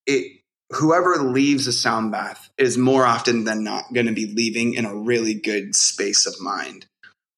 it 0.06 0.40
whoever 0.72 1.16
leaves 1.16 1.66
a 1.66 1.72
sound 1.72 2.12
bath 2.12 2.50
is 2.56 2.78
more 2.78 3.04
often 3.04 3.44
than 3.44 3.64
not 3.64 3.92
going 3.92 4.06
to 4.06 4.12
be 4.12 4.26
leaving 4.26 4.74
in 4.74 4.84
a 4.84 4.94
really 4.94 5.34
good 5.34 5.74
space 5.74 6.26
of 6.26 6.40
mind. 6.40 6.86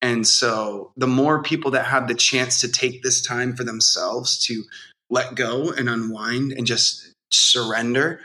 And 0.02 0.26
so 0.26 0.92
the 0.96 1.06
more 1.06 1.42
people 1.42 1.70
that 1.72 1.86
have 1.86 2.08
the 2.08 2.14
chance 2.14 2.60
to 2.60 2.70
take 2.70 3.02
this 3.02 3.22
time 3.22 3.54
for 3.54 3.64
themselves 3.64 4.44
to 4.46 4.64
let 5.08 5.34
go 5.34 5.70
and 5.70 5.88
unwind 5.88 6.52
and 6.52 6.66
just 6.66 7.12
surrender, 7.30 8.20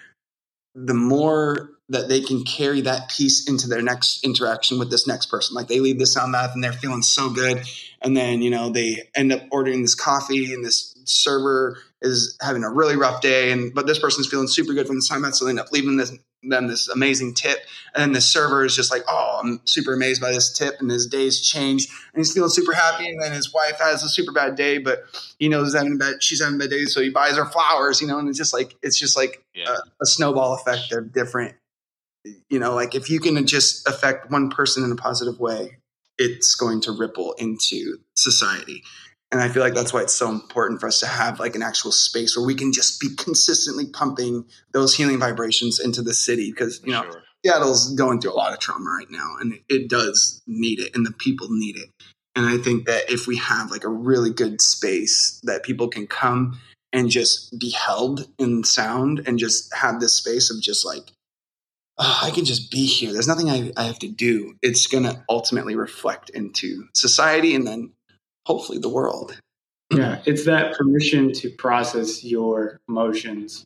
the 0.75 0.93
more 0.93 1.69
that 1.89 2.09
they 2.09 2.19
can 2.19 2.43
carry 2.43 2.81
that 2.81 3.09
piece 3.09 3.47
into 3.47 3.67
their 3.67 3.81
next 3.81 4.23
interaction 4.25 4.77
with 4.77 4.91
this 4.91 5.07
next 5.07 5.27
person. 5.27 5.55
Like 5.55 5.67
they 5.67 5.79
leave 5.79 5.99
the 5.99 6.05
sound 6.05 6.33
bath 6.33 6.51
and 6.53 6.63
they're 6.63 6.73
feeling 6.73 7.01
so 7.01 7.29
good. 7.29 7.63
And 8.01 8.15
then, 8.15 8.41
you 8.41 8.49
know, 8.49 8.69
they 8.69 9.09
end 9.15 9.31
up 9.31 9.41
ordering 9.51 9.81
this 9.81 9.95
coffee 9.95 10.53
and 10.53 10.65
this 10.65 10.95
server 11.05 11.77
is 12.01 12.37
having 12.41 12.63
a 12.63 12.69
really 12.69 12.97
rough 12.97 13.21
day. 13.21 13.51
And, 13.51 13.73
but 13.73 13.87
this 13.87 13.99
person's 13.99 14.27
feeling 14.27 14.47
super 14.47 14.73
good 14.73 14.85
from 14.85 14.97
the 14.97 15.01
sound 15.01 15.23
bath. 15.23 15.35
So 15.35 15.45
they 15.45 15.51
end 15.51 15.61
up 15.61 15.71
leaving 15.71 15.95
this, 15.95 16.11
them 16.43 16.67
this 16.67 16.89
amazing 16.89 17.33
tip. 17.35 17.59
And 17.95 18.01
then 18.01 18.11
the 18.11 18.21
server 18.21 18.65
is 18.65 18.75
just 18.75 18.91
like, 18.91 19.03
oh, 19.07 19.39
I'm 19.41 19.61
super 19.63 19.93
amazed 19.93 20.21
by 20.21 20.33
this 20.33 20.51
tip. 20.51 20.75
And 20.81 20.91
his 20.91 21.07
day's 21.07 21.39
changed 21.39 21.89
and 22.13 22.19
he's 22.19 22.33
feeling 22.33 22.49
super 22.49 22.73
happy. 22.73 23.07
And 23.09 23.21
then 23.21 23.31
his 23.31 23.53
wife 23.53 23.79
has 23.79 24.03
a 24.03 24.09
super 24.09 24.33
bad 24.33 24.55
day, 24.55 24.77
but 24.77 25.05
he 25.39 25.47
knows 25.47 25.73
having 25.73 25.93
a 25.93 25.95
bad, 25.95 26.21
she's 26.21 26.41
having 26.41 26.55
a 26.55 26.59
bad 26.59 26.69
day. 26.69 26.83
So 26.83 27.01
he 27.01 27.09
buys 27.09 27.37
her 27.37 27.45
flowers, 27.45 28.01
you 28.01 28.07
know, 28.07 28.19
and 28.19 28.27
it's 28.27 28.37
just 28.37 28.53
like, 28.53 28.75
it's 28.83 28.99
just 28.99 29.15
like 29.15 29.41
yeah. 29.55 29.69
a, 29.69 30.03
a 30.03 30.05
snowball 30.05 30.53
effect 30.53 30.91
of 30.91 31.13
different 31.13 31.55
you 32.49 32.59
know 32.59 32.73
like 32.73 32.95
if 32.95 33.09
you 33.09 33.19
can 33.19 33.45
just 33.45 33.87
affect 33.87 34.31
one 34.31 34.49
person 34.49 34.83
in 34.83 34.91
a 34.91 34.95
positive 34.95 35.39
way 35.39 35.77
it's 36.17 36.55
going 36.55 36.81
to 36.81 36.91
ripple 36.91 37.33
into 37.33 37.97
society 38.15 38.83
and 39.31 39.41
i 39.41 39.49
feel 39.49 39.63
like 39.63 39.73
that's 39.73 39.93
why 39.93 40.01
it's 40.01 40.13
so 40.13 40.29
important 40.29 40.79
for 40.79 40.87
us 40.87 40.99
to 40.99 41.07
have 41.07 41.39
like 41.39 41.55
an 41.55 41.61
actual 41.61 41.91
space 41.91 42.35
where 42.35 42.45
we 42.45 42.55
can 42.55 42.71
just 42.71 42.99
be 42.99 43.09
consistently 43.17 43.85
pumping 43.87 44.45
those 44.73 44.95
healing 44.95 45.19
vibrations 45.19 45.79
into 45.79 46.01
the 46.01 46.13
city 46.13 46.51
because 46.51 46.81
you 46.83 46.91
know 46.91 47.03
sure. 47.03 47.23
seattle's 47.45 47.93
going 47.95 48.19
through 48.19 48.31
a 48.31 48.35
lot 48.35 48.53
of 48.53 48.59
trauma 48.59 48.89
right 48.89 49.11
now 49.11 49.35
and 49.39 49.59
it 49.69 49.89
does 49.89 50.41
need 50.47 50.79
it 50.79 50.95
and 50.95 51.05
the 51.05 51.13
people 51.13 51.47
need 51.49 51.75
it 51.77 51.89
and 52.35 52.45
i 52.45 52.57
think 52.57 52.85
that 52.85 53.09
if 53.09 53.27
we 53.27 53.37
have 53.37 53.71
like 53.71 53.83
a 53.83 53.89
really 53.89 54.31
good 54.31 54.61
space 54.61 55.39
that 55.43 55.63
people 55.63 55.87
can 55.87 56.07
come 56.07 56.59
and 56.93 57.09
just 57.09 57.57
be 57.59 57.69
held 57.69 58.27
in 58.39 58.63
sound 58.63 59.21
and 59.25 59.39
just 59.39 59.73
have 59.73 59.99
this 59.99 60.13
space 60.13 60.49
of 60.49 60.61
just 60.61 60.85
like 60.85 61.11
oh, 61.97 62.19
I 62.23 62.31
can 62.31 62.45
just 62.45 62.71
be 62.71 62.85
here. 62.85 63.13
There's 63.13 63.27
nothing 63.27 63.49
I, 63.49 63.71
I 63.75 63.83
have 63.83 63.99
to 63.99 64.07
do. 64.07 64.55
It's 64.61 64.87
going 64.87 65.03
to 65.03 65.23
ultimately 65.29 65.75
reflect 65.75 66.29
into 66.31 66.87
society 66.93 67.55
and 67.55 67.65
then 67.65 67.93
hopefully 68.45 68.79
the 68.79 68.89
world. 68.89 69.39
Yeah, 69.91 70.21
it's 70.25 70.45
that 70.45 70.77
permission 70.77 71.31
to 71.33 71.49
process 71.49 72.23
your 72.23 72.81
emotions. 72.89 73.63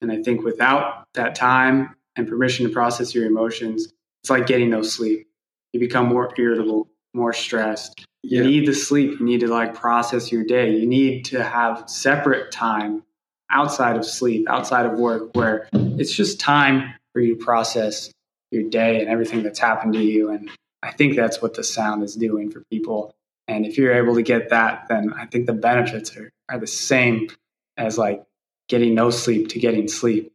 And 0.00 0.10
I 0.10 0.22
think 0.22 0.42
without 0.42 1.04
that 1.14 1.34
time 1.34 1.94
and 2.16 2.26
permission 2.26 2.66
to 2.66 2.72
process 2.72 3.14
your 3.14 3.26
emotions, 3.26 3.92
it's 4.22 4.30
like 4.30 4.46
getting 4.46 4.70
no 4.70 4.82
sleep. 4.82 5.28
You 5.72 5.80
become 5.80 6.06
more 6.06 6.32
irritable, 6.36 6.88
more 7.14 7.32
stressed. 7.32 8.04
You 8.22 8.42
yeah. 8.42 8.48
need 8.48 8.66
the 8.66 8.74
sleep. 8.74 9.20
You 9.20 9.24
need 9.24 9.40
to 9.40 9.46
like 9.46 9.74
process 9.74 10.32
your 10.32 10.44
day. 10.44 10.70
You 10.70 10.86
need 10.86 11.24
to 11.26 11.42
have 11.42 11.88
separate 11.88 12.50
time 12.50 13.04
outside 13.50 13.96
of 13.96 14.04
sleep, 14.04 14.48
outside 14.48 14.86
of 14.86 14.98
work, 14.98 15.34
where 15.34 15.68
it's 15.72 16.12
just 16.12 16.40
time 16.40 16.94
for 17.12 17.20
you 17.20 17.36
to 17.36 17.44
process 17.44 18.12
your 18.50 18.64
day 18.64 19.00
and 19.00 19.08
everything 19.08 19.42
that's 19.42 19.58
happened 19.58 19.94
to 19.94 20.02
you. 20.02 20.30
And 20.30 20.50
I 20.82 20.92
think 20.92 21.16
that's 21.16 21.40
what 21.40 21.54
the 21.54 21.64
sound 21.64 22.02
is 22.02 22.14
doing 22.14 22.50
for 22.50 22.62
people. 22.70 23.14
And 23.48 23.66
if 23.66 23.78
you're 23.78 23.94
able 23.94 24.14
to 24.14 24.22
get 24.22 24.50
that, 24.50 24.86
then 24.88 25.12
I 25.12 25.26
think 25.26 25.46
the 25.46 25.52
benefits 25.52 26.16
are, 26.16 26.30
are 26.48 26.58
the 26.58 26.66
same 26.66 27.28
as 27.76 27.98
like 27.98 28.24
getting 28.68 28.94
no 28.94 29.10
sleep 29.10 29.48
to 29.48 29.58
getting 29.58 29.88
sleep, 29.88 30.32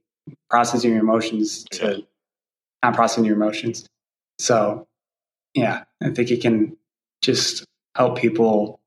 processing 0.50 0.92
your 0.92 1.02
emotions 1.02 1.64
to 1.72 2.06
not 2.84 2.96
processing 2.96 3.26
your 3.26 3.36
emotions. 3.36 3.88
So, 4.38 4.88
yeah, 5.54 5.84
I 6.04 6.10
think 6.10 6.30
it 6.32 6.42
can 6.42 6.78
just 7.22 7.66
help 7.96 8.18
people 8.18 8.80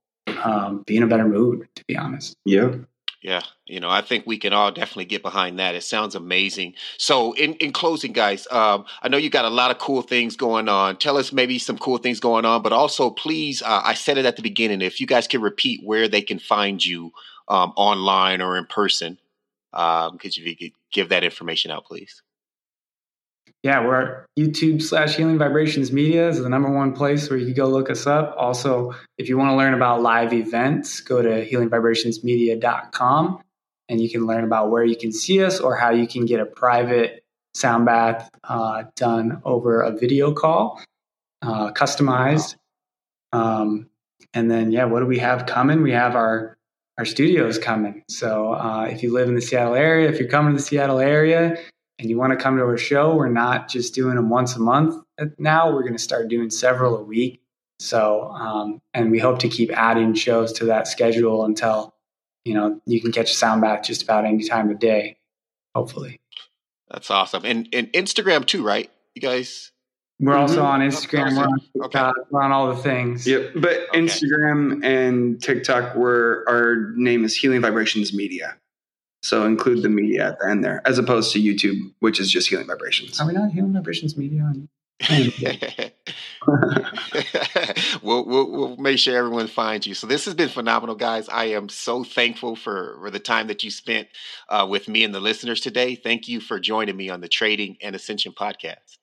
um, 0.42 0.82
be 0.86 0.96
in 0.96 1.02
a 1.02 1.06
better 1.06 1.26
mood, 1.26 1.68
to 1.76 1.84
be 1.86 1.96
honest. 1.96 2.36
Yeah. 2.44 2.74
Yeah, 3.22 3.42
you 3.68 3.80
know, 3.80 3.90
I 3.90 4.00
think 4.00 4.26
we 4.26 4.38
can 4.38 4.52
all 4.52 4.70
definitely 4.72 5.04
get 5.04 5.22
behind 5.22 5.58
that. 5.58 5.74
It 5.74 5.82
sounds 5.82 6.14
amazing. 6.14 6.74
So, 6.96 7.32
in, 7.34 7.54
in 7.54 7.72
closing, 7.72 8.12
guys, 8.12 8.46
um, 8.50 8.84
I 9.02 9.08
know 9.08 9.16
you 9.16 9.30
got 9.30 9.44
a 9.44 9.50
lot 9.50 9.70
of 9.70 9.78
cool 9.78 10.02
things 10.02 10.36
going 10.36 10.68
on. 10.68 10.96
Tell 10.96 11.16
us 11.16 11.32
maybe 11.32 11.58
some 11.58 11.78
cool 11.78 11.98
things 11.98 12.20
going 12.20 12.44
on, 12.44 12.62
but 12.62 12.72
also, 12.72 13.10
please, 13.10 13.62
uh, 13.62 13.82
I 13.84 13.94
said 13.94 14.18
it 14.18 14.26
at 14.26 14.36
the 14.36 14.42
beginning. 14.42 14.80
If 14.80 15.00
you 15.00 15.06
guys 15.06 15.26
can 15.26 15.40
repeat 15.40 15.80
where 15.84 16.08
they 16.08 16.22
can 16.22 16.38
find 16.38 16.84
you 16.84 17.12
um, 17.48 17.72
online 17.76 18.40
or 18.40 18.56
in 18.56 18.66
person, 18.66 19.18
um, 19.72 20.18
could 20.18 20.36
you 20.36 20.70
give 20.92 21.10
that 21.10 21.24
information 21.24 21.70
out, 21.70 21.84
please? 21.84 22.22
yeah, 23.64 23.84
we're 23.84 24.24
YouTube 24.38 24.80
slash 24.80 25.16
Healing 25.16 25.36
Vibrations 25.36 25.90
Media 25.90 26.28
is 26.28 26.40
the 26.40 26.48
number 26.48 26.70
one 26.70 26.92
place 26.92 27.28
where 27.28 27.38
you 27.38 27.46
can 27.46 27.54
go 27.54 27.66
look 27.66 27.90
us 27.90 28.06
up. 28.06 28.34
Also, 28.38 28.94
if 29.18 29.28
you 29.28 29.36
want 29.36 29.50
to 29.50 29.56
learn 29.56 29.74
about 29.74 30.00
live 30.00 30.32
events, 30.32 31.00
go 31.00 31.20
to 31.20 31.44
healingvibrationsmedia.com 31.44 33.40
and 33.88 34.00
you 34.00 34.10
can 34.10 34.26
learn 34.26 34.44
about 34.44 34.70
where 34.70 34.84
you 34.84 34.96
can 34.96 35.12
see 35.12 35.42
us 35.42 35.60
or 35.60 35.76
how 35.76 35.90
you 35.90 36.06
can 36.06 36.26
get 36.26 36.40
a 36.40 36.46
private 36.46 37.24
sound 37.54 37.86
bath 37.86 38.30
uh, 38.44 38.84
done 38.96 39.40
over 39.44 39.80
a 39.80 39.90
video 39.90 40.32
call, 40.32 40.80
uh, 41.42 41.72
customized. 41.72 42.56
Um, 43.32 43.88
and 44.34 44.50
then, 44.50 44.72
yeah, 44.72 44.84
what 44.84 45.00
do 45.00 45.06
we 45.06 45.18
have 45.18 45.46
coming? 45.46 45.82
We 45.82 45.92
have 45.92 46.14
our 46.14 46.56
our 46.98 47.04
studios 47.04 47.58
coming. 47.58 48.02
So 48.08 48.54
uh, 48.54 48.88
if 48.90 49.04
you 49.04 49.12
live 49.12 49.28
in 49.28 49.36
the 49.36 49.40
Seattle 49.40 49.76
area, 49.76 50.08
if 50.08 50.18
you're 50.18 50.28
coming 50.28 50.52
to 50.52 50.58
the 50.58 50.64
Seattle 50.64 50.98
area, 50.98 51.56
and 51.98 52.08
you 52.08 52.16
want 52.16 52.32
to 52.32 52.36
come 52.36 52.56
to 52.56 52.62
our 52.62 52.76
show, 52.76 53.14
we're 53.14 53.28
not 53.28 53.68
just 53.68 53.94
doing 53.94 54.16
them 54.16 54.30
once 54.30 54.54
a 54.56 54.60
month 54.60 55.04
now. 55.38 55.72
We're 55.72 55.82
going 55.82 55.96
to 55.96 55.98
start 56.02 56.28
doing 56.28 56.50
several 56.50 56.96
a 56.96 57.02
week. 57.02 57.40
So, 57.80 58.30
um, 58.32 58.80
and 58.94 59.10
we 59.10 59.18
hope 59.18 59.38
to 59.40 59.48
keep 59.48 59.70
adding 59.72 60.14
shows 60.14 60.52
to 60.54 60.64
that 60.66 60.88
schedule 60.88 61.44
until, 61.44 61.94
you 62.44 62.54
know, 62.54 62.80
you 62.86 63.00
can 63.00 63.12
catch 63.12 63.30
a 63.30 63.34
sound 63.34 63.60
bath 63.60 63.84
just 63.84 64.02
about 64.02 64.24
any 64.24 64.44
time 64.44 64.70
of 64.70 64.78
day, 64.78 65.18
hopefully. 65.74 66.20
That's 66.90 67.10
awesome. 67.10 67.44
And, 67.44 67.68
and 67.72 67.92
Instagram 67.92 68.46
too, 68.46 68.64
right? 68.64 68.90
You 69.14 69.22
guys? 69.22 69.72
We're 70.20 70.32
mm-hmm. 70.32 70.40
also 70.40 70.62
on 70.62 70.80
Instagram. 70.80 71.36
We're 71.36 71.44
on, 71.44 71.60
TikTok, 71.60 72.16
okay. 72.16 72.28
we're 72.30 72.42
on 72.42 72.50
all 72.50 72.74
the 72.74 72.82
things. 72.82 73.26
Yep. 73.26 73.52
But 73.56 73.88
okay. 73.88 74.00
Instagram 74.00 74.84
and 74.84 75.40
TikTok, 75.40 75.94
where 75.94 76.48
our 76.48 76.92
name 76.96 77.24
is 77.24 77.36
Healing 77.36 77.60
Vibrations 77.60 78.12
Media. 78.12 78.56
So 79.22 79.44
include 79.46 79.82
the 79.82 79.88
media 79.88 80.28
at 80.28 80.38
the 80.38 80.48
end 80.48 80.64
there, 80.64 80.80
as 80.86 80.98
opposed 80.98 81.32
to 81.32 81.40
YouTube, 81.40 81.92
which 81.98 82.20
is 82.20 82.30
just 82.30 82.48
healing 82.48 82.66
vibrations. 82.66 83.20
Are 83.20 83.26
we 83.26 83.32
not 83.32 83.50
healing 83.50 83.72
vibrations 83.72 84.16
media? 84.16 84.52
we'll, 88.02 88.24
we'll, 88.24 88.50
we'll 88.50 88.76
make 88.78 88.98
sure 88.98 89.16
everyone 89.16 89.46
finds 89.46 89.86
you. 89.86 89.94
So 89.94 90.06
this 90.06 90.24
has 90.24 90.34
been 90.34 90.48
phenomenal, 90.48 90.96
guys. 90.96 91.28
I 91.28 91.46
am 91.46 91.68
so 91.68 92.02
thankful 92.02 92.56
for, 92.56 92.98
for 93.00 93.10
the 93.10 93.20
time 93.20 93.46
that 93.46 93.62
you 93.62 93.70
spent 93.70 94.08
uh, 94.48 94.66
with 94.68 94.88
me 94.88 95.04
and 95.04 95.14
the 95.14 95.20
listeners 95.20 95.60
today. 95.60 95.94
Thank 95.94 96.28
you 96.28 96.40
for 96.40 96.58
joining 96.58 96.96
me 96.96 97.10
on 97.10 97.20
the 97.20 97.28
Trading 97.28 97.76
and 97.80 97.94
Ascension 97.94 98.32
podcast. 98.32 98.98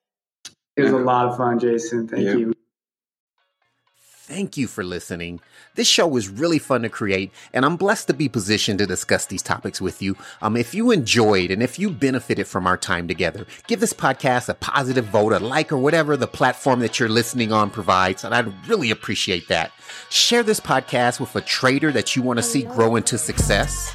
It 0.76 0.82
was 0.84 0.92
a 0.92 0.98
lot 0.98 1.28
of 1.28 1.38
fun, 1.38 1.58
Jason. 1.60 2.08
Thank 2.08 2.26
yeah. 2.26 2.36
you. 2.36 2.54
Thank 4.26 4.58
you 4.58 4.66
for 4.66 4.84
listening. 4.84 5.40
This 5.76 5.88
show 5.88 6.08
was 6.08 6.30
really 6.30 6.58
fun 6.58 6.82
to 6.82 6.90
create, 6.90 7.32
and 7.54 7.64
I'm 7.64 7.78
blessed 7.78 8.08
to 8.08 8.14
be 8.14 8.28
positioned 8.28 8.80
to 8.80 8.88
discuss 8.88 9.28
these 9.28 9.44
topics 9.44 9.80
with 9.80 10.02
you. 10.02 10.18
Um, 10.42 10.58
if 10.58 10.74
you 10.74 10.90
enjoyed 10.90 11.52
and 11.52 11.62
if 11.62 11.78
you 11.78 11.92
benefited 11.92 12.48
from 12.48 12.66
our 12.66 12.78
time 12.78 13.08
together, 13.08 13.46
give 13.68 13.80
this 13.80 13.94
podcast 13.94 14.50
a 14.50 14.56
positive 14.56 15.06
vote, 15.06 15.34
a 15.34 15.40
like, 15.40 15.72
or 15.72 15.78
whatever 15.78 16.18
the 16.18 16.28
platform 16.28 16.80
that 16.80 17.00
you're 17.00 17.10
listening 17.10 17.54
on 17.54 17.70
provides, 17.70 18.24
and 18.24 18.34
I'd 18.34 18.68
really 18.68 18.90
appreciate 18.90 19.48
that. 19.50 19.72
Share 20.10 20.42
this 20.42 20.60
podcast 20.60 21.20
with 21.20 21.36
a 21.36 21.42
trader 21.42 21.92
that 21.92 22.16
you 22.16 22.24
want 22.24 22.38
to 22.38 22.44
see 22.44 22.64
grow 22.64 22.96
into 22.96 23.20
success. 23.20 23.94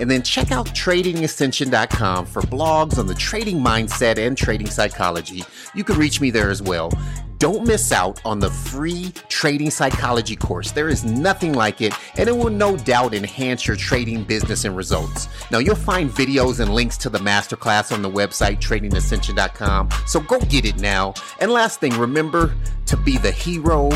And 0.00 0.10
then 0.10 0.22
check 0.22 0.50
out 0.50 0.66
tradingascension.com 0.66 2.26
for 2.26 2.42
blogs 2.42 2.98
on 2.98 3.06
the 3.06 3.14
trading 3.14 3.58
mindset 3.58 4.18
and 4.18 4.36
trading 4.36 4.68
psychology. 4.68 5.44
You 5.74 5.84
can 5.84 5.98
reach 5.98 6.20
me 6.20 6.30
there 6.30 6.50
as 6.50 6.62
well. 6.62 6.90
Don't 7.38 7.64
miss 7.64 7.92
out 7.92 8.20
on 8.24 8.40
the 8.40 8.50
free 8.50 9.12
trading 9.28 9.70
psychology 9.70 10.34
course. 10.34 10.72
There 10.72 10.88
is 10.88 11.04
nothing 11.04 11.52
like 11.52 11.80
it, 11.80 11.94
and 12.16 12.28
it 12.28 12.36
will 12.36 12.50
no 12.50 12.76
doubt 12.76 13.14
enhance 13.14 13.64
your 13.64 13.76
trading 13.76 14.24
business 14.24 14.64
and 14.64 14.76
results. 14.76 15.28
Now, 15.52 15.58
you'll 15.58 15.76
find 15.76 16.10
videos 16.10 16.58
and 16.58 16.74
links 16.74 16.96
to 16.98 17.08
the 17.08 17.18
masterclass 17.18 17.92
on 17.92 18.02
the 18.02 18.10
website 18.10 18.58
tradingascension.com. 18.58 19.88
So 20.06 20.18
go 20.20 20.40
get 20.40 20.64
it 20.64 20.78
now. 20.80 21.14
And 21.40 21.52
last 21.52 21.78
thing, 21.78 21.96
remember 21.96 22.54
to 22.86 22.96
be 22.96 23.18
the 23.18 23.30
hero 23.30 23.90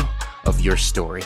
of 0.45 0.61
your 0.61 0.77
story. 0.77 1.23